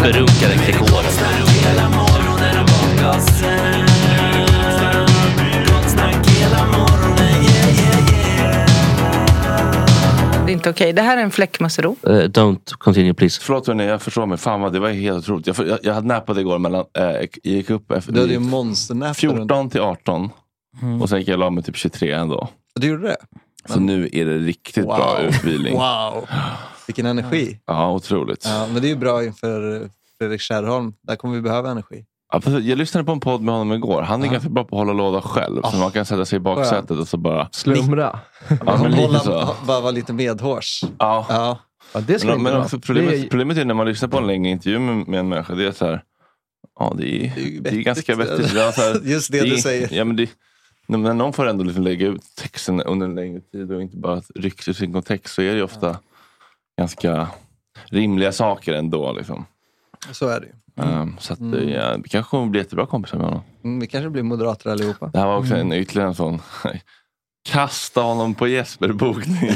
Superrunkare 0.00 0.54
Gregor. 0.54 1.02
Det 10.46 10.52
är 10.52 10.52
inte 10.52 10.70
okej. 10.70 10.92
Det 10.92 11.02
här 11.02 11.16
är 11.16 11.22
en 11.22 11.30
fläckmussero. 11.30 11.96
Uh, 12.06 12.12
don't 12.12 12.72
continue 12.78 13.14
please. 13.14 13.40
Förlåt 13.42 13.66
hörni, 13.66 13.84
jag 13.84 14.02
förstår 14.02 14.26
mig. 14.26 14.38
Fan 14.38 14.60
vad 14.60 14.72
det 14.72 14.80
var 14.80 14.90
helt 14.90 15.18
otroligt. 15.18 15.46
Jag, 15.46 15.68
jag, 15.68 15.78
jag 15.82 15.94
hade 15.94 16.06
nappat 16.06 16.38
igår 16.38 16.58
mellan, 16.58 16.84
eh, 16.98 17.04
jag 17.04 17.28
gick 17.42 17.70
upp 17.70 17.90
efter, 17.90 18.12
Du 18.12 18.20
hade 18.20 18.32
ju 18.32 18.38
monsternap. 18.38 19.16
14 19.16 19.70
till 19.70 19.80
18. 19.80 20.30
Mm. 20.82 21.02
Och 21.02 21.08
sen 21.08 21.18
gick 21.18 21.28
jag 21.28 21.34
och 21.34 21.40
la 21.40 21.50
mig 21.50 21.64
typ 21.64 21.76
23 21.76 22.12
ändå. 22.12 22.48
Du 22.74 22.86
gjorde 22.86 23.06
det? 23.06 23.16
Så 23.68 23.80
nu 23.80 24.08
är 24.12 24.24
det 24.24 24.38
riktigt 24.38 24.84
bra 24.84 25.18
utvilning. 25.22 25.74
Wow. 25.74 26.28
Vilken 26.90 27.06
energi. 27.06 27.60
Ja, 27.66 27.92
otroligt. 27.92 28.44
Ja, 28.44 28.66
men 28.72 28.82
det 28.82 28.88
är 28.88 28.90
ju 28.90 28.96
bra 28.96 29.24
inför 29.24 29.88
Fredrik 30.18 30.40
Kärrholm. 30.40 30.92
Där 31.02 31.16
kommer 31.16 31.34
vi 31.34 31.40
behöva 31.40 31.70
energi. 31.70 32.04
Ja, 32.32 32.40
Jag 32.60 32.78
lyssnade 32.78 33.04
på 33.04 33.12
en 33.12 33.20
podd 33.20 33.40
med 33.42 33.54
honom 33.54 33.72
igår. 33.72 34.02
Han 34.02 34.22
är 34.22 34.28
ganska 34.28 34.48
bra 34.48 34.64
på 34.64 34.76
att 34.76 34.80
hålla 34.80 34.92
låda 34.92 35.22
själv. 35.22 35.62
Så 35.62 35.76
man 35.76 35.90
kan 35.90 36.04
sätta 36.06 36.24
sig 36.24 36.36
i 36.36 36.40
baksätet 36.40 36.90
och 36.90 37.08
så 37.08 37.16
bara... 37.16 37.48
Slumra. 37.52 38.18
Ja, 38.66 38.78
men 38.82 38.90
lite 38.92 39.18
så. 39.20 39.54
Bara 39.66 39.80
vara 39.80 39.90
lite 39.90 40.12
medhårs. 40.12 40.80
Ja. 40.98 41.26
Ja. 41.28 41.58
Ja, 41.94 42.00
det 42.00 42.18
ska 42.18 42.28
Men, 42.28 42.42
men 42.42 42.80
problemet, 42.80 43.10
Det 43.10 43.18
är- 43.26 43.28
problemet 43.28 43.56
är 43.58 43.64
när 43.64 43.74
man 43.74 43.86
lyssnar 43.86 44.08
på 44.08 44.18
en 44.18 44.26
längre 44.26 44.50
intervju 44.50 44.78
med, 44.78 45.08
med 45.08 45.20
en 45.20 45.28
människa. 45.28 45.54
Det 45.54 45.66
är 45.66 45.72
så 45.72 45.86
här, 45.86 46.02
ja 46.78 46.94
det 46.98 47.04
är, 47.16 47.32
Det 47.34 47.40
är 47.40 47.44
ju 47.46 47.60
det 47.60 47.70
är 47.70 47.74
ganska 47.82 48.16
vettigt. 48.16 48.38
vettigt. 48.38 48.54
Ja, 48.56 48.72
så 48.72 48.80
här, 48.80 49.00
Just 49.04 49.32
det 49.32 49.38
är- 49.38 49.44
du 49.44 49.56
säger. 49.56 49.88
Ja, 49.92 50.04
men 50.04 50.16
det, 50.16 50.30
när 50.86 50.98
när 50.98 51.14
någon 51.14 51.32
får 51.32 51.46
ändå 51.48 51.64
liksom 51.64 51.82
lägga 51.82 52.06
ut 52.06 52.22
texten 52.36 52.80
under 52.82 53.06
en 53.06 53.14
längre 53.14 53.40
tid 53.40 53.72
och 53.72 53.82
inte 53.82 53.96
bara 53.96 54.22
rycka 54.34 54.70
ur 54.70 54.74
sin 54.74 54.92
kontext 54.92 55.34
så 55.34 55.42
är 55.42 55.50
det 55.50 55.56
ju 55.56 55.62
ofta 55.62 55.96
ganska 56.80 57.28
rimliga 57.84 58.32
saker 58.32 58.72
ändå. 58.72 59.12
Liksom. 59.12 59.46
Så 60.12 60.28
är 60.28 60.40
det 60.40 60.46
ju. 60.46 60.52
Um, 60.76 61.16
så 61.20 61.32
att, 61.32 61.40
ja, 61.40 61.96
vi 62.02 62.08
kanske 62.08 62.30
kommer 62.30 62.46
bli 62.46 62.60
jättebra 62.60 62.86
kompisar 62.86 63.18
med 63.18 63.26
honom. 63.26 63.42
Mm, 63.64 63.80
vi 63.80 63.86
kanske 63.86 64.10
blir 64.10 64.22
moderater 64.22 64.70
allihopa. 64.70 65.06
Det 65.06 65.18
här 65.18 65.26
var 65.26 65.36
också 65.36 65.54
en, 65.54 65.72
ytterligare 65.72 66.08
en 66.08 66.14
sån 66.14 66.38
Kasta 67.48 68.00
honom 68.00 68.34
på 68.34 68.46
Jesper-bokning. 68.48 69.36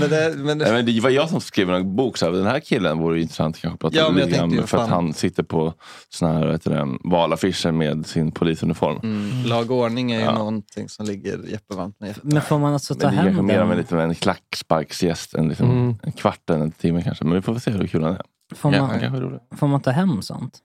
Men 0.00 0.10
det, 0.10 0.34
men 0.38 0.58
Nej, 0.58 0.72
men 0.72 0.86
det 0.86 1.00
var 1.00 1.10
jag 1.10 1.28
som 1.28 1.40
skrev 1.40 1.70
en 1.70 1.96
bok. 1.96 2.16
Så 2.16 2.26
här, 2.26 2.32
den 2.32 2.46
här 2.46 2.60
killen 2.60 2.98
vore 2.98 3.20
intressant 3.20 3.56
att 3.56 3.62
kanske 3.62 3.78
prata 3.78 3.96
Ja, 3.96 4.08
lite 4.10 4.30
grann 4.30 4.54
med. 4.54 4.68
För 4.68 4.78
att 4.78 4.88
fan. 4.88 5.04
han 5.04 5.12
sitter 5.14 5.42
på 5.42 5.74
såna 6.08 6.32
här 6.32 6.46
vet 6.46 6.64
du, 6.64 6.70
det, 6.70 6.86
valaffischer 7.04 7.72
med 7.72 8.06
sin 8.06 8.32
polisuniform. 8.32 8.98
mm, 9.02 9.44
lag 9.46 9.70
och 9.70 9.76
ordning 9.76 10.12
är 10.12 10.18
ju 10.18 10.24
Ja. 10.24 10.38
någonting 10.38 10.88
som 10.88 11.06
ligger 11.06 11.48
Jeppe 11.48 11.74
varmt 11.74 11.96
hjärtat. 12.00 12.24
Men 12.24 12.42
får 12.42 12.58
man 12.58 12.72
alltså 12.72 12.94
ta 12.94 13.06
Men 13.06 13.14
det 13.16 13.20
är 13.20 13.24
kanske 13.24 13.36
hem 13.36 13.46
mer 13.46 13.58
av 13.58 13.72
en, 14.00 14.08
den? 14.08 14.14
klacksparksgäst. 14.14 15.34
En, 15.34 15.48
liksom, 15.48 15.70
Mm. 15.70 15.94
en 16.02 16.12
kvart 16.12 16.50
eller 16.50 16.60
en 16.60 16.72
timme 16.72 17.02
kanske. 17.02 17.24
Men 17.24 17.34
vi 17.34 17.42
får 17.42 17.52
väl 17.52 17.60
se 17.60 17.70
hur 17.70 17.86
kul 17.86 18.02
han 18.02 18.12
är. 18.14 18.22
Får 18.54 18.74
Ja, 18.74 18.80
man, 18.80 18.90
han 18.90 19.14
är 19.14 19.56
får 19.56 19.66
man 19.66 19.80
ta 19.80 19.90
hem 19.90 20.22
sånt? 20.22 20.58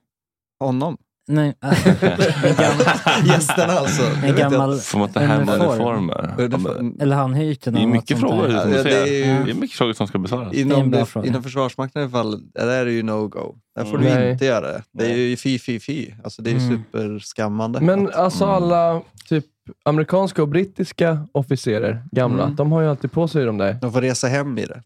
Honom? 0.60 0.96
Nej, 1.28 1.54
äh, 1.62 3.26
Gästerna 3.26 3.72
alltså? 3.72 4.02
En 4.24 4.36
gammal 4.36 4.78
Får 4.78 4.98
man 4.98 5.08
ta 5.08 5.20
hem 5.20 5.40
uniform. 5.48 5.60
uniformer? 5.70 6.34
Uniform. 6.38 6.96
Eller 7.00 7.16
han 7.16 7.34
hyrt 7.34 7.62
den 7.64 7.74
Det 7.74 7.80
är 7.82 7.86
mycket 7.86 8.20
frågor. 8.20 8.44
som 8.60 8.72
Ja, 8.72 8.82
det 8.82 8.92
är 8.98 9.06
ju- 9.06 9.44
det 9.44 9.50
är 9.50 9.54
mycket 9.54 9.76
frågor 9.78 9.92
som 9.92 10.06
ska 10.06 10.18
besvaras. 10.18 10.52
En 10.52 10.58
Inom, 10.58 10.90
det, 10.90 11.06
inom 11.24 11.42
Försvarsmakten 11.42 12.02
i 12.02 12.04
alla 12.04 12.10
fall, 12.12 12.40
där 12.54 12.66
är 12.66 12.84
det 12.84 12.92
ju 12.92 13.02
no-go. 13.02 13.54
Där 13.76 13.84
får 13.84 13.98
Mm. 13.98 14.04
du 14.04 14.14
Nej. 14.14 14.32
inte 14.32 14.44
göra 14.44 14.66
det. 14.72 14.82
Det 14.92 15.04
är 15.12 15.16
ju 15.16 15.36
fy, 15.36 15.58
fy, 15.58 15.80
fy. 15.80 16.06
Alltså 16.24 16.42
det 16.42 16.50
är 16.50 16.54
ju 16.54 16.60
Mm. 16.60 16.76
superskammande. 16.92 17.80
Men 17.80 18.10
alltså 18.14 18.44
alla 18.44 19.02
typ 19.28 19.44
amerikanska 19.84 20.42
och 20.42 20.48
brittiska 20.48 21.26
officerer, 21.32 22.02
gamla, 22.12 22.42
Mm. 22.44 22.56
de 22.56 22.72
har 22.72 22.80
ju 22.82 22.88
alltid 22.88 23.12
på 23.12 23.28
sig 23.28 23.44
de 23.44 23.58
där. 23.58 23.72
De 23.80 23.92
får 23.92 24.00
resa 24.00 24.26
hem 24.28 24.58
i 24.58 24.66
det. 24.66 24.82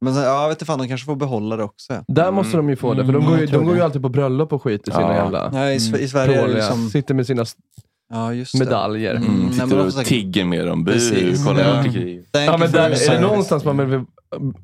Men 0.00 0.14
sen, 0.14 0.22
ja, 0.22 0.42
jag 0.42 0.48
vet 0.48 0.56
inte 0.56 0.64
fan, 0.64 0.78
de 0.78 0.88
kanske 0.88 1.04
får 1.04 1.16
behålla 1.16 1.56
det 1.56 1.62
också. 1.64 1.92
Ja. 1.92 2.04
Där 2.08 2.30
måste 2.30 2.56
de 2.56 2.68
ju 2.68 2.76
få 2.76 2.94
det, 2.94 3.04
för 3.06 3.12
de 3.12 3.16
Mm, 3.16 3.28
går 3.28 3.36
ju, 3.36 3.42
jag 3.42 3.50
tror 3.50 3.58
de 3.60 3.64
går 3.66 3.74
ju 3.74 3.78
det. 3.78 3.84
alltid 3.84 4.02
på 4.02 4.08
bröllop 4.08 4.52
och 4.52 4.62
skit 4.62 4.88
i 4.88 4.90
sina 4.90 5.02
Ja. 5.02 5.14
jävla 5.14 5.50
Ja, 5.52 5.70
i, 5.70 5.78
Sve- 5.78 5.98
I 5.98 6.08
Sverige 6.08 6.32
är 6.32 6.36
det 6.36 6.42
pråliga, 6.42 6.56
liksom... 6.56 6.88
sitter 6.90 7.14
med 7.14 7.26
sina 7.26 7.42
s- 7.42 7.56
Ja, 8.12 8.32
just 8.32 8.52
det. 8.52 8.58
medaljer. 8.58 9.14
Mm. 9.14 9.28
Mm, 9.28 9.40
Nej, 9.40 9.52
sitter 9.52 9.66
men 9.66 9.78
och 9.80 9.86
också- 9.86 10.02
tigger 10.04 10.44
med 10.44 10.66
dem. 10.66 10.84
Bu, 10.84 10.92
Precis. 10.92 11.44
kolla 11.46 11.60
Ja. 11.60 11.74
jag 11.74 11.84
till 11.84 11.92
krig. 11.92 12.32
Thank 12.32 12.46
Ja, 12.48 12.50
you 12.52 12.58
men 12.58 12.68
for 12.68 12.76
där, 12.76 12.82
your 12.82 12.86
är 12.86 12.90
det 12.90 12.96
service. 12.96 13.20
någonstans 13.22 13.64
man 13.64 13.90
vill, 13.90 14.04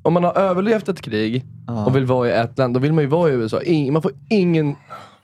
om 0.03 0.13
man 0.13 0.25
har 0.25 0.33
överlevt 0.39 0.89
ett 0.89 1.01
krig 1.03 1.45
Ja. 1.67 1.85
och 1.87 1.97
vill 1.97 2.05
vara 2.07 2.29
i 2.29 2.33
ett 2.33 2.59
land, 2.59 2.75
då 2.75 2.81
vill 2.81 2.93
man 2.93 3.05
ju 3.05 3.09
vara 3.11 3.31
i 3.31 3.33
USA. 3.33 3.61
In, 3.63 3.93
man 3.93 4.03
får 4.03 4.13
ingen, 4.31 4.77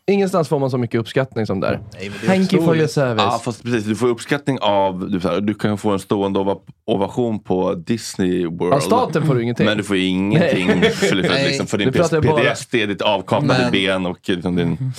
ingenstans 0.08 0.48
får 0.48 0.58
man 0.58 0.70
så 0.70 0.78
mycket 0.78 1.00
uppskattning 1.00 1.46
som 1.46 1.60
där. 1.60 1.80
Nej, 2.00 2.10
Thank 2.26 2.52
you 2.52 2.64
for 2.64 2.76
your 2.76 2.86
service. 2.88 3.22
Ja, 3.26 3.40
fast 3.44 3.62
precis. 3.62 3.84
Du 3.84 3.96
får 3.96 4.08
uppskattning 4.08 4.58
av... 4.60 5.10
Du, 5.10 5.20
så 5.20 5.28
här, 5.28 5.40
du 5.40 5.54
kan 5.54 5.78
få 5.78 5.90
en 5.90 5.98
stående 5.98 6.38
ova, 6.40 6.56
ovation 6.86 7.42
på 7.42 7.74
Disney 7.74 8.46
World. 8.46 8.74
Av 8.74 8.80
staten 8.80 9.26
får 9.26 9.34
du 9.34 9.42
ingenting. 9.42 9.66
Men 9.66 9.78
du 9.78 9.84
får 9.84 9.96
ingenting 9.96 10.66
för, 10.82 11.14
Nej, 11.16 11.46
liksom, 11.48 11.66
för 11.66 11.78
din 11.78 11.92
bara- 11.92 12.54
PTSD, 12.54 12.72
ditt 12.72 13.02
avkapade 13.02 13.58
Men- 13.62 13.72
ben 13.72 14.06
och 14.06 14.18
liksom 14.28 14.56
din... 14.56 14.78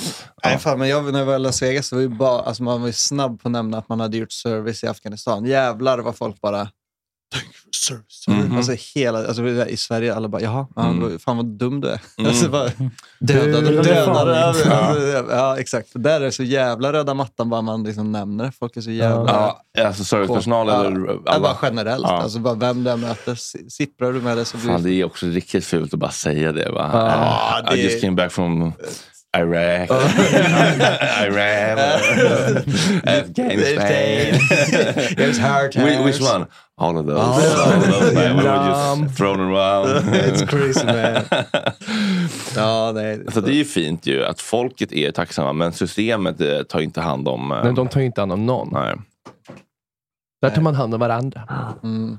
Nej, 0.44 0.58
fan, 0.58 0.80
men 0.80 0.90
jag, 0.90 1.12
när 1.12 1.20
jag 1.20 1.26
var 1.26 1.36
i 1.36 1.40
Las 1.40 1.62
Vegas 1.62 1.88
så 1.88 1.96
var 1.96 2.02
ju 2.02 2.08
bara, 2.10 2.42
alltså 2.42 2.64
man 2.64 2.80
var 2.82 2.88
ju 2.88 2.94
snabb 2.94 3.42
på 3.42 3.48
att 3.48 3.52
nämna 3.52 3.78
att 3.78 3.90
man 3.90 4.00
hade 4.00 4.18
gjort 4.18 4.32
service 4.32 4.84
i 4.84 4.88
Afghanistan. 4.88 5.46
Jävlar 5.46 6.00
vad 6.00 6.16
folk 6.18 6.42
bara... 6.42 6.68
Thank 7.32 7.46
you 7.46 7.54
for 7.54 7.70
service. 7.74 8.28
Mhm. 8.28 8.58
Alltså 8.58 8.72
hela, 8.96 9.28
alltså 9.28 9.48
i 9.48 9.78
Sverige 9.78 10.16
alla 10.16 10.28
bara, 10.28 10.42
jaha, 10.42 10.68
ja, 10.76 10.90
Mm. 10.90 11.20
fan 11.20 11.38
vad 11.38 11.46
dum 11.46 11.82
du 11.82 11.88
är. 11.88 12.02
Mm. 12.18 12.30
Alltså 12.30 12.50
bara, 12.50 12.70
dödade, 13.20 13.70
Du- 13.70 13.82
dödade. 13.82 14.46
Alltså, 14.46 14.68
ja, 15.30 15.58
exakt. 15.60 15.90
För 15.92 16.00
där 16.00 16.16
är 16.22 16.26
det 16.26 16.32
så 16.32 16.44
jävla 16.44 16.94
röda 16.94 17.14
mattan 17.14 17.50
bara 17.50 17.62
man 17.62 17.84
liksom 17.84 18.12
nämner 18.12 18.44
det. 18.46 18.52
Folk 18.60 18.78
är 18.78 18.82
så 18.82 18.92
jävla... 18.92 19.56
Ja, 19.74 19.86
alltså 19.88 20.04
servicepersonal 20.04 20.68
Ja, 20.68 20.86
eller 20.86 21.06
ja, 21.08 21.20
alla. 21.26 21.40
bara 21.40 21.58
generellt. 21.62 22.04
Ja. 22.08 22.22
Alltså 22.22 22.40
bara 22.40 22.54
vem 22.56 22.84
du 22.84 22.96
möter, 22.96 23.36
si- 23.36 23.70
sipprar 23.70 24.14
du 24.14 24.22
med 24.22 24.38
det 24.38 24.46
så 24.46 24.58
blir 24.58 24.70
Fan, 24.72 24.84
det 24.84 24.92
är 24.94 25.04
också 25.06 25.26
riktigt 25.26 25.66
fult 25.66 25.94
att 25.94 26.00
bara 26.00 26.12
säga 26.12 26.52
det. 26.52 26.72
Va? 26.72 26.90
Ja, 26.94 27.74
I 27.74 27.76
det- 27.76 27.82
just 27.82 28.02
came 28.02 28.16
back 28.16 28.32
from 28.32 28.74
Iraq. 29.38 29.90
Iran. 31.28 31.78
Afghanistan. 33.06 34.40
It 35.18 35.28
was 35.28 35.38
hard 35.38 35.76
Which, 35.76 35.86
times. 35.86 36.06
which 36.06 36.22
one? 36.22 36.46
All 36.78 36.98
of 36.98 37.06
those. 37.06 37.20
All 37.20 37.74
of 37.74 37.84
those. 37.92 38.14
man. 38.14 38.38
We 38.38 38.44
were 38.44 38.70
just 39.06 39.18
thrown 39.18 39.40
around. 39.40 39.88
It's 40.16 40.46
crazy 40.46 40.86
man. 40.86 41.24
ja, 42.56 42.92
nej. 42.96 43.20
Så 43.34 43.42
det 43.42 43.52
är 43.52 43.56
ju 43.56 43.66
fint 43.66 44.06
ju 44.06 44.26
att 44.26 44.42
folket 44.42 44.92
är 44.94 45.12
tacksamma 45.12 45.54
men 45.54 45.74
systemet 45.74 46.42
eh, 46.42 46.62
tar 46.64 46.80
inte 46.80 47.02
hand 47.02 47.28
om... 47.28 47.52
eh, 47.52 47.64
Men 47.64 47.76
de 47.76 47.88
tar 47.88 48.02
inte 48.02 48.22
hand 48.22 48.32
om 48.32 48.46
någon. 48.46 48.70
Nej. 48.72 48.96
Där 50.42 50.50
tar 50.50 50.62
man 50.62 50.76
hand 50.76 50.94
om 50.94 51.00
varandra. 51.00 51.42
Mm. 51.84 52.18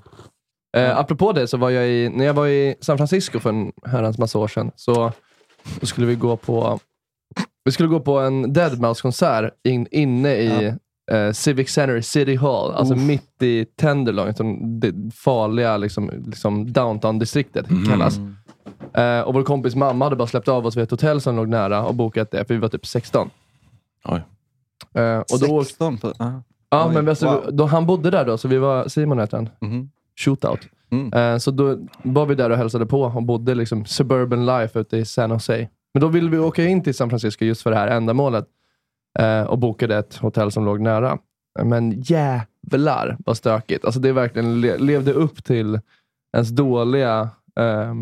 Eh, 0.76 0.98
apropå 0.98 1.32
det, 1.32 1.48
så 1.48 1.56
var 1.56 1.70
jag 1.70 1.88
i, 1.88 2.08
när 2.08 2.24
jag 2.24 2.34
var 2.34 2.46
i 2.46 2.74
San 2.80 2.96
Francisco 2.96 3.40
för 3.40 3.50
en 3.50 3.72
herrans 3.86 4.18
massa 4.18 4.38
år 4.38 4.48
sedan, 4.48 4.70
så, 4.76 5.12
så 5.80 5.86
skulle 5.86 6.06
vi 6.06 6.14
gå 6.14 6.36
på 6.36 6.80
vi 7.64 7.72
skulle 7.72 7.88
gå 7.88 8.00
på 8.00 8.18
en 8.18 8.46
Deadmau5-konsert 8.46 9.50
in, 9.64 9.86
inne 9.90 10.34
i 10.34 10.74
eh, 11.10 11.32
Civic 11.32 11.70
Center 11.70 11.96
i 11.96 12.02
City 12.02 12.36
Hall, 12.36 12.72
alltså 12.72 12.96
mitt 12.96 13.42
i 13.42 13.64
Tenderloin, 13.64 14.34
som 14.34 14.80
det 14.80 14.94
farliga 15.14 15.76
liksom, 15.76 16.10
liksom 16.26 16.72
downtown-distriktet 16.72 17.66
kallas. 17.88 18.18
Eh, 18.94 19.20
och 19.20 19.34
vår 19.34 19.42
kompis 19.42 19.74
mamma 19.74 20.04
hade 20.04 20.16
bara 20.16 20.28
släppt 20.28 20.48
av 20.48 20.66
oss 20.66 20.76
vid 20.76 20.84
ett 20.84 20.90
hotell 20.90 21.20
som 21.20 21.36
låg 21.36 21.48
nära 21.48 21.86
och 21.86 21.94
bokat 21.94 22.30
det, 22.30 22.44
för 22.44 22.54
vi 22.54 22.60
var 22.60 22.68
typ 22.68 22.86
16. 22.86 23.30
Oj. 24.04 24.22
Eh, 24.94 25.18
och 25.18 25.40
då, 25.40 25.64
16 25.64 25.98
på... 25.98 26.12
ja. 26.18 26.42
ja, 26.70 26.86
Oj, 26.88 26.94
men 26.94 27.08
alltså, 27.08 27.26
wow. 27.26 27.48
då, 27.52 27.66
han 27.66 27.86
bodde 27.86 28.10
där 28.10 28.24
då, 28.24 28.38
så 28.38 28.48
vi 28.48 28.58
var, 28.58 28.88
Simon 28.88 29.18
hette 29.18 29.36
han. 29.36 29.48
Mhm. 29.60 29.90
Shootout. 30.16 30.60
Mm. 30.90 31.12
Eh, 31.12 31.38
så 31.38 31.50
då 31.50 31.78
var 32.02 32.26
vi 32.26 32.34
där 32.34 32.50
och 32.50 32.56
hälsade 32.56 32.86
på 32.86 33.02
och 33.02 33.22
bodde 33.22 33.54
liksom 33.54 33.84
suburban 33.84 34.46
life 34.46 34.80
ute 34.80 34.96
i 34.96 35.04
San 35.04 35.30
Jose. 35.30 35.68
Men 35.94 36.00
då 36.00 36.08
ville 36.08 36.30
vi 36.30 36.38
åka 36.38 36.64
in 36.64 36.82
till 36.82 36.94
San 36.94 37.10
Francisco 37.10 37.44
just 37.44 37.62
för 37.62 37.70
det 37.70 37.76
här 37.76 37.88
ändamålet 37.88 38.46
eh, 39.18 39.42
och 39.42 39.58
bokade 39.58 39.96
ett 39.98 40.16
hotell 40.16 40.52
som 40.52 40.64
låg 40.64 40.80
nära. 40.80 41.18
Men 41.62 42.00
jävlar 42.00 43.16
vad 43.26 43.36
stökigt. 43.36 43.84
Alltså 43.84 44.00
det 44.00 44.12
verkligen 44.12 44.60
le- 44.60 44.76
levde 44.78 45.12
upp 45.12 45.44
till 45.44 45.80
ens 46.36 46.48
dåliga 46.48 47.28
eh, 47.60 47.94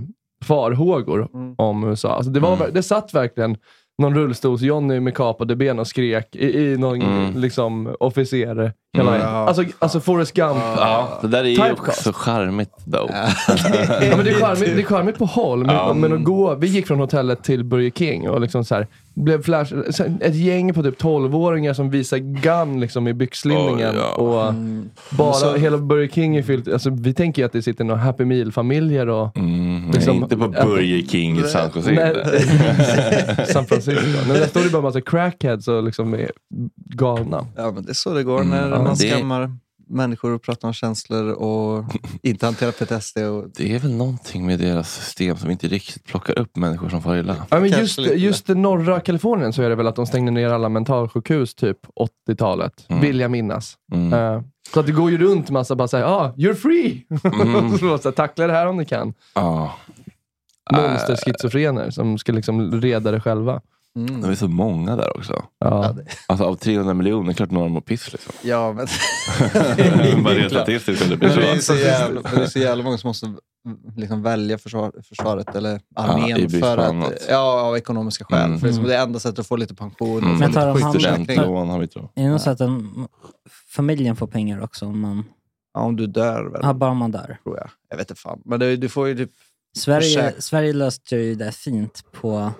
farhågor 0.44 1.28
Mm. 1.34 1.54
om 1.58 1.84
USA. 1.84 2.14
Alltså 2.16 2.30
det, 2.30 2.40
var, 2.40 2.56
Mm. 2.56 2.70
det 2.74 2.82
satt 2.82 3.14
verkligen 3.14 3.56
någon 3.98 4.14
rullstols-Johnny 4.14 5.00
med 5.00 5.14
kapade 5.14 5.56
ben 5.56 5.78
och 5.78 5.86
skrek 5.86 6.36
i, 6.36 6.58
i 6.58 6.76
någon 6.76 7.02
Mm. 7.02 7.40
liksom, 7.40 7.96
officer. 8.00 8.72
Mm. 8.98 9.08
Alltså, 9.24 9.64
alltså 9.78 10.00
Forrest 10.00 10.32
Gump. 10.34 10.58
Ja, 10.76 11.18
det 11.22 11.28
där 11.28 11.44
är 11.44 11.48
ju 11.66 11.72
också 11.72 12.12
charmigt 12.14 12.70
though. 12.92 13.10
Ja, 14.00 14.16
men 14.16 14.24
det, 14.24 14.30
är 14.30 14.34
charmigt, 14.40 14.76
det 14.76 14.82
är 14.82 14.84
charmigt 14.84 15.18
på 15.18 15.24
håll, 15.24 15.64
men, 15.66 16.00
men 16.00 16.12
att 16.12 16.24
gå, 16.24 16.54
vi 16.54 16.66
gick 16.66 16.86
från 16.86 16.98
hotellet 17.00 17.44
till 17.44 17.64
Burger 17.64 17.90
King 17.90 18.28
och 18.30 18.40
liksom 18.40 18.64
så 18.64 18.74
här, 18.74 18.86
blev 19.24 19.42
flash, 19.42 19.74
ett 20.20 20.34
gäng 20.34 20.74
på 20.74 20.82
typ 20.82 21.00
12-åringar 21.02 21.72
som 21.74 21.90
visar 21.90 22.18
gun 22.18 22.80
liksom 22.80 23.08
i 23.08 23.14
byxlinningen. 23.14 23.90
Oj, 23.90 23.96
ja. 23.96 24.14
och 24.14 24.48
Mm. 24.48 24.90
bara, 25.10 25.32
Så- 25.32 25.54
hela 25.56 25.78
Burger 25.78 26.08
King 26.08 26.36
är 26.36 26.42
fyllt, 26.42 26.68
alltså, 26.68 26.90
vi 26.90 27.14
tänker 27.14 27.42
ju 27.42 27.46
att 27.46 27.52
det 27.52 27.62
sitter 27.62 27.84
några 27.84 28.00
Happy 28.00 28.24
Meal-familjer 28.24 29.08
och 29.08 29.36
Mm, 29.36 29.90
Liksom- 29.90 30.14
nej, 30.14 30.22
inte 30.22 30.36
på 30.36 30.48
Burger 30.48 31.06
King 31.08 31.38
i 31.38 31.42
San 31.42 31.70
Jose. 31.74 31.90
Nej, 31.92 32.14
San 33.46 33.66
Francisco. 33.66 34.02
Men 34.28 34.36
där 34.36 34.46
står 34.50 34.60
det 34.60 34.70
bara 34.70 34.78
en 34.78 34.84
massa 34.84 35.00
crackheads 35.00 35.68
och 35.68 35.82
liksom 35.82 36.14
är 36.14 36.30
galna. 36.76 37.46
Ja, 37.56 37.70
men 37.74 37.84
det 37.84 37.90
är 37.90 37.94
så 37.94 38.14
det 38.14 38.22
går 38.22 38.40
Mm, 38.40 38.70
när 38.70 38.78
man 38.78 38.84
det- 38.94 38.96
skammar 38.96 39.50
människor 39.88 40.30
och 40.30 40.42
pratar 40.42 40.68
om 40.68 40.74
känslor 40.74 41.32
och 41.32 41.84
inte 42.22 42.46
hanterar 42.46 42.72
PTSD. 42.72 43.18
Och... 43.18 43.50
Det 43.56 43.74
är 43.74 43.78
väl 43.78 43.94
någonting 43.96 44.46
med 44.46 44.58
deras 44.58 44.94
system 44.94 45.36
som 45.36 45.50
inte 45.50 45.68
riktigt 45.68 46.04
plockar 46.04 46.38
upp 46.38 46.56
människor 46.56 46.88
som 46.88 47.02
far 47.02 47.16
illa. 47.16 47.36
Ja, 47.50 47.60
men 47.60 47.70
just, 47.70 47.98
just 47.98 48.50
i 48.50 48.54
norra 48.54 49.00
Kalifornien 49.00 49.52
så 49.52 49.62
är 49.62 49.68
det 49.68 49.74
väl 49.74 49.86
att 49.86 49.96
de 49.96 50.06
stängde 50.06 50.30
ner 50.30 50.48
alla 50.48 50.68
mentalsjukhus 50.68 51.54
typ 51.54 51.78
80-talet, 52.28 52.86
Mm. 52.88 53.02
vill 53.02 53.20
jag 53.20 53.30
minnas. 53.30 53.74
Mm. 53.92 54.12
Eh, 54.12 54.42
så 54.74 54.80
att 54.80 54.86
det 54.86 54.92
går 54.92 55.10
ju 55.10 55.18
runt 55.18 55.50
massa 55.50 55.76
bara 55.76 55.88
såhär, 55.88 56.04
ah, 56.04 56.32
you're 56.36 56.54
free! 56.54 57.06
Mm. 57.24 57.70
så, 57.78 57.98
så 57.98 58.08
här, 58.08 58.10
tackla 58.12 58.46
det 58.46 58.52
här 58.52 58.66
om 58.66 58.76
ni 58.76 58.84
kan. 58.84 59.14
Ja. 59.34 59.74
Monsterschizofrener 60.72 61.90
som 61.90 62.18
ska 62.18 62.32
liksom 62.32 62.80
reda 62.80 63.10
det 63.10 63.20
själva. 63.20 63.60
Mm. 63.98 64.20
De 64.20 64.30
är 64.30 64.34
så 64.34 64.48
många 64.48 64.96
där 64.96 65.16
också. 65.16 65.44
Ja. 65.58 65.94
Alltså 66.26 66.44
av 66.44 66.54
300 66.56 66.94
miljoner, 66.94 67.32
klart 67.32 67.50
några 67.50 67.68
mår 67.68 67.80
piss 67.80 68.12
liksom. 68.12 68.32
Ja, 68.42 68.72
men... 68.72 68.86
Bara 70.24 70.34
rent 70.34 70.50
statistiskt 70.52 71.02
kan 71.02 71.10
det 71.10 71.16
bli 71.16 71.28
Men 71.28 71.36
det, 71.36 71.50
är 71.50 71.58
så. 71.58 71.74
jävla, 71.74 72.20
men 72.20 72.34
det 72.34 72.42
är 72.42 72.46
så 72.46 72.58
jävla 72.58 72.84
många 72.84 72.98
som 72.98 73.08
måste 73.08 73.26
liksom 73.96 74.22
välja 74.22 74.58
försvar, 74.58 74.92
försvaret 75.08 75.56
eller 75.56 75.80
armén 75.96 76.34
brist 76.36 76.58
för 76.58 76.78
att, 76.78 76.88
annat. 76.88 77.26
ja, 77.28 77.60
av 77.60 77.76
ekonomiska 77.76 78.24
skäl. 78.24 78.44
Mm. 78.44 78.60
För 78.60 78.82
det 78.88 78.96
är 78.96 79.02
enda 79.02 79.18
sättet 79.18 79.38
att 79.38 79.46
få 79.46 79.56
lite 79.56 79.74
pension 79.74 80.18
Mm. 80.24 80.38
Men 80.38 80.48
lite 80.48 80.60
tar. 80.60 80.98
Studentlån 80.98 81.68
har 81.68 81.78
vi 81.78 81.88
tror. 81.88 82.08
Är 82.14 82.22
det 82.22 82.28
nog 82.28 82.40
så 82.40 82.50
att 82.50 82.60
familjen 83.68 84.16
får 84.16 84.26
pengar 84.26 84.60
också 84.62 84.86
om 84.86 85.00
man, 85.00 85.24
Ja, 85.74 85.80
om 85.80 85.96
du 85.96 86.06
dör 86.06 86.44
väl, 86.44 86.60
ja, 86.62 86.74
bara 86.74 86.90
om 86.90 86.96
man 86.96 87.10
dör? 87.10 87.38
tror 87.42 87.56
jag. 87.56 87.70
Jag 87.90 87.96
vet 87.96 88.10
inte 88.10 88.20
fan. 88.20 88.42
Men 88.44 88.60
det, 88.60 88.76
du 88.76 88.88
får 88.88 89.08
ju 89.08 89.16
typ... 89.16 89.30
Sverige, 89.76 90.34
Sverige 90.38 90.72
löste 90.72 91.16
ju 91.16 91.34
det 91.34 91.52
fint 91.52 92.04
på 92.12 92.52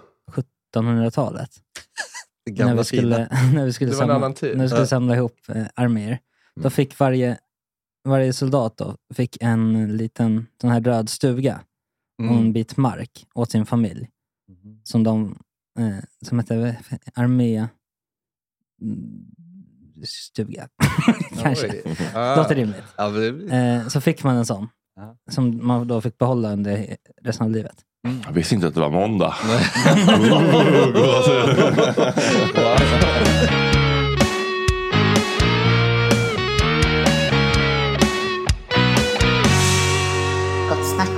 1700-talet. 0.77 1.51
Det 2.57 2.65
När 2.65 2.75
vi 2.75 2.85
skulle, 2.85 3.19
när 3.55 3.65
vi 3.65 3.73
skulle, 3.73 3.91
Det 3.91 3.95
var 3.97 4.03
en 4.03 4.09
samla, 4.09 4.15
annan 4.15 4.35
tid. 4.35 4.57
när 4.57 4.65
vi 4.65 4.69
skulle 4.69 4.83
Ja. 4.83 4.87
samla 4.87 5.17
ihop 5.17 5.37
eh, 5.49 5.67
arméer. 5.75 6.19
Då 6.61 6.71
fick 6.71 6.99
varje, 6.99 7.39
varje 8.05 8.33
soldat 8.33 8.77
då, 8.77 8.97
fick 9.15 9.39
en 9.41 9.97
liten 9.97 10.47
sån 10.61 10.71
här 10.71 10.81
röd 10.81 11.09
stuga 11.09 11.61
och 12.19 12.25
en 12.25 12.31
Mm. 12.39 12.53
bit 12.53 12.77
mark 12.77 13.27
åt 13.35 13.51
sin 13.51 13.67
familj. 13.67 14.09
Som 14.85 15.05
de, 15.05 15.39
eh, 15.79 15.97
som 16.27 16.39
hette 16.39 16.77
armé 17.15 17.69
mm, 18.83 19.25
stuga. 20.07 20.69
Kanske. 21.43 21.83
Ah. 22.15 22.37
Låter 22.37 22.55
rimligt. 22.55 22.85
Blir... 23.13 23.53
Eh, 23.55 23.89
så 23.89 24.01
fick 24.01 24.25
man 24.25 24.37
en 24.37 24.47
sån. 24.47 24.69
Ja. 24.97 25.17
Som 25.31 25.67
man 25.67 25.89
då 25.89 26.01
fick 26.01 26.19
behålla 26.19 26.53
under 26.53 26.97
resten 27.23 27.47
av 27.47 27.53
livet. 27.53 27.85
Jag 28.03 28.33
visste 28.33 28.55
inte 28.55 28.67
att 28.67 28.75
det 28.75 28.81
var 28.81 28.91
måndag. 28.91 29.35
Snack. 40.95 41.09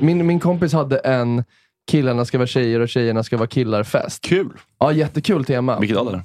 Min, 0.00 0.26
min 0.26 0.40
kompis 0.40 0.72
hade 0.72 0.98
en 0.98 1.44
killarna 1.90 2.24
ska 2.24 2.38
vara 2.38 2.46
tjejer 2.46 2.80
och 2.80 2.88
tjejerna 2.88 3.22
ska 3.22 3.36
vara 3.36 3.48
killar-fest. 3.48 4.22
Kul! 4.22 4.58
Ja, 4.78 4.92
jättekul 4.92 5.44
tema. 5.44 5.80
Vilket 5.80 5.98
ålder? 5.98 6.22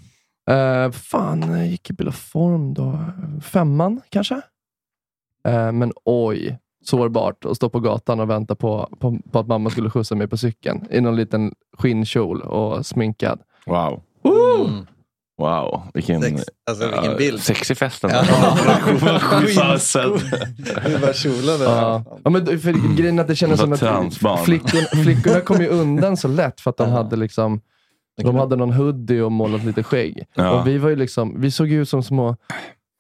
Uh, 0.52 0.92
fan, 0.92 1.42
jag 1.52 1.68
gick 1.68 1.90
i 1.90 1.94
bil 1.94 2.08
och 2.08 2.16
form 2.16 2.74
då. 2.74 3.06
Femman 3.42 4.02
kanske? 4.10 4.42
Eh, 5.48 5.72
men 5.72 5.94
oj, 6.06 6.58
sårbart 6.86 7.46
att 7.46 7.56
stå 7.56 7.70
på 7.70 7.80
gatan 7.80 8.20
och 8.20 8.30
vänta 8.30 8.56
på, 8.56 8.90
på, 9.00 9.20
på 9.32 9.40
att 9.40 9.48
mamma 9.48 9.70
skulle 9.70 9.90
skjutsa 9.90 10.16
mig 10.16 10.28
på 10.28 10.38
cykeln 10.38 10.88
i 10.92 11.02
någon 11.02 11.16
liten 11.16 11.54
skinnkjol 11.78 12.42
och 12.42 12.86
sminkad. 12.86 13.40
Wow. 13.66 14.02
Mm. 14.24 14.86
Wow, 15.40 15.82
vilken, 15.94 16.22
Sex, 16.22 16.44
alltså, 16.70 16.86
vilken 16.86 17.12
ja, 17.12 17.18
bild. 17.18 17.42
sexig 17.42 17.78
fest 17.78 18.04
ändå. 18.04 18.16
Ja. 18.16 18.58
Där. 21.58 21.66
Ja. 21.66 22.04
Ja, 22.24 22.30
men 22.30 22.46
för 22.46 22.96
grejen 22.98 23.20
är 23.20 23.24
att 23.24 23.28
det 23.28 23.36
kändes 23.36 23.60
Det 23.60 23.78
som 24.12 24.32
att 24.32 24.46
flickorna, 24.46 25.04
flickorna 25.04 25.42
kom 25.42 25.62
ju 25.62 25.68
undan 25.68 26.18
så 26.18 26.28
lätt 26.28 26.62
för 26.62 26.70
att 26.70 26.78
de 26.78 26.90
hade 26.90 27.16
liksom 27.16 27.62
de 28.24 28.36
hade 28.36 28.56
någon 28.56 28.74
hoodie 28.74 29.22
och 29.22 29.32
målat 29.32 29.64
lite 29.64 29.84
skägg. 29.84 30.26
Ja. 30.34 30.50
Och 30.50 30.68
vi 30.68 30.78
var 30.78 30.90
ju 30.90 30.96
liksom, 30.96 31.42
vi 31.42 31.52
såg 31.52 31.68
ju 31.68 31.82
ut 31.82 31.90
som 31.90 32.04
små 32.04 32.36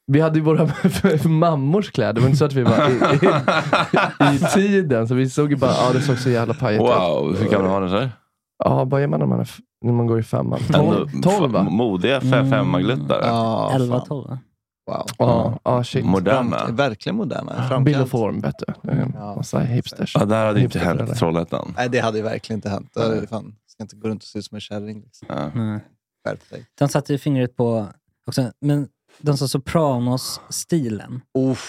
vi 0.09 0.19
hade 0.21 0.39
ju 0.39 0.45
våra 0.45 0.69
mammors 1.29 1.91
kläder, 1.91 2.13
det 2.13 2.21
var 2.21 2.27
inte 2.27 2.37
så 2.37 2.45
att 2.45 2.53
vi 2.53 2.63
var 2.63 2.89
i, 2.89 2.93
i, 4.31 4.35
i 4.35 4.39
tiden. 4.39 5.07
Så 5.07 5.15
vi 5.15 5.29
såg 5.29 5.49
ju 5.51 5.55
bara, 5.55 5.71
ja 5.71 5.89
det 5.93 6.01
såg 6.01 6.17
så 6.17 6.29
jävla 6.29 6.53
pajigt 6.53 6.83
ut. 6.83 6.89
Wow, 6.89 7.35
hur 7.39 7.49
gammal 7.49 7.69
var 7.69 7.81
du? 7.81 7.89
så 7.89 7.97
här? 7.99 8.11
Ja, 8.63 8.83
vad 8.85 9.01
är 9.01 9.07
man 9.07 9.19
när 9.19 9.27
man, 9.27 9.39
är, 9.39 9.49
när 9.85 9.93
man 9.93 10.07
går 10.07 10.19
i 10.19 10.23
femman? 10.23 10.59
Tolv, 10.73 11.21
tolv 11.21 11.51
va? 11.51 11.63
Modiga 11.63 12.19
fe- 12.19 12.39
Mm. 12.59 13.07
Ja, 13.09 13.71
11, 13.75 13.97
fan. 13.99 14.07
12 14.07 14.27
va? 14.29 14.39
Wow. 14.87 15.05
Ja, 15.17 15.59
ja 15.63 15.83
shit. 15.83 16.05
Moderna. 16.05 16.57
Framt- 16.57 16.79
Verkligen 16.79 17.15
moderna. 17.15 17.51
Bill 17.53 17.67
Framkant. 17.67 18.03
och 18.03 18.09
form, 18.09 18.41
vet 18.41 18.55
du. 18.67 18.91
Ja. 19.13 19.35
Massa 19.35 19.59
hipsters. 19.59 20.15
Ja, 20.19 20.25
där 20.25 20.37
hade 20.45 20.49
inte 20.49 20.61
Hipsterföräldrar. 20.61 21.05
hänt 21.05 21.15
i 21.17 21.19
Trollhättan. 21.19 21.73
Nej, 21.77 21.89
det 21.89 21.99
hade 21.99 22.17
ju 22.17 22.23
verkligen 22.23 22.57
inte 22.57 22.69
hänt. 22.69 22.91
Det 22.93 23.01
hade, 23.01 23.27
fan, 23.27 23.55
ska 23.67 23.83
inte 23.83 23.95
gå 23.95 24.07
runt 24.07 24.21
och 24.23 24.27
se 24.27 24.39
ut 24.39 24.45
som 24.45 24.55
en 24.55 24.61
kärring. 24.61 25.01
Liksom. 25.01 25.27
Ja. 25.29 25.35
Skärp 26.25 26.49
dig. 26.49 26.65
De 26.79 26.87
satte 26.89 27.11
ju 27.13 27.17
fingret 27.19 27.55
på, 27.55 27.87
också, 28.27 28.51
men 28.61 28.87
de 29.17 29.37
sa 29.37 29.47
Sopranos-stilen. 29.47 31.21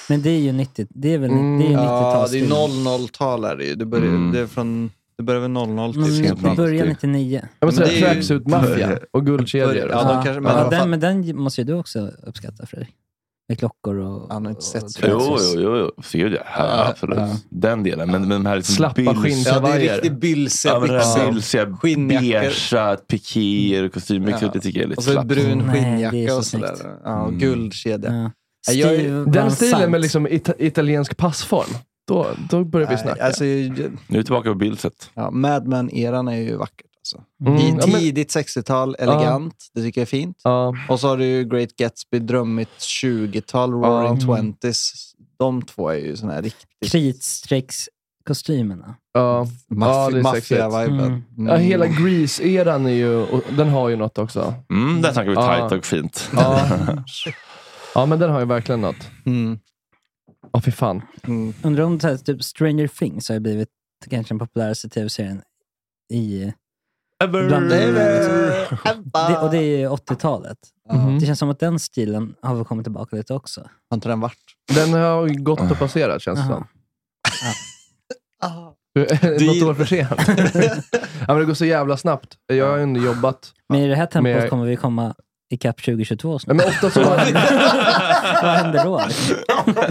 Men 0.09 0.23
det 0.23 0.31
är 0.31 0.39
ju 0.39 0.53
90, 0.53 0.87
det 0.91 1.15
är 1.15 1.19
väl 1.19 1.31
Mm, 1.31 1.59
det 1.59 1.65
är 1.65 1.69
ju 1.69 1.73
Ja, 1.75 2.27
det 2.31 2.39
är 2.39 2.43
90-talsstil. 2.45 3.07
00-tal 3.07 3.45
är 3.45 3.57
det 3.57 3.65
ju. 3.65 3.75
Det 3.75 3.87
börjar, 3.87 4.07
Mm. 4.07 4.33
det 4.33 4.41
är 4.41 4.47
från, 4.47 4.91
det 5.17 5.23
börjar 5.23 5.41
väl 5.41 5.51
00 5.51 5.93
till 5.93 6.03
Mm, 6.03 6.15
sent 6.15 6.43
det 6.43 6.57
börjar 6.57 6.87
90. 6.87 7.07
99. 7.09 7.41
Ja, 7.43 7.49
men 7.61 7.67
Men 7.67 7.73
sådär 7.75 7.87
det 7.89 7.93
är 7.93 7.97
ju- 7.97 8.05
tracksuit-maffia 8.23 8.99
och 9.13 9.27
guldkedjor. 9.27 9.77
Ja, 9.91 10.01
och 10.01 10.15
de 10.17 10.25
kanske- 10.25 10.41
men 10.41 10.57
ja, 10.57 10.69
den, 10.71 10.91
men 10.91 11.01
den 11.01 11.37
måste 11.37 11.61
ju 11.61 11.65
du 11.65 11.73
också 11.75 12.11
uppskatta 12.23 12.67
Fredrik. 12.67 12.95
Med 13.51 13.59
klockor 13.59 13.99
och... 13.99 14.33
Han 14.33 14.45
har 14.45 14.51
inte 14.51 14.63
sett 14.65 14.91
så. 14.91 15.01
Jo, 15.09 15.37
jo, 15.55 15.61
jo. 15.61 15.77
jo. 15.77 16.03
Gud, 16.13 16.33
ja. 16.33 16.39
ja, 16.57 16.65
Ja, 16.67 16.89
absolut. 16.89 17.19
ja. 17.19 17.37
Den 17.51 17.83
delen. 17.83 18.11
Men, 18.11 18.21
men 18.21 18.29
de 18.43 18.47
här 18.47 18.57
liksom 18.57 18.75
Slappa 18.75 19.01
bills- 19.01 19.23
skinn- 19.23 19.43
Ja, 19.47 19.61
det 19.61 19.69
är 19.89 19.95
riktigt 19.95 20.21
bylsiga 20.21 20.73
Ja, 20.73 20.81
men 20.81 20.89
det 20.89 20.95
här 21.05 21.67
beigea 22.09 22.97
pikéer 22.97 23.85
och 23.85 23.93
kostymbyxor. 23.95 24.43
Ja. 24.49 24.51
Det 24.53 24.61
tycker 24.61 24.79
jag 24.81 24.85
är 24.85 24.89
lite 24.89 24.99
Och 24.99 25.05
så 25.05 25.11
slappt. 25.13 25.29
brun 25.29 25.59
Nej, 25.59 25.67
det 25.67 25.79
är 26.05 26.11
skinnjacka 26.11 26.33
så 26.33 26.39
och 26.39 26.45
sådär. 26.47 26.67
snyggt. 26.77 26.85
Ja, 27.05 27.23
och 27.23 27.29
Mm. 27.29 27.39
guldkedja. 27.41 28.13
Ja. 28.13 28.31
Ja, 28.69 28.73
jag 28.73 28.95
är- 28.95 28.99
Steve 28.99 29.31
Den 29.31 29.51
stilen 29.51 29.79
Sant. 29.81 29.91
med 29.91 30.01
liksom 30.01 30.27
ita- 30.29 30.55
italiensk 30.59 31.17
passform, 31.17 31.75
då, 32.09 32.27
då 32.51 32.65
börjar 32.65 32.89
vi 32.89 32.95
Nej, 32.95 33.03
snacka. 33.03 33.25
Alltså, 33.25 33.45
Nu 33.45 33.85
är 34.09 34.17
vi 34.19 34.25
tillbaka 34.25 34.49
på 34.49 34.55
bildset. 34.55 35.11
ja, 35.15 35.31
Mad 35.31 35.67
Men-eran 35.67 36.29
är 36.29 36.37
ju 36.37 36.57
vackert. 36.57 36.87
Alltså. 37.17 37.25
Mm, 37.47 37.59
I 37.61 37.69
ja, 37.69 37.75
men- 37.87 38.01
tidigt 38.01 38.37
60-tal, 38.37 38.97
elegant. 38.99 39.55
Det 39.75 39.83
tycker 39.83 40.01
jag 40.01 40.07
är 40.07 40.11
fint. 40.11 40.41
ja. 40.45 40.75
Och 40.89 41.01
så 41.01 41.09
har 41.09 41.17
du 41.17 41.25
ju 41.25 41.45
Great 41.45 41.77
Gatsby, 41.77 42.19
drömmigt 42.19 42.79
20-tal, 42.79 43.73
Roaring 43.73 44.19
Ja. 44.21 44.27
Twenties. 44.37 44.93
De 45.39 45.63
två 45.63 45.89
är 45.89 45.95
ju 45.99 46.17
såna 46.17 46.33
här 46.33 46.43
riktigt 46.43 46.93
Kritstreckskostymerna. 46.93 48.95
Ja. 49.13 49.47
Ja, 49.69 50.11
det 50.11 50.19
är 50.19 50.23
maff- 50.23 50.35
sexigt. 50.35 50.61
maffiga-viben. 50.61 51.25
Mm. 51.39 51.49
Ja, 51.49 51.57
hela 51.57 51.87
Grease-eran 51.87 52.87
är 52.87 52.91
ju, 52.91 53.17
och 53.17 53.43
den 53.57 53.69
har 53.69 53.89
ju 53.89 53.97
något 53.97 54.19
också. 54.19 54.55
Mm, 54.71 55.03
där 55.03 55.13
snackar 55.13 55.31
vi 55.31 55.35
Ja. 55.37 55.59
tajt 55.69 55.73
och 55.73 55.85
fint. 55.85 56.31
Ja. 56.33 56.61
ja, 57.95 58.07
men 58.07 58.19
den 58.19 58.31
har 58.31 58.41
ju 58.41 58.47
verkligen 58.47 58.81
något. 58.81 59.11
Mm. 59.27 59.59
Ja, 60.53 60.61
fy 60.61 60.71
fan. 60.71 61.03
Mm. 61.23 61.55
Undrar 61.63 61.85
om 61.85 61.99
typ 62.25 62.45
Stranger 62.45 62.89
Things 62.89 63.29
har 63.29 63.35
ju 63.37 63.41
blivit 63.41 63.69
kanske 64.11 64.35
den 64.35 64.39
populäraste 64.39 64.89
tv-serien 64.89 65.43
i... 66.13 66.53
Bland, 67.29 67.71
Det 67.71 67.83
är 67.83 67.93
väl- 67.93 69.05
det, 69.33 69.39
och 69.39 69.51
det 69.51 69.59
är 69.59 69.79
ju 69.79 69.89
80-talet. 69.89 70.59
Mhm. 70.93 71.19
Det 71.19 71.27
känns 71.27 71.39
som 71.39 71.51
att 71.51 71.59
den 71.61 71.79
stilen 71.79 72.35
har 72.43 72.55
väl 72.55 72.65
kommit 72.65 72.85
tillbaka 72.85 73.17
lite 73.17 73.35
också. 73.35 73.61
Har 73.91 73.95
inte 73.95 74.09
den 74.09 74.21
varit? 74.21 74.39
Den 74.75 74.93
har 74.93 75.27
ju 75.27 75.43
gått 75.43 75.71
och 75.71 75.79
passerat 75.79 76.23
känns 76.23 76.41
det 76.41 76.47
som. 76.47 76.67
Ah. 78.43 78.75
Något 78.95 79.63
år 79.63 79.75
för 79.75 79.85
sent. 79.85 80.11
ja, 81.21 81.27
men 81.27 81.39
det 81.39 81.45
går 81.45 81.55
så 81.55 81.65
jävla 81.65 81.97
snabbt. 81.97 82.37
Jag 82.47 82.71
har 82.71 82.79
ju 82.79 83.05
jobbat. 83.05 83.53
Men 83.69 83.81
i 83.81 83.89
det 83.89 83.95
här 83.97 84.07
tempot 84.07 84.23
Med- 84.23 84.51
kommer 84.51 84.65
vi 84.67 84.77
komma 84.77 85.15
ikapp 85.51 85.77
2022 85.85 86.31
Nej, 86.31 86.39
snart. 86.41 86.57
men 86.57 86.67
ofta 86.67 86.91
så... 86.91 87.01
Vad 88.43 88.51
händer 88.55 88.85
då? 88.85 89.01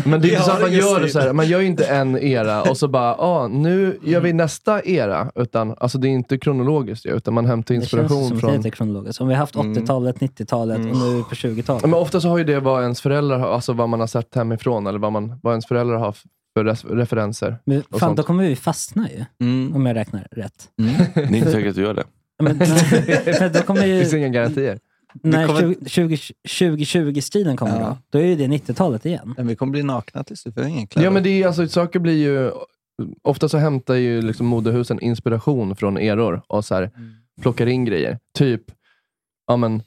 Men 0.09 0.21
det 0.21 0.27
är 0.27 0.31
inte 0.31 0.43
så 0.43 0.51
har 0.51 0.55
att 0.55 0.61
man 0.61 0.71
gör 0.71 0.99
det 1.01 1.09
så 1.09 1.19
här. 1.19 1.33
Man 1.33 1.47
gör 1.47 1.59
ju 1.59 1.67
inte 1.67 1.85
en 1.85 2.17
era 2.17 2.61
och 2.61 2.77
så 2.77 2.87
bara, 2.87 3.15
ah, 3.15 3.47
nu 3.47 3.99
gör 4.03 4.19
vi 4.21 4.33
nästa 4.33 4.83
era. 4.83 5.31
Utan, 5.35 5.75
alltså 5.79 5.97
det 5.97 6.07
är 6.07 6.09
inte 6.09 6.37
kronologiskt 6.37 7.05
ju, 7.05 7.15
utan 7.17 7.33
man 7.33 7.45
hämtar 7.45 7.75
Det 7.75 7.81
känns 7.81 7.93
inspiration 7.93 8.27
som 8.27 8.37
att 8.37 8.41
från... 8.41 8.61
det 8.61 8.69
är 8.69 8.71
kronologiskt. 8.71 9.21
Om 9.21 9.27
vi 9.27 9.33
har 9.33 9.39
haft 9.39 9.55
Mm. 9.55 9.73
80-talet, 9.73 10.19
90-talet 10.19 10.77
och 10.77 10.83
nu 10.85 10.91
är 11.11 11.15
vi 11.17 11.23
på 11.23 11.35
20-talet. 11.35 11.81
Ja, 11.81 11.87
Men 11.87 11.99
ofta 11.99 12.21
så 12.21 12.29
har 12.29 12.37
ju 12.37 12.43
det 12.43 12.59
vad 12.59 12.81
ens 12.81 13.01
föräldrar 13.01 13.39
har, 13.39 13.49
alltså 13.53 13.73
vad 13.73 13.89
man 13.89 13.99
har 13.99 14.07
sett 14.07 14.35
hemifrån 14.35 14.87
eller 14.87 14.99
vad, 14.99 15.11
man, 15.11 15.39
vad 15.43 15.53
ens 15.53 15.65
föräldrar 15.67 15.97
har 15.97 16.15
för 16.53 16.95
referenser. 16.95 17.57
Men 17.65 17.83
fan, 17.91 17.99
sånt. 17.99 18.17
då 18.17 18.23
kommer 18.23 18.43
vi 18.43 18.55
fastna 18.55 19.09
ju. 19.09 19.25
Mm. 19.47 19.75
Om 19.75 19.85
jag 19.85 19.95
räknar 19.95 20.27
rätt. 20.31 20.67
Det 21.13 21.21
är 21.21 21.35
inte 21.35 21.51
säkert 21.51 21.69
att 21.69 21.75
du 21.75 21.81
gör 21.81 21.93
det. 21.93 22.03
Men, 22.43 22.59
för 22.65 23.53
då 23.53 23.59
kommer 23.59 23.81
Det 23.81 23.87
ju, 23.87 23.99
finns 24.01 24.13
inga 24.13 24.29
garantier. 24.29 24.79
När 25.13 25.47
kommer- 25.47 25.75
2020-stilen 26.47 27.57
kommer 27.57 27.79
Ja. 27.79 27.87
då, 28.09 28.17
då 28.19 28.23
är 28.23 28.27
ju 28.27 28.35
det 28.35 28.47
90-talet 28.47 29.05
igen. 29.05 29.33
Men 29.37 29.47
vi 29.47 29.55
kommer 29.55 29.71
bli 29.71 29.83
nakna 29.83 30.23
till 30.23 30.37
slut, 30.37 30.57
vi 30.57 30.61
har 30.61 30.69
ingen 30.69 30.87
kläder. 30.87 31.05
Ja 31.07 31.11
men 31.11 31.23
det 31.23 31.29
är 31.43 31.47
alltså, 31.47 31.67
saker 31.67 31.99
blir 31.99 32.17
ju, 32.17 32.51
ofta 33.21 33.49
så 33.49 33.57
hämtar 33.57 33.95
ju 33.95 34.21
liksom 34.21 34.45
modehusen 34.45 34.99
inspiration 34.99 35.75
från 35.75 35.97
eror 35.97 36.41
och 36.47 36.65
så 36.65 36.75
här, 36.75 36.91
plockar 37.41 37.67
in 37.67 37.85
grejer. 37.85 38.19
Typ, 38.37 38.61
ja 39.47 39.57
men, 39.57 39.83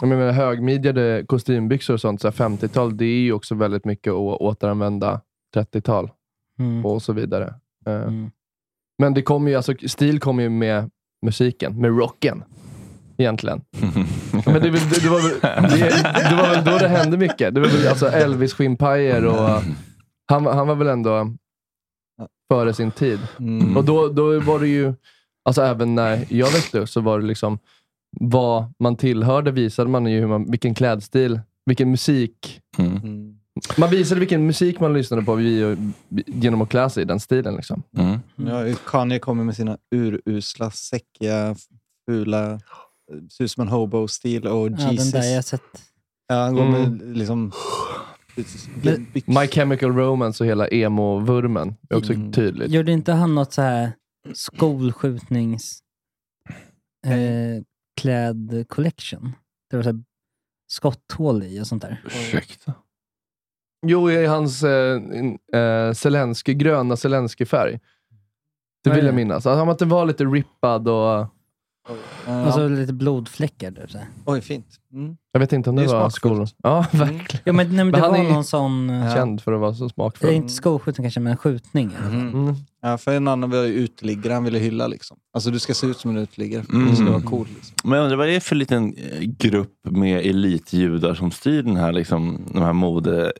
jag 0.00 0.08
menar, 0.08 0.32
högmidjade 0.32 1.24
kostymbyxor 1.28 1.94
och 1.94 2.00
sånt, 2.00 2.20
så 2.20 2.28
här 2.28 2.32
50-tal, 2.32 2.96
det 2.96 3.04
är 3.04 3.20
ju 3.20 3.32
också 3.32 3.54
väldigt 3.54 3.84
mycket 3.84 4.10
att 4.10 4.16
återanvända 4.40 5.20
30-tal 5.56 6.10
Mm. 6.58 6.86
och 6.86 7.02
så 7.02 7.12
vidare. 7.12 7.54
Eh, 7.86 7.92
Mm. 8.02 8.30
Men 8.98 9.14
det 9.14 9.22
kommer 9.22 9.50
ju, 9.50 9.56
alltså, 9.56 9.74
stil 9.86 10.20
kommer 10.20 10.42
ju 10.42 10.48
med 10.48 10.90
musiken, 11.26 11.80
med 11.80 11.98
rocken. 11.98 12.44
Egentligen. 13.16 13.60
Men 14.46 14.54
det, 14.54 14.60
det, 14.60 15.02
det, 15.02 15.08
var 15.08 15.22
väl, 15.22 15.70
det, 15.70 16.30
det 16.30 16.36
var 16.36 16.48
väl 16.54 16.64
då 16.64 16.78
det 16.78 16.88
hände 16.88 17.16
mycket. 17.16 17.54
Det 17.54 17.60
var 17.60 17.68
väl 17.68 17.88
alltså 17.88 18.06
Elvis 18.06 18.54
skinnpajer 18.54 19.24
och 19.24 19.62
han, 20.26 20.46
han 20.46 20.68
var 20.68 20.74
väl 20.74 20.88
ändå 20.88 21.34
före 22.52 22.74
sin 22.74 22.90
tid. 22.90 23.20
Mm. 23.38 23.76
Och 23.76 23.84
då, 23.84 24.08
då 24.08 24.40
var 24.40 24.60
det 24.60 24.68
ju, 24.68 24.94
alltså 25.44 25.62
även 25.62 25.94
när 25.94 26.24
jag 26.28 26.52
växte 26.52 26.78
upp 26.78 26.88
så 26.88 27.00
var 27.00 27.20
det 27.20 27.26
liksom 27.26 27.58
vad 28.20 28.72
man 28.78 28.96
tillhörde 28.96 29.50
visade 29.50 29.90
man 29.90 30.06
ju 30.06 30.20
hur 30.20 30.26
man, 30.26 30.50
vilken 30.50 30.74
klädstil, 30.74 31.40
vilken 31.66 31.90
musik 31.90 32.60
Mm. 32.78 33.38
Man 33.78 33.90
visade 33.90 34.20
vilken 34.20 34.46
musik 34.46 34.80
man 34.80 34.92
lyssnade 34.92 35.22
på 35.22 35.40
genom 36.26 36.62
att 36.62 36.68
klä 36.68 36.90
sig 36.90 37.02
i 37.02 37.06
den 37.06 37.20
stilen. 37.20 37.56
Liksom. 37.56 37.82
Mm. 37.96 38.18
Ja, 38.36 38.76
Kanye 38.86 39.18
kommer 39.18 39.44
med 39.44 39.56
sina 39.56 39.78
urusla, 39.94 40.70
säckiga, 40.70 41.56
fula, 42.06 42.60
ser 43.30 43.44
ut 43.44 43.50
som 43.50 43.60
en 43.62 43.68
hobo-stil 43.68 44.46
och 44.46 44.66
Ja, 44.70 44.76
den 44.76 45.10
där 45.10 45.22
jag 45.28 45.34
har 45.36 45.42
sett. 45.42 45.62
Ja, 46.28 46.34
han 46.42 46.54
går 46.54 46.62
Mm. 46.62 46.92
med 46.96 47.16
liksom... 47.16 47.52
My 49.26 49.46
Chemical 49.48 49.92
Romance 49.92 50.44
och 50.44 50.48
hela 50.48 50.68
emo-vurmen 50.68 51.76
är 51.90 51.96
också 51.96 52.12
Mm. 52.12 52.32
tydligt. 52.32 52.70
Gjorde 52.70 52.92
inte 52.92 53.12
han 53.12 53.34
något 53.34 53.52
så 53.52 53.62
här 53.62 53.92
skolskjutnings 54.34 55.78
eh, 57.06 57.62
kläd 58.00 58.64
collection? 58.68 59.32
Det 59.70 59.76
var 59.76 59.82
så 59.82 59.88
här 59.90 60.02
skotthål 60.66 61.42
i 61.42 61.60
och 61.60 61.66
sånt 61.66 61.82
där. 61.82 62.02
Ursäkta. 62.06 62.74
Jo, 63.86 64.10
i 64.10 64.26
hans 64.26 64.62
eh, 64.62 65.00
eh, 65.60 65.92
Zelensky, 65.92 66.54
gröna 66.54 66.96
Zelensky-färg. 66.96 67.80
Det 68.84 68.90
vill 68.90 69.04
jag 69.04 69.14
det? 69.14 69.16
minnas. 69.16 69.46
Alltså, 69.46 69.70
att 69.70 69.78
den 69.78 69.88
var 69.88 70.06
lite 70.06 70.24
rippad 70.24 70.88
och... 70.88 71.26
Och 72.46 72.52
så 72.54 72.68
lite 72.68 72.92
blodfläckar. 72.92 73.70
Där, 73.70 73.86
så 73.86 73.98
här. 73.98 74.06
Oj, 74.24 74.40
fint. 74.40 74.66
Mm. 74.92 75.16
Jag 75.32 75.40
vet 75.40 75.52
inte 75.52 75.70
om 75.70 75.76
Det 75.76 75.82
det, 75.82 75.90
är 75.90 75.94
var 75.94 76.10
skol... 76.10 76.46
Ja, 76.62 76.86
verkligen. 76.92 77.42
Ja, 77.44 77.52
men, 77.52 77.66
nej, 77.76 77.84
men 77.84 77.92
det 77.92 77.98
han 78.00 78.10
var 78.10 78.18
är 78.18 78.22
någon 78.32 78.44
sån... 78.44 78.90
eh, 78.90 79.14
känd 79.14 79.42
för 79.42 79.52
att 79.52 79.60
vara 79.60 79.74
så 79.74 79.84
Det 79.84 79.90
smakfull. 79.90 80.28
är 80.30 80.32
inte 80.34 80.52
skolskjutning 80.52 81.04
kanske, 81.04 81.20
men 81.20 81.36
skjutning. 81.36 81.90
fall. 81.90 82.12
Mm. 82.12 82.54
Ja, 82.82 82.98
för 82.98 83.14
en 83.16 83.28
annan 83.28 83.50
var 83.50 83.58
ju 83.58 83.72
uteliggare 83.72 84.34
han 84.34 84.44
ville 84.44 84.58
hylla. 84.58 84.86
Liksom. 84.86 85.16
Alltså 85.34 85.50
du 85.50 85.58
ska 85.58 85.74
se 85.74 85.86
ut 85.86 85.96
som 85.98 86.10
en 86.10 86.16
uteliggare 86.16 86.64
Mm. 86.72 86.90
du 86.90 86.96
ska 86.96 87.04
vara 87.10 87.22
cool. 87.22 87.46
Liksom. 87.54 87.74
Men 87.84 87.92
jag 87.98 88.04
undrar 88.04 88.16
vad 88.18 88.26
det 88.26 88.36
är 88.36 88.40
för 88.40 88.56
liten 88.56 88.94
eh, 88.96 89.20
grupp 89.20 89.78
med 89.84 90.26
elitjudar 90.26 91.14
som 91.14 91.30
styr 91.30 91.62
den 91.62 91.76
här, 91.76 91.92
liksom, 91.92 92.40
de 92.52 92.62
här 92.62 92.72
mode 92.72 93.32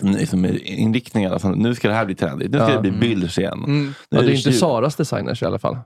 liksom, 0.00 0.44
inriktningarna. 0.64 1.32
Alltså, 1.34 1.50
nu 1.50 1.74
ska 1.74 1.88
det 1.88 1.94
här 1.94 2.04
bli 2.04 2.14
trendigt. 2.14 2.50
Nu 2.50 2.58
ska 2.58 2.68
Ja. 2.70 2.80
det 2.80 2.90
bli 2.90 3.00
Bylls 3.00 3.38
igen. 3.38 3.58
Mm. 3.64 3.86
Nu 3.86 3.92
Ja, 4.08 4.20
det 4.22 4.32
är 4.32 4.36
inte 4.36 4.52
Saras 4.52 4.96
designers 4.96 5.42
i 5.42 5.46
alla 5.46 5.58
fall. 5.58 5.76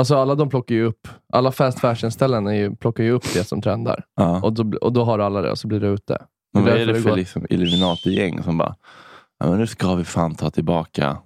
Alltså 0.00 0.16
alla 0.16 0.34
de 0.34 0.48
plockar 0.48 0.74
ju 0.74 0.84
upp, 0.84 1.08
alla 1.32 1.52
fast 1.52 1.80
fashion-ställen 1.80 2.46
är 2.46 2.52
ju, 2.52 2.76
plockar 2.76 3.04
ju 3.04 3.10
upp 3.10 3.34
det 3.34 3.44
som 3.44 3.62
trendar. 3.62 4.04
Ja. 4.16 4.40
Och 4.42 4.52
då, 4.52 4.78
och 4.78 4.92
då 4.92 5.04
har 5.04 5.18
alla 5.18 5.40
det 5.40 5.50
och 5.50 5.58
så 5.58 5.68
blir 5.68 5.80
det 5.80 5.86
ute. 5.86 6.18
Men 6.54 6.64
vad 6.64 6.72
är 6.72 6.86
det 6.86 7.02
för 7.02 7.16
liksom, 7.16 7.46
Illuminati-gäng 7.50 8.42
som 8.42 8.58
bara, 8.58 8.76
ja, 9.40 9.50
men 9.50 9.58
nu 9.58 9.66
ska 9.66 9.94
vi 9.94 10.04
fan 10.04 10.34
ta 10.34 10.50
tillbaka. 10.50 11.18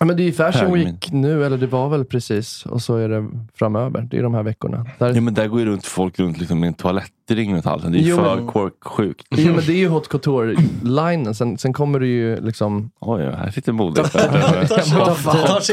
Ja, 0.00 0.06
men 0.06 0.16
det 0.16 0.22
är 0.22 0.24
ju 0.24 0.32
Fashion. 0.32 0.72
Week 0.72 1.08
nu, 1.12 1.44
eller 1.46 1.56
det 1.56 1.66
var 1.66 1.88
väl 1.88 2.04
precis. 2.04 2.66
Och 2.66 2.82
så 2.82 2.96
är 2.96 3.08
det 3.08 3.28
framöver. 3.54 4.08
Det 4.10 4.18
är 4.18 4.22
de 4.22 4.34
här 4.34 4.42
veckorna. 4.42 4.86
Där... 4.98 5.14
Ja, 5.14 5.20
men 5.20 5.34
där 5.34 5.46
går 5.46 5.60
ju 5.60 5.66
runt 5.66 5.86
folk 5.86 6.18
runt 6.18 6.38
liksom, 6.38 6.60
med 6.60 6.66
en 6.66 6.74
toalettring 6.74 7.54
runt 7.54 7.64
halsen. 7.64 7.92
Det 7.92 7.98
är 7.98 8.02
ju 8.02 8.08
Jo, 8.08 8.16
för 8.16 8.36
men- 8.36 8.46
korksjukt. 8.46 9.26
Jo, 9.30 9.52
men 9.54 9.64
det 9.66 9.72
är 9.72 9.76
ju 9.76 9.88
Haute 9.88 10.08
Couture-linen. 10.08 11.34
Sen, 11.34 11.58
sen 11.58 11.72
kommer 11.72 12.00
det 12.00 12.06
ju 12.06 12.40
liksom... 12.40 12.90
Oj, 13.00 13.22
ja, 13.22 13.30
här 13.30 13.50
sitter 13.50 13.72
modeexperten. 13.72 14.42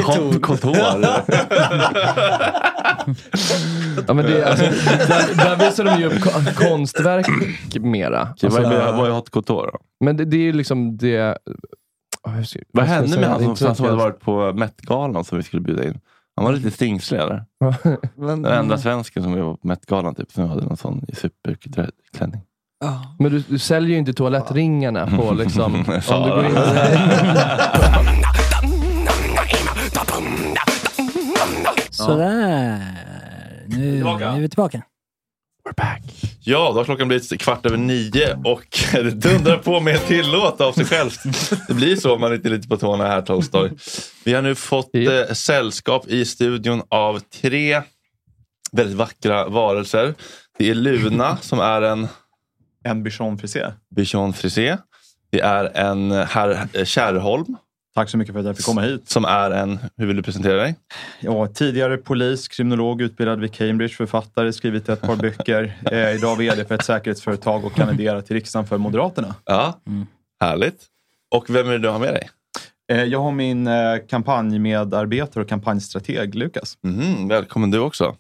Tar 0.04 0.28
ord. 0.28 0.42
couture. 0.46 1.08
Ja, 4.08 4.14
men 4.14 4.26
det, 4.26 4.46
alltså, 4.50 4.66
där, 5.08 5.36
där 5.46 5.56
visar 5.70 5.84
de 5.84 6.00
ju 6.00 6.06
upp 6.06 6.22
ko- 6.22 6.66
konstverk 6.68 7.28
mera. 7.82 8.20
Alltså, 8.20 8.48
vad 8.50 8.64
är, 8.74 8.94
vad 8.94 9.08
är 9.08 9.12
haute 9.12 9.32
couture 9.32 9.70
då? 9.72 9.80
men 10.06 10.18
det, 10.18 10.26
det 10.26 10.38
är 10.38 10.42
ju 10.42 10.54
liksom 10.54 10.98
det... 10.98 11.38
Vad 12.72 12.86
hände 12.86 13.20
med 13.20 13.30
han 13.30 13.56
som, 13.56 13.76
som 13.76 13.86
hade 13.86 13.98
varit 13.98 14.20
på 14.20 14.54
Met-galan 14.54 15.24
som 15.24 15.38
vi 15.38 15.44
skulle 15.44 15.62
bjuda 15.62 15.84
in? 15.84 16.00
Han 16.36 16.46
var 16.46 16.54
lite 16.54 16.72
stingslig 16.72 17.20
eller? 17.20 17.46
Den 18.16 18.46
enda 18.46 18.78
svensken 18.78 19.24
som 19.24 19.32
var 19.32 19.56
på 19.56 19.68
Met-galan 19.68 20.16
typ, 20.16 20.32
som 20.32 20.50
hade 20.50 20.66
någon 20.66 20.78
sån 20.78 21.06
superkulturell 21.14 21.92
klänning. 22.18 22.42
Ja. 22.80 23.16
Men 23.20 23.32
du, 23.32 23.40
du 23.40 23.60
säljer 23.60 23.90
ju 23.90 23.98
inte 23.98 24.14
toalettringarna 24.14 25.08
på 25.18 25.34
liksom... 25.38 25.76
om 25.76 25.84
du 25.84 26.30
går 26.30 26.46
in 26.46 26.56
Sådär. 31.92 32.80
Nu, 33.68 34.04
nu 34.04 34.24
är 34.24 34.40
vi 34.40 34.50
tillbaka. 34.50 34.82
Ja, 36.46 36.72
då 36.74 36.80
har 36.80 36.86
klockan 36.86 37.08
blivit 37.08 37.42
kvart 37.42 37.66
över 37.66 37.78
nio 37.78 38.34
och 38.44 38.80
det 38.94 39.12
dundrar 39.12 39.58
på 39.58 39.80
med 39.80 39.96
ett 39.96 40.08
till 40.08 40.32
låt 40.32 40.62
av 40.62 40.74
sig 40.74 40.86
självt. 40.86 41.20
Det 41.68 41.74
blir 41.74 41.96
så 41.96 42.14
om 42.16 42.22
man 42.22 42.34
inte 42.34 42.48
är 42.48 42.50
lite 42.50 42.68
på 42.68 42.78
tårna 42.78 43.08
här 43.08 43.22
Tolstoj. 43.22 43.72
Vi 44.24 44.34
har 44.34 44.42
nu 44.42 44.56
fått 44.56 44.96
eh, 44.96 45.34
sällskap 45.34 46.08
i 46.08 46.26
studion 46.26 46.84
av 46.90 47.20
tre 47.20 47.82
väldigt 48.72 48.98
vackra 48.98 49.48
varelser. 49.50 50.16
Det 50.58 50.70
är 50.70 50.76
Luna 50.76 51.38
som 51.42 51.60
är 51.60 51.82
en 51.82 52.08
En 52.84 53.04
bichon 53.04 53.38
frisé. 53.38 53.72
bichon 53.96 54.34
frisé. 54.34 54.78
Det 55.32 55.40
är 55.40 55.66
en 55.78 56.12
herr 56.12 56.68
eh, 56.74 56.86
Kärrholm 56.86 57.58
Tack 57.96 58.10
så 58.10 58.18
mycket 58.18 58.34
för 58.34 58.40
att 58.40 58.46
jag 58.46 58.58
fick 58.58 58.66
komma 58.66 58.82
hit. 58.82 59.10
som 59.10 59.26
är 59.26 59.52
en, 59.52 59.80
hur 59.98 60.06
vill 60.06 60.16
du 60.16 60.24
presentera 60.24 60.56
dig? 60.56 60.76
Ja, 61.20 61.48
tidigare 61.48 61.98
polis, 61.98 62.48
kriminolog, 62.48 63.02
utbildad 63.02 63.40
vid 63.40 63.54
Cambridge, 63.54 63.94
författare, 63.94 64.54
skrivit 64.54 64.90
ett 64.90 65.02
par 65.02 65.16
böcker. 65.16 65.78
Eh, 65.92 66.16
idag 66.16 66.36
vd 66.36 66.66
för 66.66 66.76
ett 66.76 66.86
säkerhetsföretag 66.86 67.66
och 67.66 67.74
kandiderar 67.74 68.22
till 68.22 68.34
riksdagen 68.36 68.68
för 68.68 68.78
Moderaterna. 68.78 69.36
Ja, 69.46 69.80
härligt. 70.42 70.86
Och 71.36 71.50
vem 71.50 71.68
är 71.68 71.72
det 71.72 71.78
du 71.78 71.90
har 71.90 72.00
med 72.00 72.14
dig? 72.14 72.30
Eh, 72.92 73.04
jag 73.04 73.20
har 73.20 73.32
min 73.32 73.68
eh, 73.68 73.74
kampanjmedarbetare 74.10 75.44
och 75.44 75.50
kampanjstrateg 75.50 76.36
Lukas. 76.36 76.78
Mhm, 76.84 77.28
välkommen 77.28 77.72
du 77.72 77.80
också. 77.80 78.16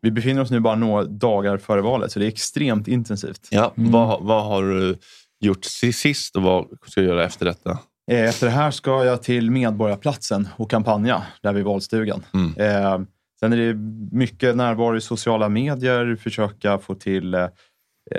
Vi 0.00 0.10
befinner 0.10 0.42
oss 0.42 0.50
nu 0.50 0.60
bara 0.60 0.74
några 0.74 1.04
dagar 1.04 1.58
före 1.58 1.80
valet, 1.80 2.12
så 2.12 2.18
det 2.18 2.24
är 2.24 2.28
extremt 2.28 2.88
intensivt. 2.88 3.48
Ja, 3.50 3.72
vad, 3.76 4.22
vad 4.22 4.44
har 4.44 4.62
du 4.62 4.96
gjort 5.40 5.64
si- 5.64 5.92
sist 5.92 6.36
och 6.36 6.42
vad 6.42 6.66
ska 6.86 7.00
du 7.00 7.06
göra 7.06 7.24
efter 7.24 7.46
detta? 7.46 7.78
Eh, 8.08 8.28
Efter 8.28 8.46
det 8.46 8.52
här 8.52 8.70
ska 8.70 9.04
jag 9.04 9.22
till 9.22 9.50
Medborgarplatsen 9.50 10.48
och 10.56 10.70
kampanja 10.70 11.22
där 11.42 11.52
vid 11.52 11.64
valstugan. 11.64 12.24
Mm. 12.34 12.54
Eh, 12.56 13.00
sen 13.40 13.52
är 13.52 13.56
det 13.56 13.74
mycket 14.16 14.56
närvaro 14.56 14.96
i 14.96 15.00
sociala 15.00 15.48
medier, 15.48 16.16
försöka 16.16 16.78
få 16.78 16.94
till 16.94 17.34
eh, 17.34 17.46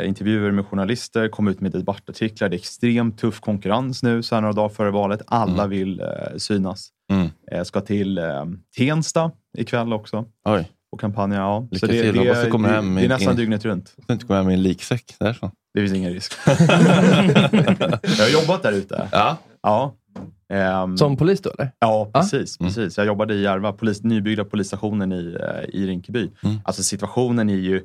intervjuer 0.04 0.52
med 0.52 0.65
journalister, 0.65 1.28
komma 1.28 1.52
ut 1.52 1.62
med 1.62 1.71
debattartiklar. 1.71 2.49
Det 2.49 2.56
är 2.56 2.58
extremt 2.58 3.17
tuff 3.19 3.39
konkurrens 3.39 4.04
nu 4.04 4.23
så 4.23 4.36
här 4.36 4.41
några 4.41 4.54
dagar 4.54 4.69
före 4.69 4.91
valet. 4.91 5.21
Alla 5.28 5.54
Mm. 5.63 5.69
vill 5.69 5.99
eh, 6.02 6.08
synas. 6.38 6.89
Mm. 7.12 7.65
Ska 7.65 7.82
till 7.82 8.17
eh, 8.17 8.45
Tensta 8.78 9.32
ikväll 9.58 9.93
också 9.93 10.25
Oj, 10.45 10.71
och 10.91 10.99
kampanja. 10.99 11.38
Ja. 11.38 11.67
Lycka 11.71 11.88
det, 11.88 11.93
till. 11.93 12.02
det, 12.02 12.12
du 12.12 12.19
det, 12.19 12.23
det, 12.67 12.73
hem 12.75 12.95
det 12.95 13.02
är 13.02 13.06
i- 13.06 13.08
nästan 13.08 13.34
i- 13.34 13.38
dygnet 13.38 13.65
runt. 13.65 13.95
ska 14.04 14.13
inte 14.13 14.25
komma 14.25 14.39
med 14.39 14.45
min 14.45 14.62
liksäck 14.63 15.15
därifrån. 15.19 15.52
Det 15.73 15.80
finns 15.82 15.93
ingen 15.93 16.13
risk. 16.13 16.34
jag 16.47 18.25
har 18.25 18.30
jobbat 18.41 18.63
där 18.63 18.71
ute. 18.71 19.08
Ja, 19.12 19.38
Ja. 19.62 19.95
Ehm, 20.54 20.98
Som 20.98 21.17
polis 21.17 21.41
då 21.41 21.50
eller? 21.50 21.72
Ja, 21.80 22.10
precis. 22.13 22.60
Mm. 22.60 22.67
precis. 22.69 22.98
Jag 22.98 23.08
jobbade 23.08 23.34
i 23.34 23.41
Järva, 23.41 23.74
polis, 23.74 24.04
nybyggda 24.04 24.45
polisstationen 24.45 25.12
i, 25.12 25.38
eh, 25.39 25.69
i 25.82 25.88
Rinkeby. 25.88 26.32
Mm. 26.43 26.56
Alltså 26.63 26.84
situationen 26.84 27.50
är 27.50 27.56
ju 27.56 27.82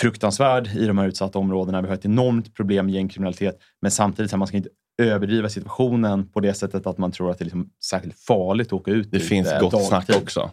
fruktansvärd 0.00 0.66
i 0.76 0.86
de 0.86 0.98
här 0.98 1.06
utsatta 1.06 1.38
områdena. 1.38 1.82
Vi 1.82 1.88
har 1.88 1.94
ett 1.94 2.04
enormt 2.04 2.54
problem 2.54 2.86
med 2.86 2.94
gängkriminalitet. 2.94 3.58
Men 3.80 3.90
samtidigt, 3.90 4.30
så 4.30 4.36
här, 4.36 4.38
man 4.38 4.48
ska 4.48 4.56
inte 4.56 4.68
överdriva 5.02 5.48
situationen 5.48 6.28
på 6.28 6.40
det 6.40 6.54
sättet 6.54 6.86
att 6.86 6.98
man 6.98 7.12
tror 7.12 7.30
att 7.30 7.38
det 7.38 7.42
är 7.42 7.46
liksom 7.46 7.70
särskilt 7.84 8.18
farligt 8.18 8.66
att 8.66 8.72
åka 8.72 8.90
ut 8.90 9.10
det 9.10 9.20
finns 9.20 9.52
eh, 9.52 9.60
gott 9.60 9.72
dagtid. 9.72 9.88
snack 9.88 10.10
också. 10.22 10.50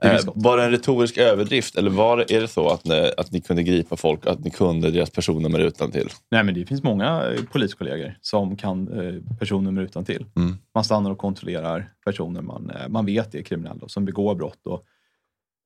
Det 0.00 0.08
Eh, 0.08 0.20
var 0.34 0.56
det 0.56 0.64
en 0.64 0.70
retorisk 0.70 1.18
överdrift 1.18 1.76
eller 1.76 1.90
var 1.90 2.16
det, 2.16 2.30
är 2.36 2.40
det 2.40 2.48
så 2.48 2.68
att 2.68 2.84
ni, 2.84 3.10
att 3.16 3.32
ni 3.32 3.40
kunde 3.40 3.62
gripa 3.62 3.96
folk, 3.96 4.26
att 4.26 4.44
ni 4.44 4.50
kunde 4.50 4.90
deras 4.90 5.10
personnummer 5.10 5.58
utan 5.58 5.90
till? 5.90 6.08
Nej, 6.30 6.44
men 6.44 6.54
det 6.54 6.66
finns 6.66 6.82
många 6.82 7.22
eh, 7.32 7.40
poliskollegor 7.52 8.14
som 8.20 8.56
kan 8.56 8.88
eh, 8.88 9.36
personnummer 9.38 9.82
utan 9.82 10.04
till. 10.04 10.26
Mm. 10.36 10.56
Man 10.74 10.84
stannar 10.84 11.10
och 11.10 11.18
kontrollerar 11.18 11.92
personer 12.04 12.42
man, 12.42 12.70
eh, 12.70 12.88
man 12.88 13.06
vet 13.06 13.34
är 13.34 13.42
kriminella 13.42 13.80
och 13.82 13.90
som 13.90 14.04
begår 14.04 14.34
brott. 14.34 14.66
Och 14.66 14.84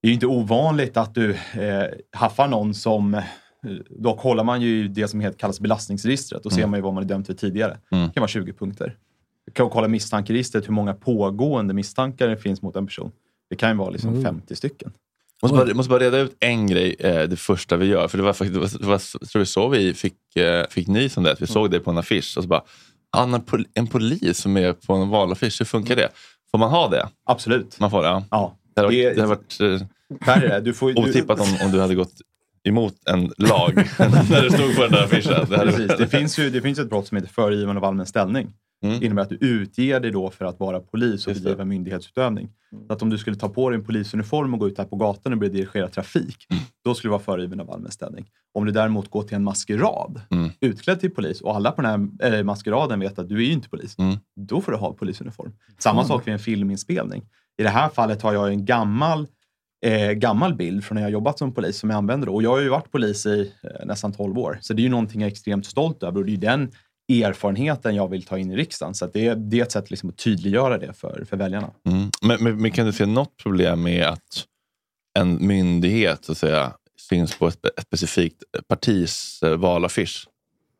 det 0.03 0.09
är 0.09 0.11
ju 0.11 0.15
inte 0.15 0.27
ovanligt 0.27 0.97
att 0.97 1.15
du 1.15 1.31
eh, 1.31 1.85
haffar 2.13 2.49
någon 2.49 2.75
som... 2.75 3.15
Eh, 3.15 3.23
då 3.91 4.17
kollar 4.17 4.45
man 4.45 4.61
ju 4.63 4.89
det 4.89 5.09
som 5.09 5.21
heter, 5.21 5.39
kallas 5.39 5.61
belastningsregistret. 5.61 6.43
Då 6.43 6.51
ser 6.51 6.59
Mm. 6.59 6.71
man 6.71 6.79
ju 6.79 6.83
vad 6.83 6.95
man 6.95 7.03
är 7.05 7.09
dömd 7.09 7.27
för 7.27 7.35
tidigare. 7.35 7.79
Mm. 7.93 8.07
Det 8.07 8.13
kan 8.15 8.21
vara 8.21 8.29
20 8.29 8.53
punkter. 8.53 8.97
Du 9.47 9.53
kan 9.53 9.71
kolla 9.71 9.89
misstankeregistret, 9.89 10.69
hur 10.69 10.73
många 10.73 10.95
pågående 10.95 11.75
misstankar 11.75 12.29
det 12.29 12.37
finns 12.37 12.63
mot 12.63 12.77
en 12.77 12.87
person. 12.87 13.13
Det 13.51 13.57
kan 13.57 13.71
ju 13.71 13.77
vara 13.77 13.91
liksom 13.91 14.11
Mm. 14.11 14.23
50 14.23 14.57
stycken. 14.57 14.93
Måste 15.43 15.57
bara, 15.57 15.75
måste 15.75 15.91
bara 15.91 16.01
reda 16.01 16.19
ut 16.19 16.37
en 16.41 16.67
grej, 16.67 16.97
eh, 16.99 17.23
det 17.23 17.37
första 17.37 17.77
vi 17.77 17.87
gör. 17.87 18.09
För 18.09 18.19
det 18.19 18.25
var 18.25 18.33
faktiskt, 18.33 18.55
det 18.55 18.61
var, 18.61 18.79
det 18.81 18.87
var, 18.87 19.01
jag 19.21 19.29
tror 19.31 19.41
vi 19.41 19.47
så 19.47 19.69
vi 19.69 19.95
fick, 19.95 20.37
eh, 20.37 20.67
fick 20.71 20.89
nys 20.89 21.17
om 21.17 21.23
det. 21.23 21.33
Att 21.33 21.43
vi 21.43 21.47
såg 21.47 21.71
det 21.71 21.81
på 21.81 21.91
en 21.91 21.99
affisch 21.99 22.35
och 22.37 22.43
så 22.43 22.49
bara, 22.49 22.63
ah, 23.17 23.27
när 23.27 23.39
pol- 23.39 23.67
en 23.75 23.87
polis 23.87 24.39
som 24.39 24.57
är 24.57 24.73
på 24.73 24.93
en 24.95 25.09
valaffisch, 25.09 25.61
hur 25.61 25.65
funkar 25.67 25.97
det? 25.97 26.09
Får 26.51 26.59
man 26.59 26.71
ha 26.71 26.89
det? 26.89 27.09
Absolut. 27.27 27.81
Man 27.81 27.91
får 27.91 28.03
det, 28.03 28.09
ja. 28.09 28.25
Ja. 28.31 28.57
Det 28.75 28.81
hade 28.81 28.89
varit, 28.95 29.17
det 29.17 29.23
hade 29.23 29.35
varit 29.35 29.61
eh, 29.81 29.87
Värre, 30.27 30.61
du 30.61 30.75
får, 30.75 30.93
du, 30.93 31.03
otippat 31.11 31.41
om, 31.41 31.49
om 31.67 31.73
du 31.73 31.81
hade 31.81 31.95
gått 31.95 32.15
emot 32.69 32.95
en 33.09 33.33
lag 33.39 33.75
när 34.31 34.43
det 34.43 34.53
stod 34.53 34.77
på 34.77 34.83
den 34.83 34.91
där 34.93 35.05
affischen. 35.05 35.47
Det 35.51 35.59
Precis. 35.59 35.93
Det 35.99 36.07
finns 36.09 36.39
ju 36.39 36.51
det 36.51 36.61
finns 36.63 36.79
ett 36.79 36.89
brott 36.91 37.07
som 37.09 37.17
heter 37.17 37.29
föregivande 37.33 37.81
av 37.81 37.85
allmän 37.85 38.07
ställning. 38.07 38.53
Mm. 38.85 39.01
Det 39.01 39.07
innebär 39.07 39.23
att 39.23 39.29
du 39.29 39.37
utger 39.41 40.01
dig 40.01 40.11
då 40.11 40.31
för 40.31 40.45
att 40.45 40.61
vara 40.61 40.81
polis 40.81 41.27
och 41.27 41.35
bedriva 41.35 41.65
myndighetsutövning. 41.65 42.49
Så 42.87 42.93
att 42.93 43.03
om 43.03 43.11
du 43.11 43.19
skulle 43.19 43.37
ta 43.37 43.49
på 43.49 43.71
dig 43.71 43.79
en 43.79 43.85
polisuniform 43.85 44.55
och 44.55 44.61
gå 44.61 44.69
ut 44.69 44.77
där 44.77 44.85
på 44.85 44.97
gatan 44.97 45.33
och 45.33 45.39
börja 45.39 45.53
dirigera 45.53 45.89
trafik, 45.89 46.47
Mm. 46.51 46.63
då 46.85 46.95
skulle 46.95 47.09
du 47.09 47.13
vara 47.13 47.23
föregiven 47.23 47.61
av 47.61 47.71
allmän 47.71 47.91
ställning. 47.91 48.27
Om 48.55 48.65
du 48.65 48.73
däremot 48.73 49.11
går 49.11 49.23
till 49.23 49.37
en 49.37 49.45
maskerad, 49.45 50.21
Mm. 50.31 50.51
utklädd 50.61 51.01
till 51.01 51.11
polis 51.11 51.41
och 51.41 51.57
alla 51.57 51.71
på 51.73 51.83
den 51.83 52.11
här 52.23 52.35
eh, 52.35 52.43
maskeraden 52.45 53.01
vet 53.01 53.19
att 53.19 53.29
du 53.29 53.47
är 53.49 53.53
inte 53.53 53.69
polis, 53.69 53.99
Mm. 53.99 54.17
då 54.37 54.61
får 54.61 54.73
du 54.73 54.79
ha 54.79 54.93
polisuniform. 54.93 55.53
Samma 55.79 56.01
Mm. 56.01 56.09
sak 56.09 56.27
vid 56.27 56.33
en 56.35 56.39
filminspelning. 56.41 57.23
I 57.59 57.63
det 57.63 57.69
här 57.69 57.89
fallet 57.89 58.23
har 58.23 58.33
jag 58.33 58.49
en 58.49 58.65
gammal 58.65 59.27
eh, 59.87 60.13
gammal 60.13 60.55
bild 60.55 60.85
från 60.85 60.95
när 60.97 61.03
jag 61.03 61.11
jobbat 61.11 61.39
som 61.39 61.53
polis 61.55 61.79
som 61.79 61.91
jag 61.91 61.97
använder. 61.97 62.27
då. 62.27 62.35
Och 62.35 62.43
jag 62.43 62.51
har 62.51 62.61
ju 62.61 62.69
varit 62.69 62.91
polis 62.93 63.27
i 63.27 63.53
eh, 63.63 63.87
nästan 63.87 64.13
12 64.13 64.39
år, 64.39 64.59
så 64.61 64.73
det 64.75 64.81
är 64.83 64.85
ju 64.85 64.89
någonting 64.91 65.21
jag 65.21 65.29
är 65.29 65.33
extremt 65.33 65.67
stolt 65.67 66.03
över. 66.03 66.21
Och 66.21 66.27
det 66.27 66.33
är 66.33 66.37
den 66.37 66.71
erfarenheten 67.09 67.95
jag 67.95 68.09
vill 68.09 68.23
ta 68.23 68.39
in 68.39 68.51
i 68.51 68.57
riksdagen. 68.57 68.95
Så 68.95 69.07
det, 69.07 69.27
är, 69.27 69.35
det 69.35 69.59
är 69.59 69.63
ett 69.63 69.73
sätt 69.73 69.91
liksom 69.91 70.09
att 70.09 70.17
tydliggöra 70.17 70.79
det 70.79 70.93
för, 70.93 71.25
för 71.29 71.37
väljarna. 71.37 71.71
Mm. 71.87 72.11
Men, 72.23 72.45
men, 72.45 72.63
men 72.63 72.71
kan 72.71 72.87
du 72.87 72.93
se 72.93 73.07
något 73.07 73.37
problem 73.37 73.83
med 73.83 74.07
att 74.07 74.45
en 75.19 75.47
myndighet 75.47 76.25
så 76.25 76.33
att 76.33 76.39
säga, 76.39 76.73
syns 76.97 77.39
på 77.39 77.49
ett, 77.49 77.67
ett 77.67 77.87
specifikt 77.87 78.43
partis 78.69 79.43
eh, 79.43 79.57
valaffisch? 79.57 80.29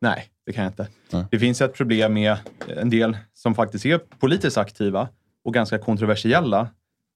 Nej, 0.01 0.29
det 0.47 0.53
kan 0.53 0.65
jag 0.65 0.71
inte. 0.71 0.89
Nej. 1.11 1.25
Det 1.31 1.39
finns 1.39 1.61
ett 1.61 1.75
problem 1.75 2.15
med 2.15 2.37
en 2.77 2.91
del 2.91 3.17
som 3.35 3.55
faktiskt 3.55 3.87
är 3.87 3.99
politiskt 3.99 4.59
aktiva 4.59 5.09
och 5.45 5.55
ganska 5.55 5.79
kontroversiella. 5.79 6.69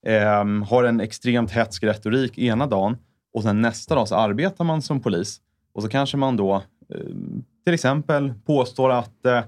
ehm, 0.07 0.63
har 0.63 0.85
en 0.85 1.01
extremt 1.01 1.51
hätsk 1.51 1.83
retorik 1.83 2.39
ena 2.39 2.67
dagen 2.67 2.97
och 3.35 3.43
sen 3.43 3.61
nästa 3.61 3.95
dag 3.95 4.09
så 4.09 4.15
arbetar 4.15 4.65
man 4.65 4.83
som 4.83 5.01
polis. 5.01 5.41
Och 5.73 5.83
så 5.83 5.89
kanske 5.89 6.17
man 6.17 6.37
då 6.37 6.63
ehm, 6.95 7.45
till 7.69 7.75
exempel 7.75 8.33
påstår 8.47 8.91
att 8.93 9.27
eh, 9.27 9.41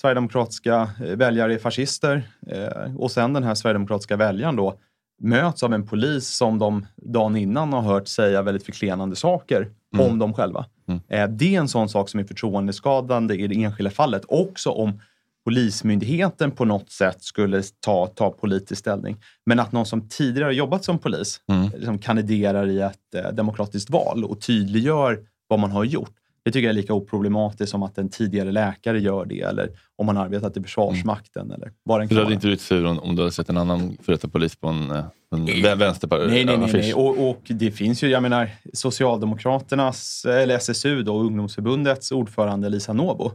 sverigedemokratiska 0.00 0.90
eh, 1.04 1.16
väljare 1.16 1.54
är 1.54 1.58
fascister. 1.58 2.28
Eh, 2.46 2.96
och 2.96 3.10
sen 3.10 3.32
den 3.32 3.44
här 3.44 3.54
sverigedemokratiska 3.54 4.16
väljaren 4.16 4.56
då 4.56 4.74
möts 5.22 5.62
av 5.62 5.74
en 5.74 5.86
polis 5.86 6.28
som 6.28 6.58
de 6.58 6.86
dagen 6.96 7.36
innan 7.36 7.72
har 7.72 7.80
hört 7.82 8.08
säga 8.08 8.42
väldigt 8.42 8.64
förklenande 8.64 9.16
saker 9.16 9.68
Mm. 9.94 10.06
om 10.06 10.18
dem 10.18 10.34
själva. 10.34 10.66
Mm. 10.88 11.00
Eh, 11.08 11.28
Det 11.36 11.54
är 11.54 11.60
en 11.60 11.68
sån 11.68 11.88
sak 11.88 12.08
som 12.08 12.20
är 12.20 12.24
förtroendeskadande 12.24 13.34
i 13.34 13.46
det 13.46 13.62
enskilda 13.64 13.90
fallet. 13.90 14.22
Också 14.28 14.70
om 14.70 15.00
Polismyndigheten 15.44 16.50
på 16.50 16.64
något 16.64 16.90
sätt 16.90 17.22
skulle 17.22 17.62
ta, 17.80 18.06
ta 18.06 18.30
politisk 18.30 18.78
ställning. 18.80 19.16
Men 19.46 19.60
att 19.60 19.72
någon 19.72 19.86
som 19.86 20.08
tidigare 20.08 20.44
har 20.48 20.52
jobbat 20.52 20.84
som 20.84 20.98
polis 20.98 21.40
Mm. 21.48 21.70
liksom 21.76 21.98
kandiderar 21.98 22.66
i 22.66 22.80
ett 22.80 23.14
eh, 23.16 23.32
demokratiskt 23.32 23.90
val 23.90 24.24
och 24.24 24.40
tydliggör 24.40 25.18
vad 25.48 25.58
man 25.60 25.70
har 25.70 25.84
gjort. 25.84 26.10
Det 26.46 26.52
tycker 26.52 26.66
jag 26.66 26.70
är 26.70 26.74
lika 26.74 26.94
oproblematiskt 26.94 27.70
som 27.70 27.82
att 27.82 27.98
en 27.98 28.08
tidigare 28.08 28.52
läkare 28.52 29.00
gör 29.00 29.24
det 29.24 29.40
eller 29.40 29.70
om 29.96 30.06
man 30.06 30.16
arbetat 30.16 30.56
i 30.56 30.62
Försvarsmakten 30.62 31.50
eller 31.50 31.72
vad 31.82 32.00
den 32.00 32.08
Du 32.08 32.18
hade 32.18 32.32
inte 32.34 32.46
blivit 32.46 32.60
sur 32.60 32.84
om, 32.86 32.98
om 32.98 33.16
du 33.16 33.22
hade 33.22 33.32
sett 33.32 33.48
en 33.48 33.56
annan 33.56 33.96
före 34.02 34.16
detta 34.16 34.28
polis 34.28 34.56
på 34.56 34.68
en, 34.68 34.90
eh, 34.90 35.04
en 35.32 35.46
vä- 35.46 35.76
vänsterparti? 35.76 36.26
Nej, 36.28 36.44
nej, 36.44 36.58
nej. 36.58 36.70
nej. 36.72 36.94
Och, 36.94 37.28
och 37.30 37.40
det 37.44 37.70
finns 37.70 38.02
ju, 38.04 38.08
jag 38.08 38.22
menar, 38.22 38.50
Socialdemokraternas, 38.72 40.24
eller 40.24 40.54
SSU 40.56 41.02
då, 41.02 41.18
ungdomsförbundets 41.20 42.12
ordförande 42.12 42.68
Lisa 42.68 42.92
Nobo. 42.92 43.30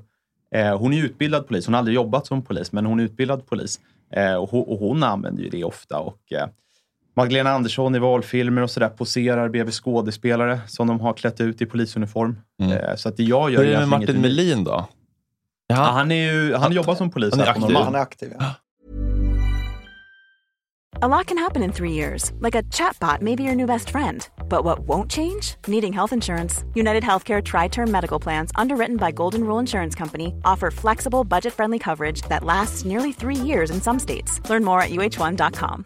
Eh, 0.55 0.77
hon 0.77 0.93
är 0.93 1.03
utbildad 1.03 1.47
polis. 1.47 1.65
Hon 1.65 1.73
har 1.73 1.79
aldrig 1.79 1.95
jobbat 1.95 2.27
som 2.27 2.41
polis, 2.41 2.71
men 2.71 2.85
hon 2.85 2.99
är 2.99 3.03
utbildad 3.03 3.45
polis. 3.45 3.79
Eh, 4.13 4.33
och, 4.35 4.49
hon, 4.49 4.61
och 4.67 4.77
hon 4.79 5.03
använder 5.03 5.43
ju 5.43 5.49
det 5.49 5.63
ofta. 5.63 5.99
Och, 5.99 6.31
eh, 6.33 6.47
Magdalena 7.13 7.51
Andersson 7.51 7.95
i 7.95 7.99
valfilmer 7.99 8.61
och 8.61 8.69
sådär 8.69 8.89
poserar 8.89 9.49
bredvid 9.49 9.73
skådespelare 9.73 10.59
som 10.67 10.87
de 10.87 10.99
har 10.99 11.13
klätt 11.13 11.41
ut 11.41 11.61
i 11.61 11.65
polisuniform. 11.65 12.39
Mm. 12.61 12.77
Eh, 12.77 12.95
så 12.95 13.09
att 13.09 13.17
det 13.17 13.23
jag 13.23 13.51
gör 13.51 13.63
Hur 13.63 13.67
är 13.67 13.73
det 13.73 13.79
med 13.79 13.87
Martin. 13.87 14.21
Melin 14.21 14.63
då? 14.63 14.87
Ja, 15.67 15.75
han, 15.75 16.11
är 16.11 16.33
ju, 16.33 16.55
han 16.55 16.71
jobbar 16.71 16.95
som 16.95 17.11
polis 17.11 17.31
Han 17.31 17.39
är 17.39 17.49
aktiv. 17.49 17.75
Han 17.75 17.95
är 17.95 17.99
aktiv. 17.99 18.33
Ja. 18.39 18.55
A 21.03 21.07
lot 21.07 21.25
can 21.27 21.37
happen 21.37 21.63
in 21.63 21.71
three 21.71 21.93
years, 21.93 22.31
like 22.41 22.53
a 22.53 22.63
chatbot 22.63 23.21
may 23.21 23.35
be 23.35 23.43
your 23.43 23.55
new 23.55 23.65
best 23.65 23.89
friend. 23.89 24.29
But 24.49 24.63
what 24.63 24.79
won't 24.79 25.09
change? 25.09 25.55
Needing 25.65 25.93
health 25.93 26.13
insurance. 26.13 26.63
United 26.75 27.03
Healthcare 27.03 27.41
Tri 27.43 27.69
Term 27.69 27.89
Medical 27.89 28.19
Plans, 28.19 28.51
underwritten 28.55 28.97
by 28.97 29.11
Golden 29.11 29.43
Rule 29.43 29.57
Insurance 29.59 29.95
Company, 29.95 30.35
offer 30.45 30.69
flexible, 30.69 31.23
budget 31.23 31.53
friendly 31.53 31.79
coverage 31.79 32.21
that 32.29 32.43
lasts 32.43 32.85
nearly 32.85 33.11
three 33.13 33.35
years 33.35 33.71
in 33.71 33.81
some 33.81 33.97
states. 33.99 34.47
Learn 34.49 34.63
more 34.63 34.81
at 34.81 34.91
uh1.com. 34.91 35.85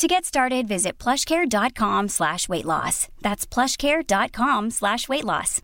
To 0.00 0.06
get 0.08 0.24
started, 0.24 0.66
visit 0.68 1.04
plushcare.com 1.04 2.08
slash 2.08 2.48
weight 2.48 2.64
loss. 2.64 3.08
That's 3.20 3.46
plushcare.com 3.54 4.70
slash 4.70 5.08
weight 5.08 5.24
loss. 5.24 5.60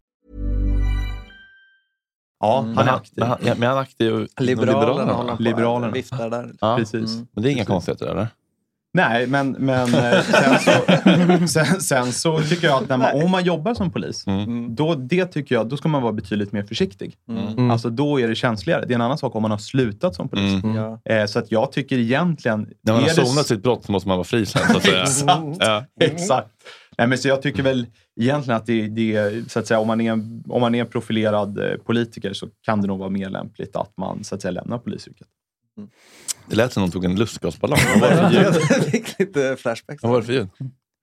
Ja, 2.41 2.63
Men 2.63 2.77
han 2.77 2.89
är 2.89 2.93
aktiv. 2.93 3.13
men 3.17 3.29
han, 3.29 3.39
men 3.43 3.63
han 3.69 3.77
är 3.77 3.83
aktiv 3.83 4.27
Liberalerna 4.41 5.15
på. 5.37 5.43
Liberalerna. 5.43 5.93
Viftar 5.93 6.31
där. 6.31 6.53
Ja. 6.61 6.77
Precis. 6.79 7.17
Men 7.33 7.43
det 7.43 7.51
är 7.51 7.53
inga 7.53 7.65
konstigheter 7.65 8.07
eller? 8.07 8.29
Nej, 8.95 9.27
men, 9.27 9.51
men 9.53 9.95
eh, 9.95 10.23
sen, 10.23 10.59
så, 10.59 11.47
sen, 11.49 11.81
sen 11.81 12.13
så 12.13 12.41
tycker 12.43 12.67
jag 12.67 12.83
att 12.83 12.89
när 12.89 12.97
man, 12.97 13.23
om 13.23 13.31
man 13.31 13.45
jobbar 13.45 13.75
som 13.75 13.93
polis, 13.93 14.25
då, 14.71 14.95
det 14.95 15.27
tycker 15.27 15.55
jag, 15.55 15.69
då 15.69 15.77
ska 15.77 15.89
man 15.89 16.03
vara 16.03 16.13
betydligt 16.13 16.53
mer 16.53 16.63
försiktig. 16.63 17.17
Mm. 17.29 17.71
Alltså 17.71 17.91
då 17.91 18.21
är 18.21 18.29
det 18.29 18.35
känsligare. 18.35 18.85
Det 18.87 18.93
är 18.93 18.95
en 18.95 19.01
annan 19.01 19.19
sak 19.19 19.35
om 19.35 19.43
man 19.43 19.51
har 19.51 19.59
slutat 19.59 20.15
som 20.15 20.29
polis. 20.29 20.63
Mm. 20.65 20.77
Ja. 20.77 21.01
Eh, 21.05 21.27
så 21.27 21.39
att 21.39 21.51
jag 21.53 21.73
tycker 21.73 21.99
egentligen... 21.99 22.69
När 22.83 22.93
man 22.93 23.03
har 23.03 23.11
är 23.11 23.17
det- 23.17 23.27
sonat 23.27 23.47
sitt 23.47 23.63
brott 23.63 23.85
så 23.85 23.93
måste 23.93 24.09
man 24.09 24.17
vara 24.17 24.25
fri 24.25 24.47
sen. 24.47 24.63
Så 24.71 24.77
att 24.77 24.83
säga. 24.85 25.03
Exakt. 25.03 25.57
Ja. 25.59 25.85
Exakt. 26.01 26.49
Nej, 26.99 27.07
men 27.07 27.19
så 27.19 27.29
jag 27.29 27.43
tycker 27.43 27.63
väl 27.63 27.87
egentligen 28.21 28.57
att 28.57 28.67
det, 28.67 28.89
det 28.89 29.17
är, 29.17 29.45
så 29.49 29.59
att 29.59 29.67
säga, 29.67 29.81
om 29.81 29.87
man 29.87 30.01
är, 30.01 30.13
om 30.49 30.61
man 30.61 30.75
är 30.75 30.85
profilerad 30.85 31.59
eh, 31.59 31.77
politiker 31.77 32.33
så 32.33 32.49
kan 32.63 32.81
det 32.81 32.87
nog 32.89 32.99
vara 32.99 33.11
mer 33.11 33.31
lämpligt 33.31 33.77
att 33.77 33.93
man 33.97 34.25
så 34.25 34.35
att 34.35 34.43
säga, 34.43 34.53
lämnar 34.53 34.79
polisyrket. 34.79 35.27
Det 36.49 36.57
lät 36.57 36.73
som 36.73 36.81
någon 36.81 36.91
tog 36.91 37.05
en 37.05 37.17
lustgasballong. 37.17 37.79
Vad 38.01 38.11
var 38.11 38.31
det 38.31 38.53
för 38.53 38.75
ljud? 38.81 38.85
Fick 38.91 39.19
lite 39.19 39.57
flashbacks. 39.59 40.03
Vad 40.03 40.13
var 40.13 40.21
det 40.21 40.27
för 40.27 40.33
ljud? 40.33 40.49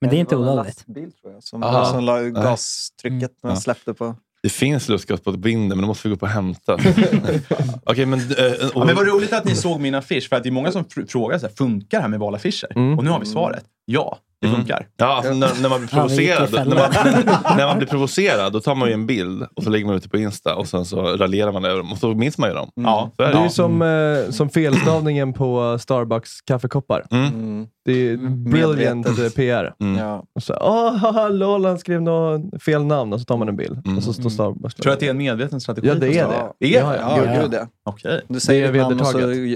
Men 0.01 0.10
det 0.10 0.15
är 0.15 0.19
inte 0.19 0.36
var 0.36 0.43
en 0.43 0.49
olagligt. 0.49 0.75
lastbil, 0.75 1.12
tror 1.12 1.34
jag, 1.34 1.43
som, 1.43 1.62
som 1.91 2.03
la 2.03 2.19
gastrycket 2.21 3.19
när 3.43 3.49
Ja. 3.49 3.53
man 3.53 3.58
släppte 3.58 3.93
på. 3.93 4.15
Det 4.43 4.49
finns 4.49 4.89
lustgas 4.89 5.21
på 5.21 5.29
ett 5.29 5.39
binder, 5.39 5.75
men 5.75 5.82
då 5.82 5.88
måste 5.88 6.08
vi 6.08 6.13
gå 6.13 6.17
på 6.19 6.25
och 6.25 6.29
hämta. 6.32 6.73
Okej, 7.84 8.06
men... 8.06 8.19
eh, 8.19 8.25
och, 8.25 8.82
Ja, 8.82 8.86
men 8.86 8.95
vad 8.95 9.08
roligt 9.08 9.34
att 9.34 9.45
ni 9.45 9.56
såg 9.56 9.79
min 9.82 9.95
affisch, 9.95 10.29
för 10.29 10.36
att 10.36 10.43
det 10.43 10.49
är 10.49 10.51
många 10.51 10.71
som 10.71 10.84
fr- 10.84 11.08
frågar 11.08 11.39
så 11.39 11.47
här, 11.47 11.53
funkar 11.53 11.97
det 11.97 12.01
här 12.01 12.10
med 12.10 12.19
valaffischer? 12.19 12.71
Mm. 12.75 12.97
Och 12.97 13.03
nu 13.03 13.10
har 13.10 13.19
vi 13.19 13.25
svaret. 13.25 13.63
Ja, 13.86 14.17
det 14.43 14.49
Mm. 14.49 14.60
funkar. 14.60 14.88
Ja, 14.97 15.06
alltså, 15.06 15.34
när, 15.34 15.62
när 15.62 15.69
man 15.69 15.79
blir 15.79 15.89
Ja, 15.91 15.97
provocerad, 15.97 16.51
när 16.53 16.75
man, 16.75 17.58
när 17.58 17.65
man 17.67 17.77
blir 17.77 17.88
provocerad, 17.88 18.53
då 18.53 18.60
tar 18.60 18.75
man 18.75 18.88
ju 18.88 18.93
en 18.93 19.06
bild 19.08 19.45
och 19.56 19.63
så 19.63 19.69
lägger 19.69 19.86
man 19.86 19.95
ut 19.95 20.03
det 20.03 20.10
på 20.10 20.17
Insta 20.17 20.56
och 20.56 20.67
sen 20.67 20.86
så 20.86 21.01
raljerar 21.01 21.51
man 21.51 21.65
över 21.65 21.77
dem 21.77 21.91
och 21.91 21.97
så 21.97 22.08
minns 22.13 22.38
man 22.38 22.49
ju 22.49 22.56
dem. 22.56 22.69
Ja. 22.75 23.12
Så 23.17 23.23
är 23.23 23.32
Det 23.32 23.38
är 23.39 23.43
ju 23.43 23.49
som, 23.49 23.82
eh, 23.82 24.32
som 24.32 24.49
felstavningen 24.49 25.34
på 25.34 25.77
Starbucks 25.79 26.41
kaffekoppar. 26.41 27.03
Mm. 27.12 27.67
Det 27.86 28.10
är 28.10 28.17
brilliant 28.50 29.06
Medvetet. 29.08 29.34
eh, 29.34 29.36
PR. 29.36 29.74
Mm. 29.82 29.98
Ja. 30.00 30.24
Och 30.36 30.43
så, 30.43 30.54
haha, 30.54 31.30
lol, 31.30 31.65
han 31.65 31.80
skrev 31.80 32.02
något 32.02 32.63
fel 32.63 32.86
namn 32.86 33.13
och 33.13 33.19
så 33.19 33.26
tar 33.26 33.38
man 33.38 33.50
en 33.50 33.56
bild. 33.56 33.82
Mm. 33.86 33.98
Och 33.98 34.04
så 34.04 34.13
står 34.13 34.30
Starbucks. 34.30 34.76
Tror 34.76 34.86
du 34.89 34.93
att 34.93 35.00
det 35.00 35.06
är 35.06 35.10
en 35.10 35.17
medveten 35.17 35.62
strategi? 35.62 35.88
Ja, 35.88 35.93
det 35.96 36.06
är 36.08 36.10
det. 36.10 36.13
Starbucks? 36.15 36.56
Är 36.60 36.67
Ja, 36.67 36.89
det? 36.89 36.98
ja, 36.98 37.24
Ja, 37.26 37.41
gud 37.41 37.54
ja. 37.54 37.67
Okej. 37.86 38.22
Du 38.28 38.39
säger 38.39 38.72
Det 38.74 38.80
är 38.80 38.84
namn 38.84 39.00
och 39.00 39.08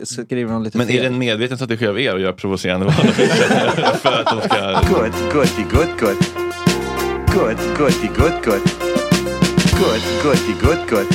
så 0.08 0.24
skriver 0.24 0.54
de 0.54 0.63
lite 0.63 0.78
Men 0.78 0.88
är 0.88 0.92
fel. 0.92 1.02
det 1.02 1.08
en 1.08 1.18
medveten 1.18 1.58
strategi 1.58 1.88
av 1.88 2.00
er 2.00 2.13
att 2.16 2.22
göra 2.22 2.34
provocerande 2.34 2.86
valaffischer? 2.86 3.94
för 3.98 4.10
att 4.22 4.26
de 4.26 4.42
ska... 4.42 4.72
Good, 4.96 5.34
goody, 5.34 5.63
good, 5.72 6.00
good. 6.00 6.18
Good, 7.34 7.58
goody, 7.78 8.08
good, 8.18 8.44
good. 8.46 8.62
Good, 9.80 10.02
goody, 10.24 10.54
good, 10.62 10.90
good. 10.90 11.08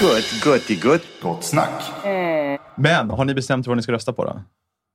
Good, 0.00 0.24
goody, 0.44 0.76
good. 0.82 1.00
Gott 1.22 1.44
snack. 1.44 1.82
Men 2.76 3.10
har 3.10 3.24
ni 3.24 3.34
bestämt 3.34 3.66
vad 3.66 3.76
ni 3.76 3.82
ska 3.82 3.92
rösta 3.92 4.12
på 4.12 4.24
då? 4.24 4.40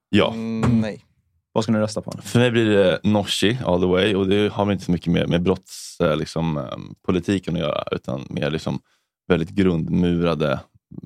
Ja. 0.09 0.33
Mm, 0.33 0.81
nej. 0.81 1.05
Vad 1.51 1.63
ska 1.63 1.73
ni 1.73 1.79
rösta 1.79 2.01
på? 2.01 2.11
För 2.23 2.39
mig 2.39 2.51
blir 2.51 2.65
det 2.65 2.99
Nooshi 3.03 3.57
all 3.65 3.81
the 3.81 3.87
way 3.87 4.15
och 4.15 4.27
det 4.27 4.51
har 4.51 4.65
väl 4.65 4.73
inte 4.73 4.85
så 4.85 4.91
mycket 4.91 5.13
med, 5.13 5.29
med 5.29 5.41
brottspolitiken 5.43 6.19
liksom, 6.19 6.57
eh, 6.57 6.77
politiken 7.05 7.53
att 7.55 7.59
göra 7.59 7.83
utan 7.91 8.27
mer 8.29 8.49
liksom 8.49 8.79
väldigt 9.27 9.49
grundmurade 9.49 10.59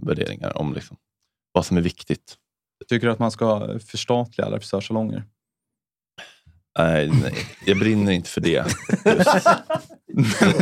värderingar 0.05 0.57
om 0.57 0.73
liksom, 0.73 0.97
vad 1.51 1.65
som 1.65 1.77
är 1.77 1.81
viktigt. 1.81 2.35
Tycker 2.89 3.07
du 3.07 3.13
att 3.13 3.19
man 3.19 3.31
ska 3.31 3.79
förstatliga 3.79 4.47
alla 4.47 4.59
frisörsalonger? 4.59 5.23
Nej, 6.79 7.11
nej, 7.23 7.33
jag 7.65 7.79
brinner 7.79 8.11
inte 8.11 8.29
för 8.29 8.41
det. 8.41 8.65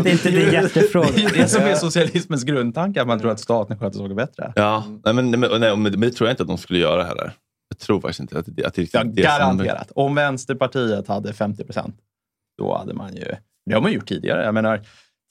Det 0.04 0.10
är 0.10 0.12
inte 0.12 0.32
din 0.32 0.52
hjärtefråga. 0.54 1.12
Det 1.12 1.24
är 1.24 1.34
det 1.34 1.48
som 1.48 1.62
är 1.64 1.76
socialismens 1.76 2.44
grundtanke, 2.44 3.02
att 3.02 3.08
man 3.08 3.20
tror 3.20 3.32
att 3.32 3.40
staten 3.40 3.80
sköter 3.80 4.00
saker 4.00 4.16
bättre. 4.16 4.54
Ja, 4.56 4.84
nej, 5.06 5.14
men, 5.14 5.30
men, 5.40 5.62
nej, 5.62 5.78
men 5.78 6.02
det 6.02 6.12
tror 6.12 6.28
jag 6.28 6.34
inte 6.34 6.44
att 6.44 6.50
de 6.50 6.58
skulle 6.58 6.80
göra 6.80 7.04
heller. 7.04 7.34
Jag 7.72 7.78
tror 7.80 8.02
faktiskt 8.02 8.20
inte 8.20 8.40
att 8.40 8.46
det, 8.48 8.66
att 8.66 8.74
det, 8.74 8.94
Ja, 8.94 9.04
det 9.04 9.24
är 9.24 9.40
som- 9.40 9.58
garanterat. 9.58 9.92
Om 9.96 10.16
Vänsterpartiet 10.16 11.08
hade 11.08 11.34
50 11.34 11.64
procent, 11.64 11.96
då 12.58 12.78
hade 12.78 12.94
man 12.94 13.16
ju... 13.16 13.26
Det 13.66 13.74
har 13.74 13.82
man 13.82 13.92
gjort 13.92 14.08
tidigare. 14.08 14.44
Jag 14.44 14.54
menar, 14.54 14.82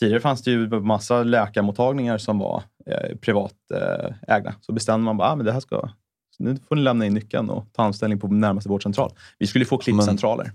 tidigare 0.00 0.20
fanns 0.20 0.42
det 0.42 0.50
ju 0.50 0.68
massa 0.80 1.22
läkarmottagningar 1.22 2.18
som 2.18 2.38
var 2.38 2.62
eh, 2.86 3.16
privatägda. 3.16 4.54
Så 4.60 4.72
bestämde 4.72 5.04
man 5.04 5.16
bara, 5.16 5.28
ah, 5.28 5.36
men 5.36 5.46
det 5.46 5.52
här 5.52 5.60
ska... 5.60 5.88
Nu 6.38 6.56
får 6.68 6.76
ni 6.76 6.82
lämna 6.82 7.06
in 7.06 7.14
nyckeln 7.14 7.50
och 7.50 7.72
ta 7.72 7.82
anställning 7.82 8.20
på 8.20 8.28
närmaste 8.28 8.68
vårdcentral. 8.68 9.12
Vi 9.38 9.46
skulle 9.46 9.64
få 9.64 9.78
klippcentraler. 9.78 10.52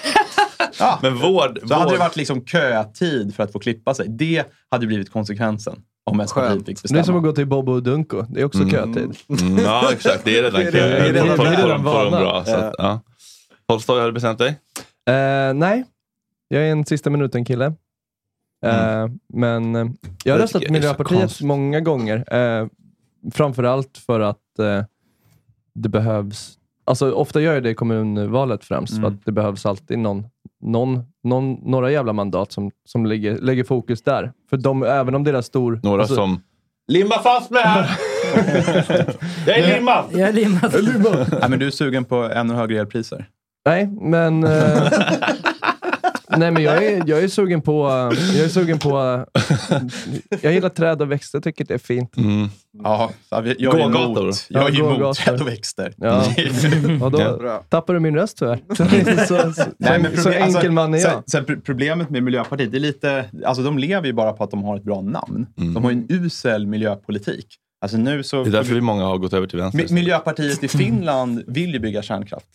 ja. 0.78 0.98
Men 1.02 1.16
vård... 1.18 1.58
Så 1.68 1.74
hade 1.74 1.84
vård 1.84 1.92
det 1.94 1.98
varit 1.98 2.16
liksom 2.16 2.44
kötid 2.46 3.34
för 3.34 3.42
att 3.42 3.52
få 3.52 3.58
klippa 3.58 3.94
sig. 3.94 4.08
Det 4.08 4.44
hade 4.70 4.86
blivit 4.86 5.10
konsekvensen 5.12 5.82
om 6.08 6.18
Vänsterpartiet 6.18 6.66
fick 6.66 6.66
Det 6.66 6.70
är 6.80 6.82
bestämma. 6.82 7.04
som 7.04 7.16
att 7.16 7.22
gå 7.22 7.32
till 7.32 7.46
Bobo 7.46 7.72
och 7.72 7.82
Dunko. 7.82 8.22
Det 8.28 8.40
är 8.40 8.44
också 8.44 8.58
Mm. 8.62 8.70
kötid. 8.70 9.16
Mm, 9.42 9.58
ja, 9.64 9.88
exakt. 9.92 10.24
Det 10.24 10.38
är 10.38 10.42
redan 10.42 10.60
Det 10.60 10.66
är 10.68 10.72
kö. 10.72 10.78
det 10.78 10.96
är 10.98 11.12
redan- 11.12 11.36
det 11.38 11.46
är 11.46 11.56
redan 11.66 11.82
bra. 11.82 12.44
Så 12.44 12.54
att, 12.54 12.74
ja. 12.78 13.00
Tolstoj, 13.68 13.98
har 14.00 14.06
du 14.06 14.12
bestämt 14.12 14.38
dig? 14.38 14.48
Eh, 15.10 15.54
nej, 15.54 15.84
jag 16.48 16.62
är 16.62 16.72
en 16.72 16.84
sista 16.84 17.10
minuten-kille. 17.10 17.66
Eh, 18.66 19.06
Men 19.34 19.76
eh, 19.76 19.86
jag 20.24 20.32
har 20.32 20.38
Det 20.38 20.44
röstat 20.44 20.70
Miljöpartiet 20.70 21.40
många 21.42 21.80
gånger. 21.80 22.34
Eh, 22.34 22.66
framförallt 23.32 23.98
för 24.06 24.20
att 24.20 24.38
det 25.74 25.88
behövs... 25.88 26.54
Alltså, 26.84 27.12
ofta 27.12 27.40
gör 27.40 27.54
jag 27.54 27.62
det 27.62 27.70
i 27.70 27.74
kommunvalet 27.74 28.64
främst, 28.64 28.92
för 28.92 28.98
Mm. 28.98 29.12
att 29.14 29.24
det 29.24 29.32
behövs 29.32 29.66
alltid 29.66 29.98
någon, 29.98 30.24
någon, 30.60 31.02
någon, 31.24 31.52
några 31.52 31.90
jävla 31.90 32.12
mandat 32.12 32.52
som, 32.52 32.70
som 32.84 33.06
lägger, 33.06 33.38
lägger 33.38 33.64
fokus 33.64 34.02
där. 34.02 34.32
För 34.50 34.56
de, 34.56 34.82
även 34.82 35.14
om 35.14 35.24
deras 35.24 35.46
stor... 35.46 35.80
Några 35.82 36.02
alltså- 36.02 36.14
som... 36.14 36.42
Limma 36.88 37.18
fast 37.18 37.50
mig 37.50 37.62
här! 37.62 37.90
jag 39.46 39.58
är 39.58 39.74
limmad! 39.76 40.04
Jag 40.12 40.28
är 40.28 40.32
limmad. 40.32 40.72
Nej, 41.40 41.50
men 41.50 41.58
du 41.58 41.66
är 41.66 41.70
sugen 41.70 42.04
på 42.04 42.22
ännu 42.22 42.54
högre 42.54 42.80
elpriser? 42.80 43.26
Nej, 43.66 43.86
men... 44.00 44.44
eh, 44.44 44.92
nej, 46.38 46.50
men 46.50 46.62
jag 46.62 46.84
är, 46.84 47.02
jag 47.06 47.22
är 47.24 47.28
sugen 47.28 47.60
på... 47.62 47.88
Jag 48.36 48.44
är 48.44 48.48
sugen 48.48 48.78
på... 48.78 49.24
jag 50.40 50.52
gillar 50.52 50.68
träd 50.68 51.02
och 51.02 51.10
växter, 51.12 51.40
tycker 51.40 51.64
det 51.64 51.74
är 51.74 51.78
fint. 51.78 52.16
Mm. 52.16 52.48
Ja, 52.82 53.10
jag 53.30 53.48
är 53.48 53.54
Gågator. 53.64 54.20
emot, 54.22 54.46
jag 54.48 54.68
är 54.68 54.78
emot 54.80 54.90
gågator. 54.98 55.14
träd 55.24 55.40
och 55.40 55.48
växter. 55.48 55.94
Ja. 55.96 56.24
Och 57.04 57.10
då 57.10 57.18
Ja. 57.20 57.64
tappar 57.68 57.94
du 57.94 58.00
min 58.00 58.14
röst 58.14 58.38
tyvärr. 58.38 58.60
Så, 58.74 58.84
så, 59.36 59.52
så, 59.52 59.62
Nej, 59.78 59.98
men 60.02 60.16
så 60.16 60.22
problem- 60.22 60.42
enkel 60.42 60.56
alltså, 60.56 60.72
man 60.72 60.94
är 60.94 60.98
jag. 60.98 61.12
Sen, 61.12 61.22
sen 61.26 61.44
pro- 61.44 61.60
problemet 61.64 62.10
med 62.10 62.22
Miljöpartiet, 62.22 62.70
det 62.72 62.78
är 62.78 62.80
lite, 62.80 63.24
alltså 63.46 63.62
de 63.62 63.78
lever 63.78 64.06
ju 64.06 64.12
bara 64.12 64.32
på 64.32 64.44
att 64.44 64.50
de 64.50 64.62
har 64.64 64.76
ett 64.76 64.84
bra 64.84 65.00
namn. 65.00 65.46
De 65.74 65.84
har 65.84 65.90
ju 65.90 65.96
en 65.96 66.06
usel 66.08 66.66
miljöpolitik. 66.66 67.46
Alltså 67.80 67.96
nu 67.98 68.22
så... 68.22 68.42
Det 68.44 68.50
är 68.50 68.52
därför 68.52 68.74
vi 68.74 68.80
många 68.80 69.04
har 69.04 69.18
gått 69.18 69.32
över 69.32 69.46
till 69.46 69.58
vänster. 69.58 69.78
Mi- 69.84 69.92
Miljöpartiet 69.92 70.64
i 70.64 70.68
Finland 70.78 71.42
vill 71.46 71.72
ju 71.72 71.78
bygga 71.78 72.02
kärnkraft. 72.02 72.46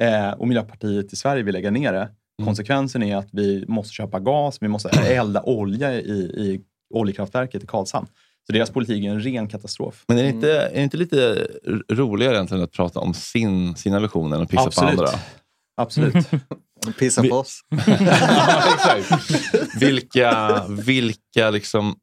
Eh, 0.00 0.30
och 0.38 0.48
Miljöpartiet 0.48 1.12
i 1.12 1.16
Sverige 1.16 1.42
vill 1.42 1.54
lägga 1.54 1.70
ner 1.70 1.92
det. 1.92 2.08
Konsekvensen 2.44 3.02
är 3.02 3.16
att 3.16 3.28
vi 3.32 3.64
måste 3.68 3.94
köpa 3.94 4.20
gas, 4.20 4.58
vi 4.60 4.68
måste 4.68 4.88
elda 5.06 5.42
olja 5.42 5.94
i, 5.94 6.20
i 6.20 6.60
oljekraftverket 6.94 7.64
i 7.64 7.66
Karlshamn. 7.66 8.06
Så 8.46 8.52
deras 8.52 8.70
politik 8.70 9.04
är 9.04 9.10
en 9.10 9.20
ren 9.20 9.48
katastrof. 9.48 10.04
Men 10.08 10.18
är 10.18 10.22
det, 10.22 10.28
inte, 10.28 10.52
är 10.52 10.74
det 10.74 10.82
inte 10.82 10.96
lite 10.96 11.48
roligare 11.92 12.34
egentligen 12.34 12.64
att 12.64 12.72
prata 12.72 13.00
om 13.00 13.14
sin, 13.14 13.76
sina 13.76 14.00
visioner 14.00 14.36
än 14.36 14.42
att 14.42 14.48
pissa 14.48 14.62
Absolut. 14.62 14.96
på 14.96 15.02
andra? 15.02 15.18
Absolut. 15.76 16.14
Pissa 16.98 17.22
på 17.22 17.34
oss. 17.36 17.60
ja, 17.86 18.62
exakt. 18.74 19.30
Vilka, 19.82 20.62
vilka 20.68 21.50
liksom, 21.50 21.96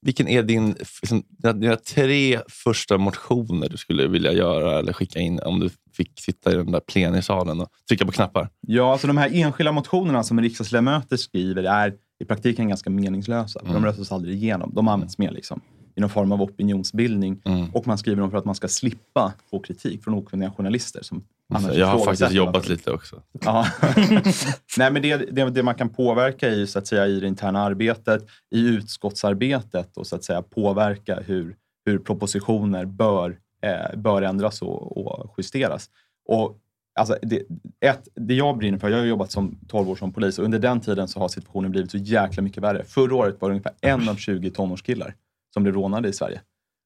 vilken 0.00 0.28
är 0.28 0.42
din, 0.42 0.74
liksom, 1.02 1.22
dina, 1.38 1.76
tre 1.76 2.40
första 2.48 2.98
motioner 2.98 3.68
du 3.68 3.76
skulle 3.76 4.08
vilja 4.08 4.32
göra 4.32 4.78
eller 4.78 4.92
skicka 4.92 5.18
in 5.18 5.40
om 5.40 5.60
du 5.60 5.70
fick 5.96 6.20
sitta 6.20 6.52
i 6.52 6.54
den 6.54 6.72
där 6.72 6.80
plenisalen 6.80 7.60
och 7.60 7.68
trycka 7.88 8.06
på 8.06 8.12
knappar? 8.12 8.48
Ja, 8.60 8.92
alltså 8.92 9.06
de 9.06 9.16
här 9.16 9.30
enskilda 9.32 9.72
motionerna 9.72 10.22
som 10.22 10.40
riksdagsledamöter 10.40 11.16
skriver 11.16 11.62
är 11.62 11.94
i 12.20 12.24
praktiken 12.24 12.68
ganska 12.68 12.90
meningslösa. 12.90 13.60
för 13.64 13.72
De 13.72 13.84
röstas 13.84 14.12
aldrig 14.12 14.34
igenom. 14.34 14.72
De 14.74 14.88
används 14.88 15.18
mer 15.18 15.30
liksom, 15.30 15.60
i 15.94 16.00
någon 16.00 16.10
form 16.10 16.32
av 16.32 16.42
opinionsbildning. 16.42 17.40
Och 17.72 17.86
man 17.86 17.98
skriver 17.98 18.20
dem 18.20 18.30
för 18.30 18.38
att 18.38 18.44
man 18.44 18.54
ska 18.54 18.68
slippa 18.68 19.32
få 19.50 19.60
kritik 19.60 20.04
från 20.04 20.14
okunniga 20.14 20.50
journalister. 20.50 21.02
Som 21.02 21.24
annars 21.54 21.76
Jag 21.76 21.86
har 21.86 21.98
faktiskt 22.04 22.32
jobbat 22.32 22.54
varför- 22.54 22.70
lite 22.70 22.90
också. 22.90 23.22
Ja. 23.44 23.66
Nej, 24.78 24.92
men 24.92 25.02
det, 25.02 25.16
det, 25.16 25.50
det 25.50 25.62
man 25.62 25.74
kan 25.74 25.88
påverka 25.88 26.48
i, 26.48 26.66
så 26.66 26.78
att 26.78 26.86
säga, 26.86 27.06
i 27.06 27.20
det 27.20 27.28
interna 27.28 27.62
arbetet, 27.62 28.26
i 28.50 28.60
utskottsarbetet 28.68 29.96
och 29.96 30.06
så 30.06 30.16
att 30.16 30.24
säga 30.24 30.42
påverka 30.42 31.20
hur, 31.26 31.56
hur 31.86 31.98
propositioner 31.98 32.84
bör, 32.84 33.38
eh, 33.62 33.98
bör 33.98 34.22
ändras 34.22 34.62
och, 34.62 35.06
och 35.06 35.34
justeras. 35.38 35.90
Och, 36.28 36.58
alltså, 37.00 37.16
det, 37.22 37.42
ett, 37.80 38.08
det 38.14 38.34
jag 38.34 38.58
brinner 38.58 38.78
för, 38.78 38.88
jag 38.88 38.98
har 38.98 39.04
jobbat 39.04 39.32
som 39.32 39.58
12 39.68 39.90
år 39.90 39.96
som 39.96 40.12
polis 40.12 40.38
och 40.38 40.44
under 40.44 40.58
den 40.58 40.80
tiden 40.80 41.08
så 41.08 41.20
har 41.20 41.28
situationen 41.28 41.70
blivit 41.70 41.90
så 41.90 41.98
jäkla 41.98 42.42
mycket 42.42 42.62
värre. 42.62 42.84
Förra 42.84 43.14
året 43.14 43.36
var 43.40 43.48
det 43.48 43.52
ungefär 43.52 43.72
en 43.80 44.08
av 44.08 44.14
20 44.16 44.50
tonårskillar 44.50 45.14
som 45.58 45.62
blev 45.62 45.74
rånade 45.74 46.08
i 46.08 46.12
Sverige. 46.12 46.40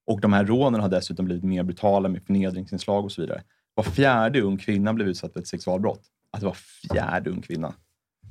Och 0.06 0.20
de 0.20 0.32
här 0.32 0.44
rånen 0.44 0.80
har 0.80 0.88
dessutom 0.88 1.24
blivit 1.24 1.44
mer 1.44 1.62
brutala 1.62 2.08
med 2.08 2.22
förnedringsinslag 2.22 3.04
och 3.04 3.12
så 3.12 3.20
vidare. 3.20 3.42
Var 3.74 3.84
fjärde 3.84 4.40
ung 4.40 4.58
kvinna 4.58 4.94
blev 4.94 5.08
utsatt 5.08 5.32
för 5.32 5.40
ett 5.40 5.46
sexualbrott. 5.46 6.02
Alltså 6.32 6.46
var 6.46 6.54
fjärde 6.54 7.30
ung 7.30 7.42
kvinna. 7.42 7.74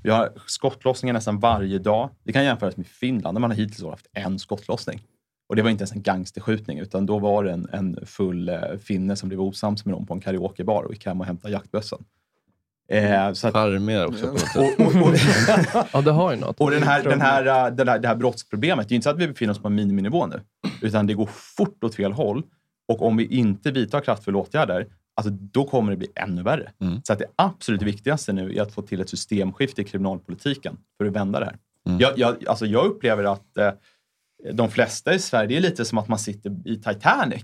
Vi 0.03 0.09
har 0.09 0.33
skottlossningar 0.45 1.13
nästan 1.13 1.39
varje 1.39 1.79
dag. 1.79 2.09
Det 2.23 2.33
kan 2.33 2.43
jämföras 2.43 2.77
med 2.77 2.87
Finland 2.87 3.35
där 3.35 3.39
man 3.39 3.51
hittills 3.51 3.83
har 3.83 3.89
haft 3.89 4.07
en 4.13 4.39
skottlossning. 4.39 5.01
Och 5.49 5.55
det 5.55 5.61
var 5.61 5.69
inte 5.69 5.81
ens 5.81 5.91
en 5.91 6.01
gangsterskjutning 6.01 6.79
utan 6.79 7.05
då 7.05 7.19
var 7.19 7.43
det 7.43 7.51
en, 7.51 7.69
en 7.71 8.05
full 8.05 8.49
eh, 8.49 8.77
finne 8.79 9.15
som 9.15 9.29
blev 9.29 9.41
osams 9.41 9.85
med 9.85 9.95
dem 9.95 10.05
på 10.05 10.13
en 10.13 10.21
karaokebar 10.21 10.83
och 10.83 10.93
gick 10.93 11.05
hem 11.05 11.19
och 11.19 11.25
hämtade 11.25 11.53
jaktbössan. 11.53 12.05
Eh, 12.91 13.33
så 13.33 13.47
att, 13.47 13.53
Charmigare 13.53 14.05
också 14.05 14.27
och, 14.27 14.35
och, 14.79 15.07
och, 15.07 15.15
Ja, 15.93 16.01
det 16.01 16.11
har 16.11 16.31
ju 16.31 16.37
något. 16.37 16.59
och 16.59 16.71
den 16.71 16.83
här, 16.83 17.03
den 17.03 17.21
här, 17.21 17.67
äh, 17.67 17.75
den 17.75 17.87
här, 17.87 17.99
det 17.99 18.07
här 18.07 18.15
brottsproblemet, 18.15 18.89
det 18.89 18.93
är 18.93 18.95
inte 18.95 19.03
så 19.03 19.09
att 19.09 19.17
vi 19.17 19.27
befinner 19.27 19.51
oss 19.51 19.59
på 19.59 19.67
en 19.67 19.75
miniminivå 19.75 20.25
nu. 20.25 20.41
Utan 20.81 21.07
det 21.07 21.13
går 21.13 21.29
fort 21.57 21.83
åt 21.83 21.95
fel 21.95 22.11
håll. 22.11 22.43
Och 22.87 23.01
om 23.01 23.17
vi 23.17 23.25
inte 23.25 23.71
vidtar 23.71 24.01
kraftfulla 24.01 24.37
åtgärder, 24.37 24.87
alltså, 25.15 25.31
då 25.31 25.63
kommer 25.63 25.91
det 25.91 25.97
bli 25.97 26.07
ännu 26.15 26.43
värre. 26.43 26.71
Så 27.03 27.13
att 27.13 27.19
det 27.19 27.25
absolut 27.35 27.81
viktigaste 27.81 28.33
nu 28.33 28.55
är 28.55 28.61
att 28.61 28.73
få 28.73 28.81
till 28.81 29.01
ett 29.01 29.09
systemskifte 29.09 29.81
i 29.81 29.85
kriminalpolitiken 29.85 30.77
för 30.97 31.05
att 31.05 31.13
vända 31.13 31.39
det 31.39 31.45
här. 31.45 31.55
Jag, 31.99 32.19
jag, 32.19 32.47
alltså, 32.47 32.65
jag 32.65 32.85
upplever 32.85 33.23
att 33.23 33.57
eh, 33.57 33.71
de 34.53 34.71
flesta 34.71 35.13
i 35.13 35.19
Sverige, 35.19 35.57
är 35.57 35.61
lite 35.61 35.85
som 35.85 35.97
att 35.97 36.07
man 36.07 36.19
sitter 36.19 36.67
i 36.67 36.75
Titanic 36.75 37.43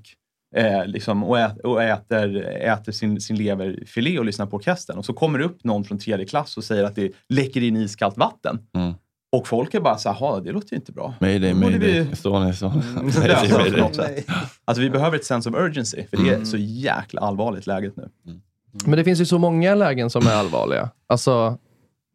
eh, 0.55 0.86
liksom, 0.86 1.23
och, 1.23 1.39
ät, 1.39 1.57
och 1.60 1.83
äter, 1.83 2.38
äter 2.45 2.91
sin, 2.91 3.21
sin 3.21 3.36
leverfilé 3.36 4.19
och 4.19 4.25
lyssnar 4.25 4.45
på 4.45 4.55
orkestern. 4.55 4.97
Och 4.97 5.05
så 5.05 5.13
kommer 5.13 5.39
det 5.39 5.45
upp 5.45 5.63
någon 5.63 5.83
från 5.83 5.99
tredje 5.99 6.25
klass 6.25 6.57
och 6.57 6.63
säger 6.63 6.83
att 6.83 6.95
det 6.95 7.12
läcker 7.29 7.63
in 7.63 7.75
iskallt 7.77 8.17
vatten. 8.17 8.60
Mm. 8.75 8.93
Och 9.31 9.47
folk 9.47 9.73
är 9.73 9.79
bara 9.79 9.97
så 9.97 10.10
här, 10.12 10.17
"Jaha, 10.19 10.39
det 10.39 10.51
låter 10.51 10.71
ju 10.73 10.75
inte 10.77 10.91
bra. 10.91 11.13
Mayday, 11.19 11.53
mayday. 11.53 11.79
vi- 11.79 12.12
Estonia, 12.12 12.49
Estonia. 12.49 12.83
Mm, 12.99 13.12
sätt. 13.93 14.25
Alltså 14.65 14.81
vi 14.81 14.89
behöver 14.89 15.17
ett 15.17 15.25
sense 15.25 15.49
of 15.49 15.55
urgency, 15.55 16.03
för 16.10 16.17
det 16.17 16.29
är 16.29 16.33
Mm. 16.33 16.45
så 16.45 16.57
jäkla 16.57 17.21
allvarligt 17.21 17.67
läget 17.67 17.95
nu. 17.97 18.10
Men 18.86 18.97
det 18.97 19.03
finns 19.03 19.21
ju 19.21 19.25
så 19.25 19.38
många 19.39 19.75
lägen 19.75 20.10
som 20.10 20.27
är 20.27 20.31
allvarliga. 20.39 20.89
Alltså, 21.07 21.57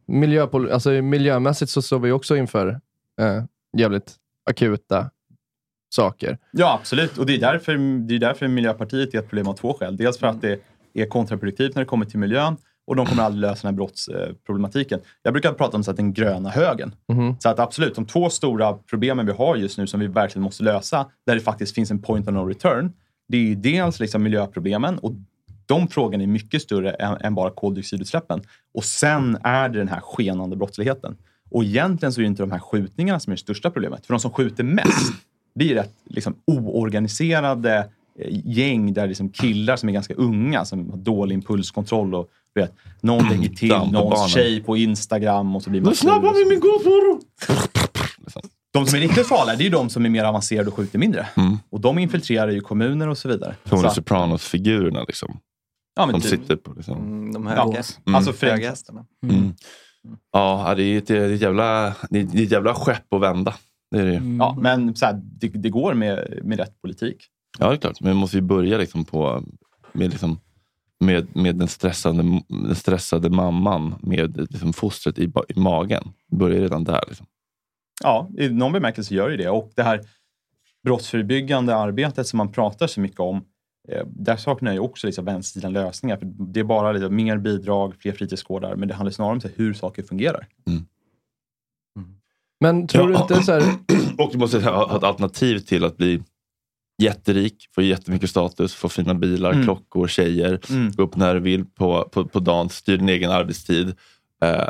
miljöpol- 0.08 0.70
alltså 0.72 0.90
miljömässigt 0.90 1.70
så 1.70 1.82
står 1.82 1.98
vi 1.98 2.12
också 2.12 2.36
inför 2.36 2.68
eh, 3.20 3.44
jävligt 3.76 4.14
akuta 4.50 5.10
saker. 5.92 6.38
Ja, 6.50 6.78
absolut. 6.80 7.18
Och 7.18 7.26
det 7.26 7.34
är 7.34 7.40
därför, 7.40 7.72
det 8.08 8.14
är 8.14 8.18
därför 8.18 8.48
Miljöpartiet 8.48 9.14
är 9.14 9.18
ett 9.18 9.28
problem 9.28 9.48
av 9.48 9.54
två 9.54 9.74
skäl. 9.74 9.96
Dels 9.96 10.18
för 10.18 10.26
att 10.26 10.40
det 10.40 10.60
är 10.94 11.06
kontraproduktivt 11.06 11.74
när 11.74 11.82
det 11.82 11.86
kommer 11.86 12.04
till 12.06 12.18
miljön 12.18 12.56
och 12.86 12.96
de 12.96 13.06
kommer 13.06 13.22
aldrig 13.22 13.40
lösa 13.40 13.68
den 13.68 13.74
här 13.74 13.76
brottsproblematiken. 13.76 15.00
Jag 15.22 15.34
brukar 15.34 15.52
prata 15.52 15.76
om 15.76 15.84
så 15.84 15.90
att 15.90 15.96
den 15.96 16.12
gröna 16.12 16.50
högen. 16.50 16.94
Mhm. 17.12 17.36
Så 17.38 17.48
att 17.48 17.58
absolut, 17.58 17.94
de 17.94 18.06
två 18.06 18.30
stora 18.30 18.72
problemen 18.72 19.26
vi 19.26 19.32
har 19.32 19.56
just 19.56 19.78
nu 19.78 19.86
som 19.86 20.00
vi 20.00 20.06
verkligen 20.06 20.42
måste 20.42 20.64
lösa, 20.64 21.06
där 21.26 21.34
det 21.34 21.40
faktiskt 21.40 21.74
finns 21.74 21.90
en 21.90 22.02
point 22.02 22.28
of 22.28 22.34
no 22.34 22.48
return, 22.48 22.92
det 23.28 23.36
är 23.36 23.42
ju 23.42 23.54
dels 23.54 24.00
liksom 24.00 24.22
miljöproblemen 24.22 24.98
och 24.98 25.12
de 25.66 25.88
frågorna 25.88 26.22
är 26.22 26.26
mycket 26.26 26.62
större 26.62 26.90
än, 26.90 27.16
än 27.20 27.34
bara 27.34 27.50
koldioxidutsläppen. 27.50 28.42
Och 28.74 28.84
sen 28.84 29.38
är 29.44 29.68
det 29.68 29.78
den 29.78 29.88
här 29.88 30.00
skenande 30.00 30.56
brottsligheten. 30.56 31.16
Och 31.50 31.64
egentligen 31.64 32.12
så 32.12 32.20
är 32.20 32.22
det 32.22 32.26
inte 32.26 32.42
de 32.42 32.50
här 32.50 32.58
skjutningarna 32.58 33.20
som 33.20 33.30
är 33.30 33.36
det 33.36 33.40
största 33.40 33.70
problemet. 33.70 34.06
För 34.06 34.14
de 34.14 34.20
som 34.20 34.30
skjuter 34.30 34.64
mest, 34.64 35.12
det 35.54 35.70
är 35.70 35.74
rätt 35.74 35.94
liksom, 36.04 36.34
oorganiserade 36.46 37.88
eh, 38.18 38.40
gäng 38.44 38.92
där 38.92 39.06
liksom 39.06 39.28
killar 39.28 39.76
som 39.76 39.88
är 39.88 39.92
ganska 39.92 40.14
unga, 40.14 40.64
som 40.64 40.90
har 40.90 40.96
dålig 40.96 41.34
impulskontroll 41.34 42.14
och 42.14 42.28
vet, 42.54 42.74
någon 43.00 43.28
lägger 43.28 43.48
till 43.56 43.76
någons 43.92 44.32
tjej 44.32 44.62
på 44.62 44.76
Instagram 44.76 45.56
och 45.56 45.62
så 45.62 45.70
blir 45.70 45.80
man 45.80 45.88
Nu 45.90 45.96
snappar 45.96 46.34
vi 46.34 46.50
min 46.50 46.60
gåsvaror! 46.60 47.20
De 48.72 48.86
som 48.86 48.96
är 48.96 49.00
riktigt 49.00 49.26
farliga, 49.26 49.56
det 49.56 49.62
är 49.62 49.64
ju 49.64 49.70
de 49.70 49.88
som 49.90 50.04
är 50.04 50.10
mer 50.10 50.24
avancerade 50.24 50.68
och 50.68 50.74
skjuter 50.74 50.98
mindre. 50.98 51.26
Mm. 51.36 51.58
Och 51.70 51.80
de 51.80 51.98
infiltrerar 51.98 52.50
ju 52.50 52.60
kommuner 52.60 53.08
och 53.08 53.18
så 53.18 53.28
vidare. 53.28 53.54
Tony 53.68 53.88
Sopranos-figurerna 53.88 55.04
liksom. 55.06 55.38
Ja, 55.96 56.06
men 56.06 56.14
de 56.14 56.20
typ. 56.20 56.30
sitter 56.30 56.56
på 56.56 56.72
liksom. 56.76 56.96
Mm, 56.96 57.32
de 57.32 57.46
Ja, 57.46 57.62
Mm. 57.62 58.14
Alltså 58.14 58.32
förenklat. 58.32 58.60
höghästarna. 58.60 59.04
Mm. 59.26 59.54
Ja, 60.32 60.74
det 60.76 60.82
är 60.82 60.98
ett, 60.98 61.06
det 61.06 61.18
är 61.18 61.32
ett, 61.34 61.40
jävla, 61.40 61.94
det 62.10 62.20
är 62.20 62.42
ett 62.42 62.50
jävla 62.50 62.74
skepp 62.74 63.12
att 63.14 63.20
vända. 63.20 63.54
Det 63.92 64.00
är 64.00 64.06
det 64.06 64.12
ju. 64.12 64.36
Ja, 64.38 64.56
men 64.60 64.96
så 64.96 65.06
här, 65.06 65.20
det, 65.24 65.48
det 65.48 65.70
går 65.70 65.94
med, 65.94 66.38
med 66.42 66.58
rätt 66.58 66.80
politik. 66.82 67.26
Ja, 67.58 67.68
det 67.68 67.74
är 67.74 67.76
klart. 67.76 68.00
Men 68.00 68.12
vi 68.12 68.18
måste 68.18 68.36
ju 68.36 68.42
börja 68.42 68.78
liksom 68.78 69.04
på, 69.04 69.42
med, 69.92 70.10
liksom, 70.10 70.40
med, 71.00 71.36
med 71.36 71.56
den, 71.56 71.68
stressade, 71.68 72.22
den 72.48 72.74
stressade 72.74 73.30
mamman 73.30 73.94
med 74.02 74.36
liksom 74.50 74.72
fostret 74.72 75.18
i, 75.18 75.32
i 75.48 75.60
magen. 75.60 76.12
Börja 76.30 76.60
redan 76.60 76.84
där. 76.84 77.00
Liksom. 77.08 77.26
Ja, 78.02 78.30
i 78.38 78.48
någon 78.48 78.72
bemärkelse 78.72 79.14
gör 79.14 79.30
det 79.30 79.36
det. 79.36 79.50
Och 79.50 79.72
det 79.76 79.82
här 79.82 80.00
brottsförebyggande 80.84 81.76
arbetet 81.76 82.26
som 82.26 82.36
man 82.36 82.52
pratar 82.52 82.86
så 82.86 83.00
mycket 83.00 83.20
om, 83.20 83.36
eh, 83.88 84.06
där 84.06 84.36
saknar 84.36 84.72
jag 84.72 84.84
också 84.84 85.06
liksom 85.06 85.24
vänstersidan 85.24 85.72
lösningar. 85.72 86.16
För 86.16 86.26
det 86.26 86.60
är 86.60 86.64
bara 86.64 86.92
liksom 86.92 87.16
mer 87.16 87.38
bidrag, 87.38 87.94
fler 87.98 88.12
fritidsgårdar, 88.12 88.76
men 88.76 88.88
det 88.88 88.94
handlar 88.94 89.12
snarare 89.12 89.32
om 89.32 89.40
hur 89.56 89.74
saker 89.74 90.02
fungerar. 90.02 90.46
Men 92.62 92.86
tror 92.86 93.08
du 93.08 93.14
inte 93.16 93.42
så 93.42 93.52
här... 93.52 93.62
Och 94.18 94.28
du 94.32 94.38
måste 94.38 94.60
ha 94.60 94.96
ett 94.96 95.02
alternativ 95.02 95.58
till 95.58 95.84
att 95.84 95.96
bli 95.96 96.22
jätterik, 97.02 97.68
få 97.74 97.82
jättemycket 97.82 98.30
status, 98.30 98.74
få 98.74 98.88
fina 98.88 99.14
bilar, 99.14 99.52
Mm. 99.52 99.64
klockor, 99.64 100.08
tjejer, 100.08 100.60
Mm. 100.70 100.90
gå 100.92 101.02
upp 101.02 101.16
när 101.16 101.34
du 101.34 101.40
vill 101.40 101.64
på, 101.64 102.08
på, 102.12 102.24
på 102.24 102.40
dagen, 102.40 102.68
styr 102.68 102.96
din 102.96 103.08
egen 103.08 103.30
arbetstid. 103.30 103.94
Eh, 104.44 104.64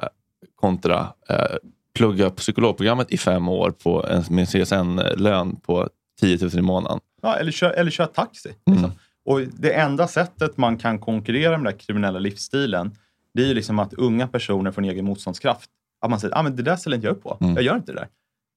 kontra 0.54 1.06
eh, 1.28 1.36
plugga 1.94 2.30
psykologprogrammet 2.30 3.10
i 3.12 3.18
fem 3.18 3.48
år 3.48 3.70
på 3.70 4.06
en, 4.06 4.24
med 4.30 4.40
en 4.40 4.46
CSN-lön 4.64 5.56
på 5.56 5.88
10 6.20 6.38
000 6.42 6.50
i 6.58 6.60
månaden. 6.62 7.00
Ja, 7.22 7.34
eller, 7.36 7.52
kör, 7.52 7.70
eller 7.70 7.90
kör 7.90 8.06
taxi. 8.06 8.50
Liksom. 8.70 8.92
Och 9.24 9.40
det 9.40 9.72
enda 9.72 10.08
sättet 10.08 10.56
man 10.56 10.78
kan 10.78 10.98
konkurrera 10.98 11.50
med 11.50 11.58
den 11.58 11.64
där 11.64 11.78
kriminella 11.80 12.18
livsstilen, 12.18 12.94
det 13.34 13.42
är 13.42 13.46
ju 13.46 13.54
liksom 13.54 13.78
att 13.78 13.92
unga 13.94 14.28
personer 14.28 14.70
får 14.70 14.82
en 14.82 14.88
egen 14.90 15.04
motståndskraft. 15.04 15.70
Att 16.02 16.10
man 16.10 16.20
säger, 16.20 16.38
ah, 16.38 16.42
men 16.42 16.56
det 16.56 16.62
där 16.62 16.76
ställer 16.76 16.96
inte 16.96 17.06
jag 17.06 17.16
upp 17.16 17.22
på. 17.22 17.38
Mm. 17.40 17.54
Jag 17.54 17.64
gör 17.64 17.76
inte 17.76 17.92
det 17.92 17.98
där. 17.98 18.08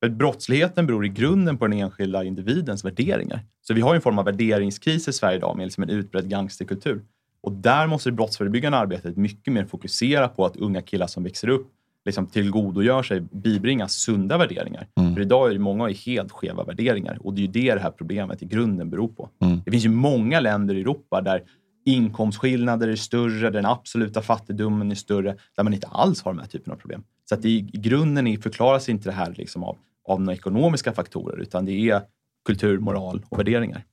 För 0.04 0.10
brottsligheten 0.10 0.88
beror 0.88 1.06
i 1.06 1.10
grunden 1.10 1.58
på 1.58 1.68
den 1.68 1.80
enskilda 1.80 2.24
individens 2.24 2.86
värderingar. 2.86 3.40
Så 3.62 3.74
vi 3.74 3.82
har 3.82 3.96
en 3.96 4.02
form 4.02 4.20
av 4.20 4.26
värderingskris 4.26 5.08
i 5.08 5.14
Sverige 5.14 5.38
idag 5.38 5.58
med 5.58 5.66
liksom 5.66 5.84
en 5.84 5.90
utbredd 5.90 6.30
gangsterkultur. 6.30 7.02
Och 7.42 7.52
där 7.52 7.88
måste 7.88 8.10
det 8.10 8.14
brottsförebyggande 8.14 8.78
arbetet 8.78 9.18
mycket 9.18 9.54
mer 9.54 9.66
fokusera 9.66 10.28
på 10.28 10.46
att 10.46 10.58
unga 10.58 10.82
killar 10.82 11.08
som 11.08 11.24
växer 11.24 11.50
upp 11.50 11.72
liksom 12.06 12.28
tillgodogör 12.28 13.04
sig, 13.04 13.22
bibringas 13.22 13.94
sunda 13.94 14.38
värderingar. 14.38 14.88
För 15.16 15.22
idag 15.22 15.50
är 15.50 15.54
det 15.54 15.60
många 15.60 15.90
ju 15.90 15.96
helt 15.96 16.32
skeva 16.32 16.64
värderingar 16.64 17.18
och 17.22 17.34
det 17.34 17.40
är 17.40 17.42
ju 17.42 17.48
det 17.48 17.76
det 17.76 17.82
här 17.82 17.92
problemet 17.92 18.42
i 18.42 18.46
grunden 18.46 18.90
beror 18.90 19.08
på. 19.08 19.30
Mm. 19.42 19.62
Det 19.66 19.72
finns 19.72 19.86
ju 19.86 19.90
många 19.90 20.40
länder 20.40 20.76
i 20.76 20.82
Europa 20.82 21.22
där 21.22 21.44
inkomstskillnader 21.86 22.88
är 22.88 22.96
större, 22.96 23.50
den 23.50 23.66
absoluta 23.66 24.22
fattigdomen 24.22 24.92
är 24.92 24.96
större, 24.96 25.36
där 25.56 25.64
man 25.64 25.74
inte 25.74 25.88
alls 25.88 26.22
har 26.22 26.34
de 26.34 26.40
här 26.40 26.48
typen 26.48 26.74
av 26.74 26.78
problem. 26.78 27.04
Så 27.30 27.36
att 27.36 27.46
i 27.46 27.50
i 27.74 27.78
grunden 27.78 28.28
är, 28.28 28.38
förklaras 28.38 28.90
inte 28.90 29.10
det 29.10 29.14
här 29.14 29.34
liksom 29.38 29.64
av, 29.64 29.78
av 30.08 30.22
några 30.22 30.34
ekonomiska 30.36 30.94
faktorer, 30.94 31.38
utan 31.38 31.66
det 31.66 31.90
är 31.90 32.02
kultur, 32.46 32.80
moral 32.80 33.26
och 33.30 33.40
värderingar. 33.40 33.84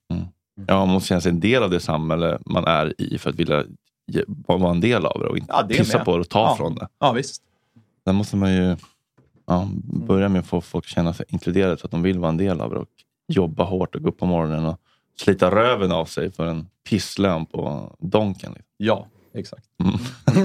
Ja, 0.66 0.79
man 0.79 0.88
måste 0.88 1.09
känna 1.09 1.21
sig 1.21 1.31
en 1.31 1.40
del 1.40 1.62
av 1.62 1.71
det 1.71 1.81
samhälle 1.81 2.38
man 2.47 2.64
är 2.64 2.95
i 3.03 3.18
för 3.18 3.31
att 3.31 3.37
vilja 3.37 3.64
ge- 4.12 4.25
vara 4.27 4.71
en 4.71 4.81
del 4.81 5.07
av 5.07 5.21
det 5.21 5.27
och 5.27 5.38
inte 5.38 5.53
Ja, 5.53 5.62
det 5.62 5.75
pissa 5.79 5.99
med. 5.99 6.05
på 6.05 6.14
det 6.16 6.21
och 6.21 6.29
ta 6.29 6.40
Ja. 6.40 6.57
från 6.57 6.75
det. 6.75 6.88
Ja, 6.99 7.12
visst. 7.12 7.42
Där 8.05 8.12
måste 8.12 8.37
man 8.37 8.55
ju 8.55 8.77
ja, 9.47 9.68
börja 10.07 10.29
med 10.29 10.38
att 10.40 10.47
få 10.47 10.61
folk 10.61 10.85
att 10.85 10.88
känna 10.90 11.14
sig 11.14 11.27
inkluderade 11.29 11.77
så 11.77 11.85
att 11.87 11.90
de 11.90 12.03
vill 12.03 12.18
vara 12.18 12.29
en 12.29 12.37
del 12.37 12.61
av 12.61 12.71
det 12.71 12.77
och 12.77 12.88
jobba 13.29 13.64
hårt 13.64 13.95
och 13.95 14.03
gå 14.03 14.09
upp 14.09 14.18
på 14.18 14.27
morgonen 14.27 14.64
och 14.66 14.81
slita 15.21 15.51
röven 15.51 15.92
av 15.92 16.05
sig 16.05 16.31
för 16.31 16.47
en 16.47 16.66
pisslön 16.88 17.47
på 17.47 17.92
Donken. 17.99 18.55
Ja, 18.77 19.07
exakt. 19.35 19.64
Mm. 19.85 19.99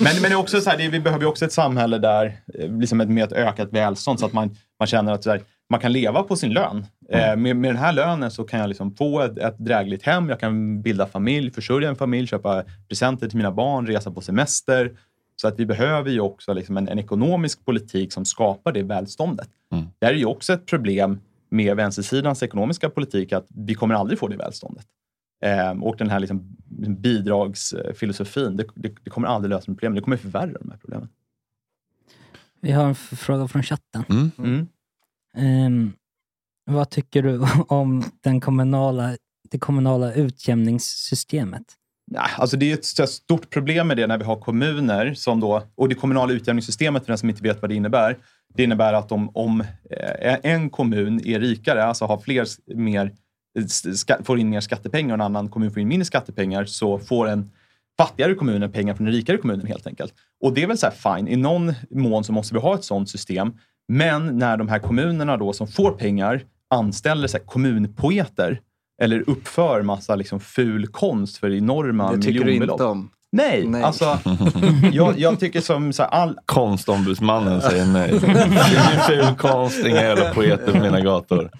men, 0.00 0.22
men 0.22 0.22
det 0.22 0.28
är 0.28 0.34
också 0.34 0.60
så 0.60 0.70
här, 0.70 0.78
det, 0.78 0.88
vi 0.88 1.00
behöver 1.00 1.26
också 1.26 1.44
ett 1.44 1.52
samhälle 1.52 1.98
där, 1.98 2.36
eh, 2.54 2.78
liksom 2.78 3.00
ett, 3.00 3.08
med 3.08 3.24
ett 3.24 3.32
ökat 3.32 3.68
välstånd 3.72 4.20
så 4.20 4.26
att 4.26 4.32
man, 4.32 4.56
man 4.78 4.86
känner 4.86 5.12
att 5.12 5.26
här, 5.26 5.40
man 5.70 5.80
kan 5.80 5.92
leva 5.92 6.22
på 6.22 6.36
sin 6.36 6.52
lön. 6.52 6.86
Eh, 7.08 7.36
med, 7.36 7.56
med 7.56 7.70
den 7.70 7.76
här 7.76 7.92
lönen 7.92 8.30
så 8.30 8.44
kan 8.44 8.60
jag 8.60 8.68
liksom 8.68 8.94
få 8.94 9.20
ett, 9.20 9.38
ett 9.38 9.58
drägligt 9.58 10.02
hem, 10.02 10.28
jag 10.28 10.40
kan 10.40 10.82
bilda 10.82 11.06
familj, 11.06 11.50
försörja 11.50 11.88
en 11.88 11.96
familj, 11.96 12.26
köpa 12.26 12.64
presenter 12.88 13.28
till 13.28 13.36
mina 13.36 13.52
barn, 13.52 13.86
resa 13.86 14.10
på 14.10 14.20
semester. 14.20 14.92
Så 15.36 15.48
att 15.48 15.58
vi 15.58 15.66
behöver 15.66 16.10
ju 16.10 16.20
också 16.20 16.52
liksom 16.52 16.76
en, 16.76 16.88
en 16.88 16.98
ekonomisk 16.98 17.64
politik 17.64 18.12
som 18.12 18.24
skapar 18.24 18.72
det 18.72 18.82
välståndet. 18.82 19.48
Mm. 19.72 19.84
Det 19.98 20.06
här 20.06 20.12
är 20.12 20.18
ju 20.18 20.24
också 20.24 20.52
ett 20.52 20.66
problem 20.66 21.20
med 21.50 21.76
vänstersidans 21.76 22.42
ekonomiska 22.42 22.90
politik, 22.90 23.32
att 23.32 23.46
vi 23.48 23.74
kommer 23.74 23.94
aldrig 23.94 24.18
få 24.18 24.28
det 24.28 24.36
välståndet. 24.36 24.86
Eh, 25.42 25.70
och 25.70 25.96
den 25.96 26.10
här 26.10 26.20
liksom 26.20 26.56
bidragsfilosofin, 26.98 28.56
det, 28.56 28.66
det, 28.74 28.94
det 29.04 29.10
kommer 29.10 29.28
aldrig 29.28 29.50
lösa 29.50 29.64
problemen. 29.64 29.94
Det 29.94 30.00
kommer 30.00 30.16
förvärra 30.16 30.52
de 30.52 30.70
här 30.70 30.78
problemen. 30.78 31.08
Vi 32.60 32.72
har 32.72 32.84
en 32.84 32.94
fråga 32.94 33.48
från 33.48 33.62
chatten. 33.62 34.32
Mm. 34.38 34.68
Ehm, 35.36 35.92
vad 36.64 36.90
tycker 36.90 37.22
du 37.22 37.40
om 37.68 38.04
den 38.20 38.40
kommunala, 38.40 39.16
det 39.50 39.58
kommunala 39.58 40.14
utjämningssystemet? 40.14 41.62
Nej, 42.06 42.30
alltså 42.36 42.56
det 42.56 42.72
är 42.72 43.02
ett 43.02 43.10
stort 43.10 43.50
problem 43.50 43.88
med 43.88 43.96
det 43.96 44.06
när 44.06 44.18
vi 44.18 44.24
har 44.24 44.40
kommuner 44.40 45.14
som 45.14 45.40
då, 45.40 45.62
och 45.74 45.88
det 45.88 45.94
kommunala 45.94 46.32
utjämningssystemet 46.32 47.02
för 47.02 47.12
den 47.12 47.18
som 47.18 47.30
inte 47.30 47.42
vet 47.42 47.62
vad 47.62 47.70
det 47.70 47.74
innebär. 47.74 48.18
Det 48.54 48.62
innebär 48.62 48.92
att 48.92 49.12
om, 49.12 49.30
om 49.36 49.60
eh, 49.90 50.36
en 50.42 50.70
kommun 50.70 51.20
är 51.26 51.40
rikare, 51.40 51.84
alltså 51.84 52.04
har 52.04 52.18
fler, 52.18 52.46
mer, 52.74 53.04
eh, 53.06 53.12
får 54.24 54.38
in 54.38 54.50
mer 54.50 54.60
skattepengar 54.60 55.14
och 55.14 55.14
en 55.14 55.20
annan 55.20 55.48
kommun 55.48 55.70
får 55.70 55.80
in 55.80 55.88
mindre 55.88 56.04
skattepengar 56.04 56.64
så 56.64 56.98
får 56.98 57.28
en 57.28 57.50
fattigare 57.96 58.34
kommun 58.34 58.72
pengar 58.72 58.94
från 58.94 59.06
den 59.06 59.14
rikare 59.14 59.36
kommunen 59.36 59.66
helt 59.66 59.86
enkelt. 59.86 60.14
Och 60.44 60.52
det 60.52 60.62
är 60.62 60.66
väl 60.66 60.78
så 60.78 60.86
här 60.86 61.16
fine, 61.16 61.28
i 61.28 61.36
någon 61.36 61.74
mån 61.90 62.24
så 62.24 62.32
måste 62.32 62.54
vi 62.54 62.60
ha 62.60 62.74
ett 62.74 62.84
sådant 62.84 63.10
system. 63.10 63.52
Men 63.88 64.38
när 64.38 64.56
de 64.56 64.68
här 64.68 64.78
kommunerna 64.78 65.36
då 65.36 65.52
som 65.52 65.68
får 65.68 65.90
pengar 65.90 66.44
anställer 66.70 67.28
så 67.28 67.36
här 67.36 67.44
kommunpoeter 67.44 68.60
eller 69.02 69.30
uppför 69.30 69.82
massa 69.82 70.16
liksom 70.16 70.40
ful 70.40 70.86
konst 70.86 71.36
för 71.36 71.50
enorma 71.50 72.12
Det 72.12 72.22
tycker 72.22 72.38
du 72.38 72.44
miljonbelopp. 72.44 72.74
inte 72.74 72.84
om? 72.84 73.10
Nej, 73.32 73.66
Nej. 73.66 73.82
alltså 73.82 74.18
jag, 74.92 75.18
jag 75.18 75.40
tycker 75.40 75.60
som 75.60 75.92
så 75.92 76.02
här, 76.02 76.10
all... 76.10 76.38
Konstombudsmannen 76.46 77.60
säger 77.60 77.86
nej. 77.86 78.10
Det 78.20 78.26
är 78.26 78.98
ful 78.98 79.34
konst, 79.36 79.86
inga 79.86 80.02
jävla 80.02 80.34
poeter 80.34 80.72
på 80.72 80.78
mina 80.78 81.00
gator. 81.00 81.50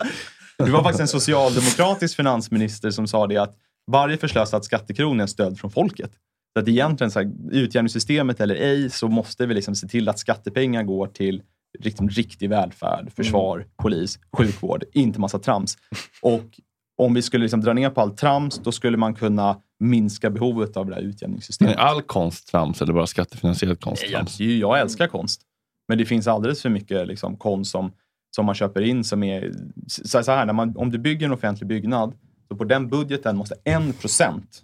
Det 0.67 0.73
var 0.73 0.83
faktiskt 0.83 1.01
en 1.01 1.09
socialdemokratisk 1.09 2.17
finansminister 2.17 2.91
som 2.91 3.07
sa 3.07 3.27
det 3.27 3.37
att 3.37 3.57
varje 3.91 4.17
förslösad 4.17 4.65
skattekrona 4.65 5.23
är 5.23 5.27
stöd 5.27 5.59
från 5.59 5.71
folket. 5.71 6.11
Så 6.55 6.61
att 6.61 6.69
egentligen, 6.69 7.11
så 7.11 7.19
här, 7.19 7.33
utjämningssystemet 7.51 8.41
eller 8.41 8.55
ej, 8.55 8.91
så 8.91 9.09
måste 9.09 9.47
vi 9.47 9.55
liksom 9.55 9.75
se 9.75 9.89
till 9.89 10.09
att 10.09 10.19
skattepengar 10.19 10.83
går 10.83 11.07
till 11.07 11.43
liksom, 11.79 12.09
riktig 12.09 12.49
välfärd, 12.49 13.13
försvar, 13.17 13.67
polis, 13.77 14.19
sjukvård, 14.37 14.85
inte 14.93 15.21
massa 15.21 15.39
trams. 15.39 15.79
Och 16.23 16.61
om 16.99 17.15
vi 17.15 17.23
skulle 17.23 17.43
liksom 17.43 17.61
dra 17.61 17.73
ner 17.73 17.91
på 17.91 18.01
allt 18.01 18.17
trams, 18.17 18.59
då 18.59 18.73
skulle 18.73 18.97
man 18.97 19.15
kunna 19.15 19.57
minska 19.81 20.31
behovet 20.31 20.77
av 20.77 20.87
det 20.87 20.95
här 20.95 21.03
Men 21.03 21.11
utjämningssystemet. 21.11 21.77
är 21.77 21.81
all 21.81 22.03
konst 22.03 22.49
trams 22.49 22.83
eller 22.83 22.93
bara 22.93 23.07
skattefinansierad 23.07 23.81
konst 23.81 24.03
Jag, 24.03 24.13
trams? 24.13 24.41
jag 24.41 24.81
älskar 24.81 25.07
konst. 25.07 25.43
Men 25.89 25.99
det 25.99 26.05
finns 26.05 26.27
alldeles 26.27 26.63
för 26.63 26.69
mycket 26.69 27.07
liksom, 27.07 27.37
konst 27.37 27.71
som, 27.71 27.93
som 28.35 28.47
man 28.47 28.55
köper 28.55 28.81
in 28.81 29.05
som 29.05 29.23
är... 29.23 29.53
Så, 29.87 30.23
så 30.23 30.33
här, 30.33 30.47
när 30.47 30.53
man, 30.53 30.77
om 30.77 30.91
du 30.91 30.99
bygger 30.99 31.27
en 31.27 31.33
offentlig 31.33 31.69
byggnad, 31.69 32.15
så 32.49 32.57
på 32.57 32.65
den 32.65 32.89
budgeten 32.89 33.37
måste 33.37 33.55
en 33.65 33.93
procent 33.93 34.63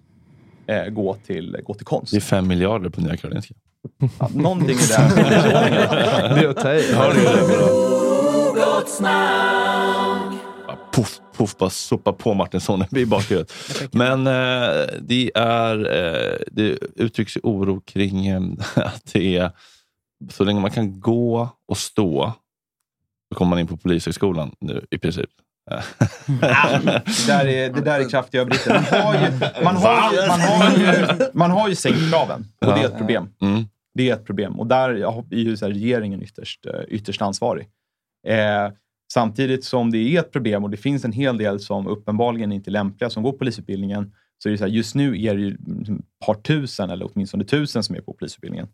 eh, 0.67 0.85
gå, 0.85 1.15
till, 1.15 1.57
gå 1.65 1.75
till 1.75 1.87
konst. 1.87 2.13
Det 2.13 2.19
är 2.19 2.21
fem 2.21 2.49
miljarder 2.49 2.91
på 2.91 3.01
Nya 3.01 3.17
Karolinska. 3.17 3.55
Ja, 4.19 4.29
någonting 4.35 4.71
i 4.71 4.87
den. 4.97 5.09
Det 6.35 6.45
är 6.45 6.49
att 6.49 6.57
ta 6.57 6.75
i. 6.75 6.93
Ja, 6.93 7.13
det 7.15 7.21
är 7.21 7.37
det 7.37 7.89
Puff, 10.93 11.21
puff, 11.37 11.57
bara 11.57 11.71
sopa 11.71 12.13
på 12.13 12.35
Martinsson 12.35 12.85
i 12.97 13.07
bakhuvudet. 13.07 13.53
Men 13.93 14.27
eh, 14.27 14.87
det, 15.01 15.31
är, 15.35 15.79
eh, 15.79 16.37
det 16.53 16.79
uttrycks 16.97 17.37
oro 17.43 17.81
kring 17.81 18.27
eh, 18.27 18.43
att 18.75 19.13
det 19.13 19.37
är 19.37 19.51
så 20.31 20.45
länge 20.45 20.61
man 20.61 20.71
kan 20.71 21.01
gå 21.01 21.49
och 21.69 21.79
stå 21.79 22.33
så 23.29 23.39
kommer 23.39 23.51
man 23.51 23.59
in 23.59 23.67
på 23.67 23.77
Polishögskolan 23.77 24.55
nu 24.61 24.87
i 24.91 24.99
princip. 24.99 25.31
det, 26.27 27.27
där 27.27 27.47
är, 27.47 27.73
det 27.73 27.81
där 27.81 28.01
är 28.01 28.09
kraftiga 28.09 28.41
överdrifter. 28.41 28.73
Man 28.75 29.03
har 29.03 29.15
ju, 29.15 29.31
man 29.65 29.77
har 29.77 30.13
ju, 30.13 30.29
man 30.29 30.41
har 30.41 30.79
ju, 30.79 31.31
man 31.33 31.51
har 31.51 31.69
ju 31.69 31.75
sänkt 31.75 32.11
kraven 32.11 32.45
och 32.61 32.67
det 32.67 32.81
är 32.81 32.87
ett 32.87 32.99
problem. 32.99 33.29
Mm. 33.41 33.65
Det 33.95 34.11
är 34.11 34.15
ett 34.15 34.25
problem 34.25 34.61
och 34.61 34.67
där 34.67 34.91
är 34.91 35.37
ju 35.37 35.57
så 35.57 35.67
här 35.67 35.73
regeringen 35.73 36.23
ytterst, 36.23 36.67
eh, 36.67 36.81
ytterst 36.89 37.23
ansvarig. 37.23 37.69
Eh, 38.27 38.69
Samtidigt 39.13 39.65
som 39.65 39.91
det 39.91 39.99
är 39.99 40.21
ett 40.21 40.33
problem 40.33 40.65
och 40.65 40.71
det 40.71 40.77
finns 40.77 41.05
en 41.05 41.13
hel 41.13 41.39
del 41.39 41.61
som 41.61 41.87
uppenbarligen 41.87 42.53
inte 42.53 42.71
är 42.71 42.73
lämpliga 42.73 43.11
som 43.11 43.23
går 43.23 43.33
polisutbildningen. 43.33 44.13
Så 44.39 44.49
är 44.49 44.51
det 44.51 44.59
så 44.59 44.65
här, 44.65 44.71
just 44.71 44.95
nu 44.95 45.23
är 45.23 45.35
det 45.35 45.41
ju 45.41 45.57
liksom 45.79 45.97
ett 45.97 46.27
par 46.27 46.35
tusen 46.35 46.91
eller 46.91 47.11
åtminstone 47.13 47.45
tusen 47.45 47.83
som 47.83 47.97
är 47.97 48.01
på 48.01 48.13
polisutbildningen. 48.13 48.69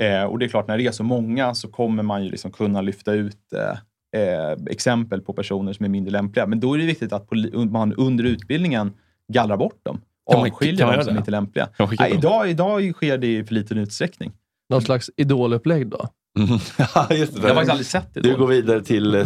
Eh, 0.00 0.22
och 0.22 0.38
det 0.38 0.46
är 0.46 0.48
klart, 0.48 0.68
när 0.68 0.78
det 0.78 0.86
är 0.86 0.92
så 0.92 1.04
många 1.04 1.54
så 1.54 1.68
kommer 1.68 2.02
man 2.02 2.24
ju 2.24 2.30
liksom 2.30 2.52
kunna 2.52 2.80
lyfta 2.80 3.12
ut 3.12 3.52
eh, 3.52 3.78
eh, 4.16 4.56
exempel 4.70 5.20
på 5.20 5.32
personer 5.32 5.72
som 5.72 5.84
är 5.84 5.88
mindre 5.88 6.12
lämpliga. 6.12 6.46
Men 6.46 6.60
då 6.60 6.74
är 6.74 6.78
det 6.78 6.86
viktigt 6.86 7.12
att 7.12 7.28
man 7.70 7.92
under 7.92 8.24
utbildningen 8.24 8.92
gallrar 9.32 9.56
bort 9.56 9.84
dem. 9.84 10.00
Avskiljer 10.34 10.76
kan 10.76 10.86
man 10.86 10.92
de 10.92 10.96
göra 10.96 11.04
som 11.04 11.14
det? 11.14 11.18
inte 11.18 11.30
är 11.30 11.32
lämpliga. 11.32 11.68
Nej, 11.78 12.10
dem? 12.10 12.18
idag, 12.18 12.50
idag 12.50 12.92
sker 12.94 13.18
det 13.18 13.26
i 13.26 13.44
för 13.44 13.54
liten 13.54 13.78
utsträckning. 13.78 14.32
Någon 14.70 14.82
slags 14.82 15.10
idolupplägg 15.16 15.88
då? 15.88 16.08
ja, 16.94 17.06
just 17.10 17.34
det. 17.34 17.40
Jag 17.42 17.48
har 17.48 17.54
faktiskt 17.54 17.70
aldrig 17.70 17.86
sett 17.86 18.14
det. 18.14 18.20
Du 18.20 18.36
går 18.36 18.46
vidare 18.46 18.82
till 18.82 19.14
eh, 19.14 19.24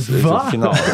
final. 0.51 0.75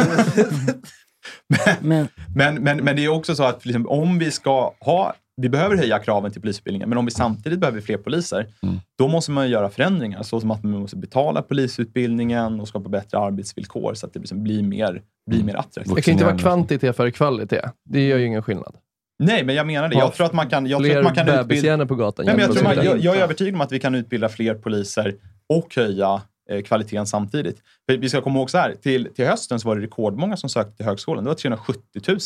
Men, 1.81 2.09
Men, 2.35 2.55
men, 2.55 2.85
men 2.85 2.97
det 2.97 3.05
är 3.05 3.09
också 3.09 3.35
så 3.35 3.45
att 3.45 3.67
liksom, 3.67 3.87
om 3.87 4.19
vi 4.19 4.31
ska 4.31 4.75
ha... 4.81 5.15
Vi 5.37 5.49
behöver 5.49 5.77
höja 5.77 5.99
kraven 5.99 6.33
till 6.33 6.41
polisutbildningen, 6.41 6.89
men 6.89 6.99
om 6.99 7.05
vi 7.05 7.11
samtidigt 7.11 7.59
behöver 7.59 7.81
fler 7.81 7.97
poliser, 7.97 8.47
Mm. 8.63 8.81
då 8.99 9.09
måste 9.09 9.31
man 9.31 9.51
göra 9.51 9.71
förändringar. 9.71 10.23
Så 10.23 10.41
som 10.41 10.51
att 10.51 10.63
man 10.63 10.73
måste 10.81 10.97
betala 10.97 11.43
polisutbildningen 11.43 12.61
och 12.61 12.69
skapa 12.69 12.89
bättre 12.89 13.19
arbetsvillkor 13.19 13.95
så 13.95 14.07
att 14.07 14.13
det 14.13 14.19
liksom 14.19 14.43
blir 14.43 14.63
mer, 14.63 15.03
blir 15.31 15.45
mer 15.45 15.55
attraktivt. 15.55 15.97
Det 15.97 16.03
kan 16.03 16.13
inte 16.13 16.25
vara 16.25 16.39
kvantitet 16.39 16.97
före 16.97 17.11
kvalitet. 17.11 17.63
Det 17.85 18.09
gör 18.09 18.19
ju 18.19 18.27
ingen 18.27 18.43
skillnad. 18.43 18.77
Nej, 19.19 19.45
men 19.45 19.55
jag 19.55 19.67
menar 19.67 19.89
det. 19.89 19.97
Jag 19.97 20.15
tror 20.15 20.27
att 20.27 20.33
man 20.33 20.49
kan, 20.49 20.67
jag 20.67 20.79
tror 20.81 20.91
Fler 20.91 20.99
att 20.99 21.05
man 21.05 21.15
kan 21.15 21.29
utbilda... 21.29 21.87
på 21.87 21.95
gatan. 21.95 22.27
Nej, 22.27 22.35
men 22.35 22.45
jag, 22.45 22.55
tror 22.55 22.65
man, 22.65 22.85
jag, 22.85 22.99
jag 22.99 23.17
är 23.17 23.23
övertygad 23.23 23.55
om 23.55 23.61
att 23.61 23.73
vi 23.73 23.81
kan 23.81 23.95
utbilda 23.95 24.29
fler 24.29 24.55
poliser 24.55 25.15
och 25.49 25.77
höja 25.77 26.23
eh, 26.51 26.63
kvaliteten 26.63 27.07
samtidigt. 27.07 27.63
För 27.91 27.97
vi 27.97 28.09
ska 28.09 28.21
komma 28.21 28.39
ihåg 28.39 28.51
så 28.51 28.59
här, 28.59 28.75
till, 28.83 29.09
till 29.15 29.27
hösten 29.27 29.61
så 29.61 29.69
var 29.69 29.77
det 29.77 29.83
rekordmånga 29.83 30.37
som 30.37 30.51
sökte 30.51 30.77
till 30.77 30.87
högskolan. 30.87 31.25
Det 31.25 31.31
var 31.31 31.35
370 31.35 31.81
000. 32.09 32.19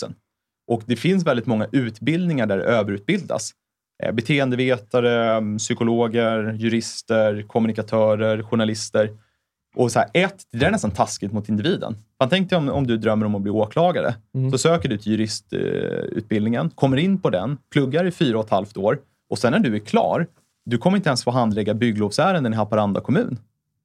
Och 0.71 0.83
det 0.87 0.97
finns 0.97 1.27
väldigt 1.27 1.47
många 1.47 1.67
utbildningar 1.73 2.47
där 2.47 2.59
det 2.59 2.65
överutbildas. 2.65 3.53
Eh, 4.03 4.13
beteendevetare, 4.13 5.37
mm, 5.37 5.59
psykologer, 5.59 6.53
jurister, 6.53 7.43
kommunikatörer, 7.43 8.43
journalister. 8.43 9.11
Och 9.77 9.93
så 9.93 9.99
här, 9.99 10.09
ett, 10.15 10.37
det 10.53 10.59
där 10.59 10.67
är 10.67 10.71
nästan 10.71 10.91
taskigt 10.91 11.33
mot 11.33 11.49
individen. 11.49 11.97
Man 12.21 12.29
tänkte 12.29 12.57
om, 12.57 12.69
om 12.69 12.87
du 12.87 12.97
drömmer 12.97 13.27
om 13.27 13.35
att 13.35 13.43
bli 13.43 13.51
åklagare. 13.51 14.15
Mm. 14.35 14.51
Så 14.51 14.59
söker 14.59 14.89
du 14.89 14.99
till 14.99 15.13
juristutbildningen, 15.13 16.71
kommer 16.71 16.97
in 16.97 17.21
på 17.21 17.31
den, 17.31 17.59
pluggar 17.73 18.05
i 18.05 18.11
fyra 18.11 18.39
och 18.39 18.45
ett 18.45 18.51
halvt 18.51 18.77
år 18.77 18.99
och 19.31 19.39
sen 19.39 19.53
när 19.53 19.59
du 19.59 19.75
är 19.75 19.81
klar, 19.81 20.27
du 20.65 20.79
kommer 20.79 20.97
inte 20.97 21.09
ens 21.09 21.25
få 21.25 21.31
handlägga 21.31 21.75
bygglovsärenden 21.75 22.53
i 22.53 22.57
Haparanda 22.57 23.01
kommun. 23.01 23.39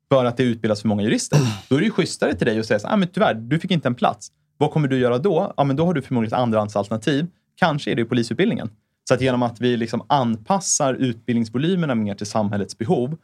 För 0.10 0.26
att 0.26 0.38
det 0.38 0.44
utbildas 0.44 0.82
för 0.82 0.88
många 0.88 1.04
jurister. 1.04 1.40
Då 1.70 1.76
är 1.76 1.80
det 1.80 1.86
ju 1.86 1.92
schysstare 1.92 2.34
till 2.34 2.48
dig 2.48 2.60
att 2.60 2.66
säga 2.66 2.80
så 2.80 2.88
här, 2.88 2.94
ah, 2.94 2.98
men 2.98 3.08
tyvärr, 3.08 3.34
du 3.34 3.60
fick 3.60 3.72
inte 3.72 3.88
en 3.88 3.96
plats. 3.96 4.32
Vad 4.58 4.72
kommer 4.72 4.88
du 4.88 4.98
göra 4.98 5.18
då? 5.18 5.54
Ja, 5.58 5.64
men 5.64 5.76
då 5.76 5.86
har 5.86 5.94
du 5.94 6.02
förmodligen 6.02 6.34
ett 6.34 6.42
andrahandsalternativ. 6.42 7.28
Kanske 7.56 7.92
är 7.92 7.96
det 7.96 8.06
polisutbildningen. 8.06 8.70
Så 9.08 9.14
att 9.14 9.22
genom 9.22 9.44
att 9.44 9.62
vi 9.62 9.78
liksom 9.78 10.06
anpassar 10.10 10.94
utbildningsvolymerna 10.94 11.96
mer 11.96 12.16
till 12.16 12.28
samhällets 12.28 12.78
behov, 12.78 13.18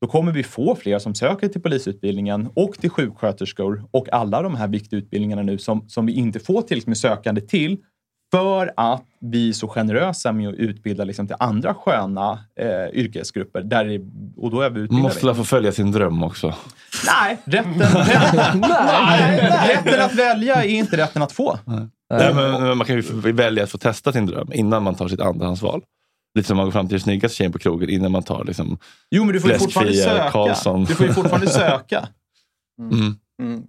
då 0.00 0.06
kommer 0.06 0.32
vi 0.32 0.42
få 0.42 0.74
fler 0.74 0.98
som 0.98 1.14
söker 1.14 1.48
till 1.48 1.62
polisutbildningen 1.62 2.48
och 2.54 2.74
till 2.74 2.90
sjuksköterskor 2.90 3.84
och 3.90 4.12
alla 4.12 4.42
de 4.42 4.54
här 4.54 4.68
viktiga 4.68 4.98
utbildningarna 4.98 5.42
nu 5.42 5.58
som, 5.58 5.88
som 5.88 6.06
vi 6.06 6.12
inte 6.12 6.40
får 6.40 6.62
tillräckligt 6.62 6.86
med 6.86 6.98
sökande 6.98 7.40
till 7.40 7.78
för 8.30 8.72
att 8.76 9.04
vi 9.20 9.48
är 9.48 9.52
så 9.52 9.68
generösa 9.68 10.32
med 10.32 10.48
att 10.48 10.54
utbilda 10.54 11.04
liksom 11.04 11.26
till 11.26 11.36
andra 11.38 11.74
sköna 11.74 12.38
eh, 12.60 13.00
yrkesgrupper. 13.00 13.62
Där 13.62 13.84
det, 13.84 14.00
och 14.36 14.50
då 14.50 14.60
är 14.60 14.70
vi 14.70 14.88
måste 14.90 15.26
väl 15.26 15.34
få 15.34 15.44
följa 15.44 15.72
sin 15.72 15.92
dröm 15.92 16.22
också. 16.22 16.54
Nej, 17.06 17.38
rätten, 17.44 17.78
rätten, 17.80 18.60
nej, 18.60 19.50
rätten 19.68 20.02
att 20.02 20.14
välja 20.14 20.64
är 20.64 20.68
inte 20.68 20.96
rätten 20.96 21.22
att 21.22 21.32
få. 21.32 21.58
Nej, 22.10 22.34
men, 22.34 22.62
men 22.62 22.78
man 22.78 22.86
kan 22.86 22.96
ju 22.96 23.02
välja 23.32 23.64
att 23.64 23.70
få 23.70 23.78
testa 23.78 24.12
sin 24.12 24.26
dröm 24.26 24.52
innan 24.52 24.82
man 24.82 24.94
tar 24.94 25.08
sitt 25.08 25.20
andrahandsval. 25.20 25.82
Lite 26.34 26.48
som 26.48 26.56
man 26.56 26.66
går 26.66 26.72
fram 26.72 26.88
till 26.88 26.94
den 26.94 27.00
snyggaste 27.00 27.36
tjejen 27.36 27.52
på 27.52 27.58
krogen 27.58 27.90
innan 27.90 28.12
man 28.12 28.22
tar 28.22 28.44
liksom, 28.44 28.78
Jo, 29.10 29.24
men 29.24 29.32
du 29.32 29.40
får 29.40 29.50
ju 29.50 29.58
fortfarande 29.58 29.92
fläskfria 29.92 30.18
söka. 30.18 30.30
Karlsson. 30.30 30.84
Du 30.84 30.94
får 30.94 31.06
ju 31.06 31.12
fortfarande 31.12 31.46
söka. 31.50 32.08
Mm. 32.80 32.98
Mm. 32.98 33.16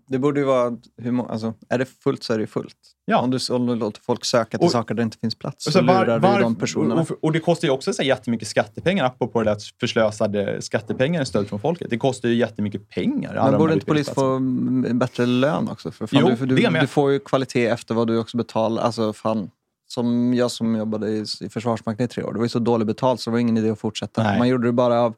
Det 0.08 0.20
borde 0.20 0.40
ju 0.40 0.46
vara, 0.46 0.78
hur 0.98 1.12
må, 1.12 1.26
alltså, 1.26 1.54
är 1.70 1.78
det 1.78 1.86
fullt 1.86 2.24
så 2.24 2.34
är 2.34 2.38
det 2.38 2.48
fullt. 2.48 2.76
Ja. 3.06 3.18
Om, 3.20 3.32
du, 3.32 3.38
om 3.54 3.66
du 3.66 3.76
låter 3.76 4.02
folk 4.02 4.26
söka 4.26 4.58
till 4.58 4.66
Och- 4.66 4.72
saker 4.72 4.94
där 4.96 5.02
det 5.02 5.04
inte 5.04 5.18
finns 5.18 5.36
plats 5.36 5.68
Och 5.68 5.74
så, 5.74 5.80
så 5.80 5.86
var- 5.86 6.06
lurar 6.06 6.20
var- 6.20 6.38
du 6.38 6.44
de 6.44 6.56
personerna. 6.56 7.02
Och, 7.02 7.08
och 7.22 7.32
det 7.32 7.40
kostar 7.40 7.68
ju 7.68 7.72
också 7.74 7.94
så 7.94 8.02
här 8.02 8.08
jättemycket 8.10 8.48
skattepengar, 8.48 9.06
apropå 9.06 9.44
det 9.44 9.50
där 9.50 9.58
förslösade 9.80 10.62
skattepengar 10.62 11.22
i 11.22 11.26
stöd 11.26 11.48
från 11.48 11.60
folket. 11.60 11.90
Det 11.90 11.98
kostar 11.98 12.30
ju 12.30 12.36
jättemycket 12.36 12.90
pengar. 12.90 13.34
Men 13.34 13.52
de 13.52 13.58
borde 13.58 13.74
inte 13.74 13.86
polis 13.86 14.10
få 14.10 14.40
bättre 14.94 15.26
lön 15.26 15.70
också? 15.70 15.92
För 15.92 16.08
fan, 16.08 16.20
Jo, 16.24 16.30
du, 16.30 16.36
för 16.38 16.46
du, 16.46 16.56
du 16.82 16.88
får 16.88 17.12
ju 17.12 17.20
kvalitet 17.20 17.66
efter 17.68 17.96
vad 17.96 18.08
du 18.08 18.18
också 18.18 18.38
betalar. 18.38 18.84
Alltså, 18.84 19.14
fan, 19.14 19.50
som 19.88 20.34
jag 20.34 20.52
som 20.52 20.76
jobbade 20.76 21.10
i, 21.10 21.26
i 21.42 21.50
Försvarsmakten 21.50 22.06
i 22.06 22.08
tre 22.08 22.24
år, 22.24 22.34
det 22.34 22.40
var 22.40 22.46
ju 22.46 22.50
så 22.50 22.60
dåligt 22.60 22.88
betalt 22.88 23.20
så 23.22 23.30
det 23.30 23.32
var 23.32 23.40
ingen 23.40 23.58
idé 23.58 23.70
att 23.70 23.80
fortsätta. 23.80 24.24
Nej. 24.24 24.40
Man 24.40 24.48
gjorde 24.48 24.68
det 24.68 24.72
bara 24.74 25.02
av 25.02 25.14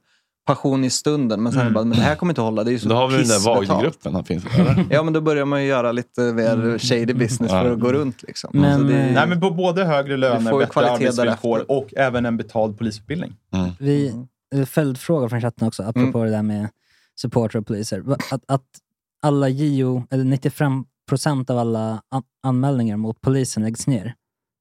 passion 0.45 0.83
i 0.83 0.89
stunden. 0.89 1.43
Men 1.43 1.51
sen 1.51 1.61
Mm. 1.61 1.73
bara, 1.73 1.83
men 1.85 1.97
det 1.97 2.03
här 2.03 2.15
kommer 2.15 2.31
inte 2.31 2.41
att 2.41 2.45
hålla. 2.45 2.63
Det 2.63 2.69
är 2.69 2.71
ju 2.71 2.79
så 2.79 2.89
Då 2.89 2.95
har 2.95 3.07
vi 3.07 3.17
den 3.17 3.27
där. 3.27 3.45
Wagnergruppen. 3.55 4.13
Han 4.15 4.23
finns, 4.25 4.45
eller? 4.45 4.85
Ja, 4.89 5.03
men 5.03 5.13
då 5.13 5.21
börjar 5.21 5.45
man 5.45 5.61
ju 5.61 5.67
göra 5.67 5.91
lite 5.91 6.21
mer 6.21 6.53
Mm. 6.53 6.79
shady 6.79 7.13
business 7.13 7.51
för 7.51 7.71
att 7.71 7.79
gå 7.79 7.93
runt. 7.93 8.23
Liksom. 8.23 8.49
Men, 8.53 8.79
så 8.79 8.83
det, 8.87 8.99
eh, 9.01 9.13
Nej, 9.13 9.27
men 9.27 9.39
på 9.41 9.49
både 9.51 9.85
högre 9.85 10.17
löner, 10.17 10.57
bättre 10.59 10.91
arbetsvillkor 10.91 11.25
därefter. 11.57 11.71
och 11.71 11.93
även 11.97 12.25
en 12.25 12.37
betald 12.37 12.77
polisutbildning. 12.77 13.35
vi, 13.79 14.13
eh, 14.55 14.65
följdfråga 14.65 15.29
från 15.29 15.41
chatten 15.41 15.67
också, 15.67 15.83
apropå 15.83 16.23
det 16.23 16.29
där 16.31 16.43
med 16.43 16.69
supporter 17.15 17.59
och 17.59 17.67
poliser. 17.67 18.03
Att, 18.31 18.43
att 18.47 18.63
alla 19.21 19.49
JO, 19.49 20.03
eller 20.11 20.23
95 20.23 20.83
procent 21.09 21.49
av 21.49 21.57
alla 21.57 22.01
an- 22.09 22.23
anmälningar 22.43 22.97
mot 22.97 23.21
polisen 23.21 23.63
läggs 23.63 23.87
ner. 23.87 24.13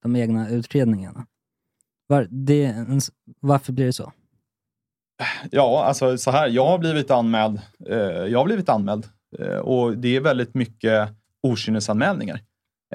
De 0.03 0.17
egna 0.17 0.49
utredningarna. 0.49 1.27
Var, 2.07 2.27
det, 2.31 2.65
är 2.65 2.87
varför 3.41 3.73
blir 3.73 3.87
det 3.87 3.93
så? 3.93 4.13
Ja, 5.51 5.85
alltså 5.85 6.19
så 6.19 6.31
här. 6.31 6.49
Jag 6.49 6.67
har 6.67 6.79
blivit 6.79 7.11
anmäld. 7.11 7.61
Eh, 7.89 7.97
jag 7.99 8.39
har 8.39 8.45
blivit 8.45 8.69
anmäld. 8.69 9.07
Eh, 9.39 9.57
och 9.57 9.97
det 9.97 10.17
är 10.17 10.21
väldigt 10.21 10.55
mycket 10.55 11.09
okynnesanmälningar. 11.43 12.41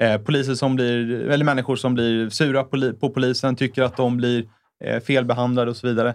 Eh, 0.00 0.20
poliser 0.20 0.54
som 0.54 0.76
blir, 0.76 1.28
eller 1.30 1.44
människor 1.44 1.76
som 1.76 1.94
blir 1.94 2.30
sura 2.30 2.64
på, 2.64 2.92
på 3.00 3.10
polisen, 3.10 3.56
tycker 3.56 3.82
att 3.82 3.96
de 3.96 4.16
blir 4.16 4.44
eh, 4.84 5.00
felbehandlade 5.00 5.70
och 5.70 5.76
så 5.76 5.86
vidare. 5.86 6.14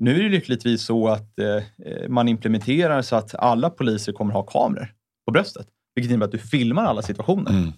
Nu 0.00 0.18
är 0.18 0.22
det 0.22 0.28
lyckligtvis 0.28 0.82
så 0.82 1.08
att 1.08 1.38
eh, 1.38 2.08
man 2.08 2.28
implementerar 2.28 3.02
så 3.02 3.16
att 3.16 3.34
alla 3.34 3.70
poliser 3.70 4.12
kommer 4.12 4.32
ha 4.32 4.42
kameror 4.42 4.92
på 5.26 5.32
bröstet. 5.32 5.66
Vilket 5.94 6.10
innebär 6.10 6.26
att 6.26 6.32
du 6.32 6.38
filmar 6.38 6.84
alla 6.84 7.02
situationer. 7.02 7.50
Mm. 7.50 7.72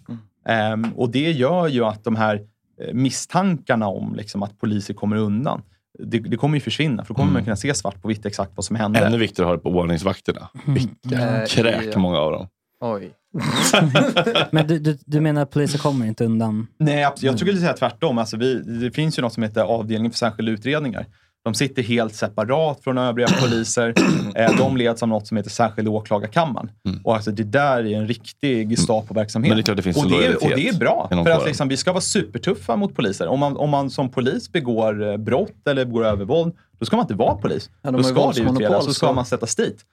Ehm, 0.47 0.93
och 0.93 1.11
det 1.11 1.31
gör 1.31 1.69
ju 1.69 1.85
att 1.85 2.05
de 2.05 2.17
här 2.17 2.41
eh, 2.81 2.95
misstankarna 2.95 3.89
om 3.89 4.15
liksom, 4.15 4.43
att 4.43 4.59
poliser 4.59 4.95
kommer 4.95 5.17
undan, 5.17 5.63
det, 5.99 6.19
det 6.19 6.37
kommer 6.37 6.57
ju 6.57 6.61
försvinna. 6.61 7.05
För 7.05 7.15
då 7.15 7.19
kommer 7.19 7.33
man 7.33 7.45
kunna 7.45 7.57
se 7.57 7.75
svart 7.75 8.03
på 8.03 8.09
vitt 8.09 8.27
exakt 8.27 8.53
vad 8.55 8.65
som 8.65 8.77
hände. 8.77 8.99
Ännu 8.99 9.19
viktigare 9.19 9.47
att 9.47 9.51
ha 9.51 9.57
det 9.57 9.63
på 9.63 9.81
ordningsvakterna. 9.81 10.49
Vilka 10.67 11.41
Eh, 11.41 11.47
kräk 11.47 11.89
ja. 11.93 11.99
många 11.99 12.19
av 12.19 12.33
dem. 12.33 12.49
Oj. 12.81 13.13
Men 14.51 14.67
du, 14.67 14.79
du, 14.79 14.99
du 15.07 15.21
menar 15.21 15.43
att 15.43 15.51
poliser 15.51 15.79
kommer 15.79 16.07
inte 16.07 16.25
undan? 16.25 16.67
Nej, 16.79 17.05
absolut. 17.05 17.31
jag 17.33 17.41
skulle 17.41 17.59
säga 17.61 17.73
tvärtom. 17.73 18.19
Alltså 18.19 18.37
vi, 18.37 18.55
det 18.55 18.91
finns 18.91 19.19
ju 19.19 19.23
något 19.23 19.33
som 19.33 19.43
heter 19.43 19.63
avdelningen 19.63 20.11
för 20.13 20.19
särskilda 20.19 20.53
utredningar. 20.53 21.07
De 21.45 21.55
sitter 21.55 21.83
helt 21.83 22.15
separat 22.15 22.85
från 22.85 22.99
övriga 22.99 23.29
poliser. 23.41 23.95
Eh, 24.35 24.57
De 24.59 24.77
leds 24.77 25.03
av 25.03 25.09
något 25.09 25.27
som 25.27 25.37
heter 25.37 25.51
särskilda 25.51 25.91
åklagarkammaren. 25.91 26.71
Och 27.05 27.15
alltså 27.15 27.31
det 27.31 27.45
där 27.45 27.87
är 27.87 27.97
en 27.99 28.09
riktig 28.09 28.69
Gestapo-verksamhet. 28.71 29.49
Men 29.51 29.57
det 29.57 29.63
och, 29.97 30.11
det 30.11 30.27
är, 30.27 30.37
och 30.45 30.51
det 30.57 30.69
är 30.69 30.79
bra. 30.79 31.07
För 31.25 31.31
att 31.31 31.47
liksom, 31.47 31.69
vi 31.69 31.77
ska 31.77 31.93
vara 31.93 32.01
supertuffa 32.01 32.77
mot 32.77 32.95
poliser. 32.95 33.27
Om 33.27 33.41
man, 33.41 33.57
om 33.57 33.71
man 33.71 33.91
som 33.91 34.09
polis 34.11 34.53
begår 34.53 35.11
eh, 35.11 35.17
brott 35.17 35.69
eller 35.69 35.85
begår 35.85 36.05
övervåld, 36.05 36.55
då 36.79 36.87
ska 36.87 36.97
man 36.97 37.05
inte 37.05 37.15
vara 37.15 37.35
polis. 37.35 37.71
Ja, 37.83 37.91
då 37.91 38.03
ska 38.03 38.15
det 38.33 38.41
utredas, 38.57 38.85
så 38.85 38.95
ska 38.95 39.07
man 39.13 39.27
sättas 39.27 39.57
dit. 39.57 39.85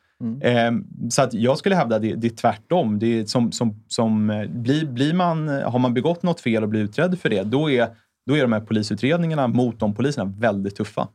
Ehm, 0.43 0.83
så 1.09 1.21
att 1.21 1.33
jag 1.33 1.57
skulle 1.57 1.75
hävda 1.75 1.95
att 1.95 2.01
det, 2.01 2.15
det 2.15 2.27
är 2.27 2.35
tvärtom. 2.35 2.99
Det 2.99 3.19
är 3.19 3.25
som, 3.25 3.51
som, 3.51 3.83
som, 3.87 4.29
eh, 4.29 4.47
blir, 4.47 4.85
blir 4.85 5.13
man, 5.13 5.47
har 5.47 5.79
man 5.79 5.93
begått 5.93 6.23
något 6.23 6.39
fel 6.41 6.63
och 6.63 6.69
blir 6.69 6.81
utredd 6.81 7.19
för 7.19 7.29
det, 7.29 7.43
då 7.43 7.71
är, 7.71 7.87
då 8.27 8.37
är 8.37 8.41
de 8.41 8.53
här 8.53 8.59
polisutredningarna 8.59 9.47
mot 9.47 9.79
de 9.79 9.93
poliserna 9.95 10.33
väldigt 10.37 10.75
tuffa. 10.75 11.07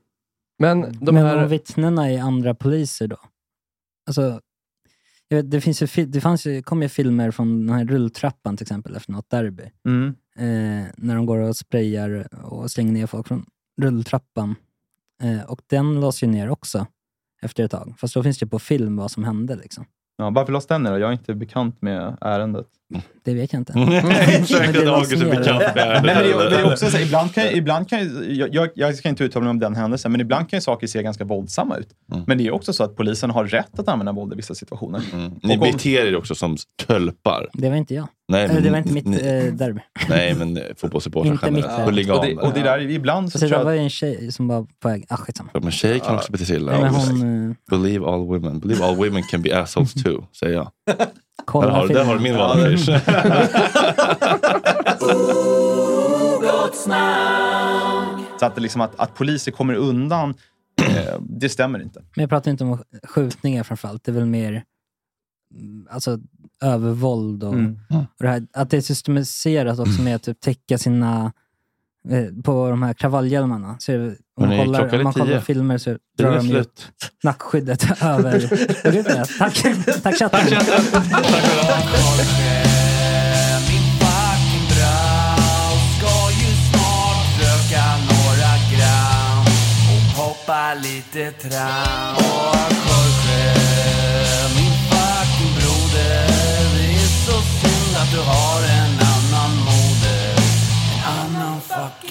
Men 0.59 0.80
de 0.80 1.14
Men 1.14 1.26
här... 1.26 1.46
vittnena 1.46 2.11
är 2.11 2.20
andra 2.20 2.55
poliser 2.55 3.07
då? 3.07 3.16
Alltså, 4.07 4.40
jag 5.28 5.36
vet, 5.36 5.50
det, 5.50 5.61
finns 5.61 5.82
ju, 5.82 6.07
det 6.07 6.20
fanns 6.20 6.46
ju, 6.46 6.62
kom 6.62 6.82
ju 6.82 6.88
filmer 6.88 7.30
från 7.30 7.66
den 7.66 7.76
här 7.76 7.84
rulltrappan 7.84 8.57
till 8.57 8.64
exempel 8.64 8.96
efter 8.96 9.12
något 9.12 9.30
derby. 9.30 9.70
Mm. 9.86 10.14
Eh, 10.36 10.90
när 10.96 11.16
de 11.16 11.26
går 11.26 11.38
och 11.38 11.57
sprayar 11.57 12.28
och 12.44 12.70
slänger 12.70 12.92
ner 12.92 13.07
folk 13.07 13.28
från 13.28 13.46
rulltrappan. 13.80 14.55
Eh, 15.22 15.42
och 15.42 15.61
den 15.66 16.00
lades 16.00 16.22
ju 16.22 16.26
ner 16.26 16.48
också 16.48 16.86
efter 17.42 17.64
ett 17.64 17.70
tag. 17.70 17.94
Fast 17.98 18.14
då 18.14 18.22
finns 18.22 18.38
det 18.38 18.46
på 18.46 18.59
film 18.59 18.96
vad 18.96 19.11
som 19.11 19.24
hände. 19.24 19.57
Liksom. 19.57 19.84
Ja, 20.16 20.30
varför 20.30 20.53
lades 20.53 20.66
den 20.66 20.82
ner 20.82 20.90
då? 20.90 20.98
Jag 20.98 21.09
är 21.09 21.12
inte 21.12 21.34
bekant 21.34 21.82
med 21.82 22.16
ärendet. 22.20 22.68
Det 23.24 23.34
vet 23.34 23.53
jag 23.53 23.61
inte. 23.61 23.72
Det 23.72 24.47
som 24.49 24.59
det. 24.59 24.76
Men, 25.76 26.03
det, 26.05 26.11
är- 26.11 26.51
det 26.51 26.64
också 26.72 26.90
så, 26.90 26.97
här, 26.97 27.05
ibland 27.05 27.34
kan, 27.34 27.45
ibland 27.47 27.88
kan 27.88 27.99
jag, 28.36 28.55
jag, 28.55 28.68
jag 28.74 28.95
ska 28.95 29.09
inte 29.09 29.24
uttala 29.24 29.43
mig 29.45 29.51
om 29.51 29.59
den 29.59 29.74
händelsen, 29.76 30.12
men 30.12 30.20
ibland 30.20 30.51
kan 30.51 30.57
ju 30.57 30.61
saker 30.61 30.86
se 30.86 31.03
ganska 31.03 31.24
våldsamma 31.24 31.76
ut. 31.76 31.88
Men 32.26 32.38
det 32.38 32.47
är 32.47 32.51
också 32.55 32.72
så 32.72 32.84
att 32.84 32.97
polisen 32.97 33.30
har 33.30 33.45
rätt 33.45 33.78
att 33.78 33.88
använda 33.88 34.12
våld 34.12 34.32
i 34.32 34.36
vissa 34.36 34.55
situationer. 34.55 35.03
Ni 35.43 35.57
Och 35.57 35.62
om- 35.62 35.72
beter 35.72 36.07
er 36.07 36.16
också 36.16 36.34
som 36.34 36.57
tölpar. 36.86 37.49
Det 37.53 37.68
var 37.68 37.76
inte 37.76 37.95
jag. 37.95 38.07
Nej, 38.28 38.49
men 38.49 38.62
det 38.62 38.70
var 38.70 38.78
inte 38.78 38.93
mitt 38.93 39.07
ni- 39.07 39.16
eh, 39.16 39.55
derby. 39.55 39.80
Nej, 40.09 40.34
men 40.34 40.57
eh, 40.57 40.62
fotbollssupportrar 40.76 41.32
Inte 41.32 41.51
mitt 41.51 41.64
generellt. 41.64 41.86
derby. 41.86 41.90
Huliganer. 41.90 42.20
Och 42.20 42.26
det, 42.43 42.49
och 42.49 42.55
det 42.55 42.62
där, 42.62 42.80
ibland 42.90 43.32
så 43.32 43.38
Så 43.38 43.47
tror 43.49 43.51
det 43.51 43.57
jag 43.57 43.64
var 43.64 43.72
att, 43.72 43.78
ju 43.78 43.82
en 43.82 43.90
tjej 43.90 44.32
som 44.32 44.49
var 44.49 44.66
på 44.80 44.88
väg... 44.88 45.07
Ah, 45.09 45.16
skitsamma. 45.16 45.51
Ja, 45.55 45.61
men 45.62 45.70
tjejer 45.72 45.99
kan 45.99 46.14
också 46.14 46.32
bete 46.32 46.45
sig 46.45 46.57
illa. 46.57 46.76
Hon, 46.90 47.51
eh, 47.51 47.57
Believe 47.70 48.07
all 48.07 48.20
women. 48.26 48.59
Believe 48.61 48.84
all 48.84 48.97
women 48.97 49.22
can 49.22 49.43
be 49.43 49.59
assholes 49.61 49.95
too, 50.05 50.24
säger 50.40 50.55
jag. 50.55 50.70
Kolla 51.45 51.66
där, 51.66 51.74
har, 51.74 51.88
där 51.88 52.05
har 52.05 52.14
du 52.14 52.20
min 52.20 52.36
valaffisch. 52.36 52.86
så 58.38 58.47
att, 58.47 58.55
det 58.55 58.61
liksom 58.61 58.80
att, 58.80 59.01
att 59.01 59.14
poliser 59.14 59.53
kommer 59.53 59.74
undan, 59.74 60.34
eh, 60.82 61.20
det 61.20 61.49
stämmer 61.49 61.82
inte. 61.82 62.01
Men 62.16 62.22
jag 62.22 62.30
pratar 62.30 62.51
inte 62.51 62.64
om 62.64 62.82
skjutningar 63.03 63.62
framförallt. 63.62 64.05
Det 64.05 64.11
är 64.11 64.14
väl 64.14 64.26
mer 64.26 64.64
alltså, 65.90 66.18
övervåld 66.62 67.45
och, 67.45 67.55
Mm. 67.55 67.78
och 67.90 68.05
det 68.18 68.28
här, 68.28 68.47
att 68.53 68.70
det 68.70 68.76
är 68.76 68.80
systematiserat 68.80 69.78
också 69.78 70.03
med 70.03 70.16
att 70.16 70.22
typ, 70.22 70.40
täcka 70.40 70.78
sina 70.78 71.32
på 72.44 72.70
de 72.70 72.82
här 72.82 72.94
kravallhjälmarna. 72.94 73.76
Så 73.78 73.92
är 73.92 73.98
det, 73.98 74.14
om, 74.40 74.48
man 74.48 74.59
kollar, 74.59 74.94
om 74.94 75.03
man 75.03 75.12
kollar 75.12 75.40
filmer 75.40 75.78
så 75.78 75.96
drar 76.18 76.36
de 76.36 76.46
ju 76.46 76.64
nackskyddet 77.22 78.03
över... 78.03 78.40
Gjorde 78.84 78.98
inte 78.98 79.14
det? 79.14 79.24
Tack, 79.38 79.62
tack 80.03 80.18
chatten. 80.18 80.40
Min 83.68 83.84
fucking 84.00 84.66
brau 84.68 85.78
ska 85.98 86.30
ju 86.40 86.53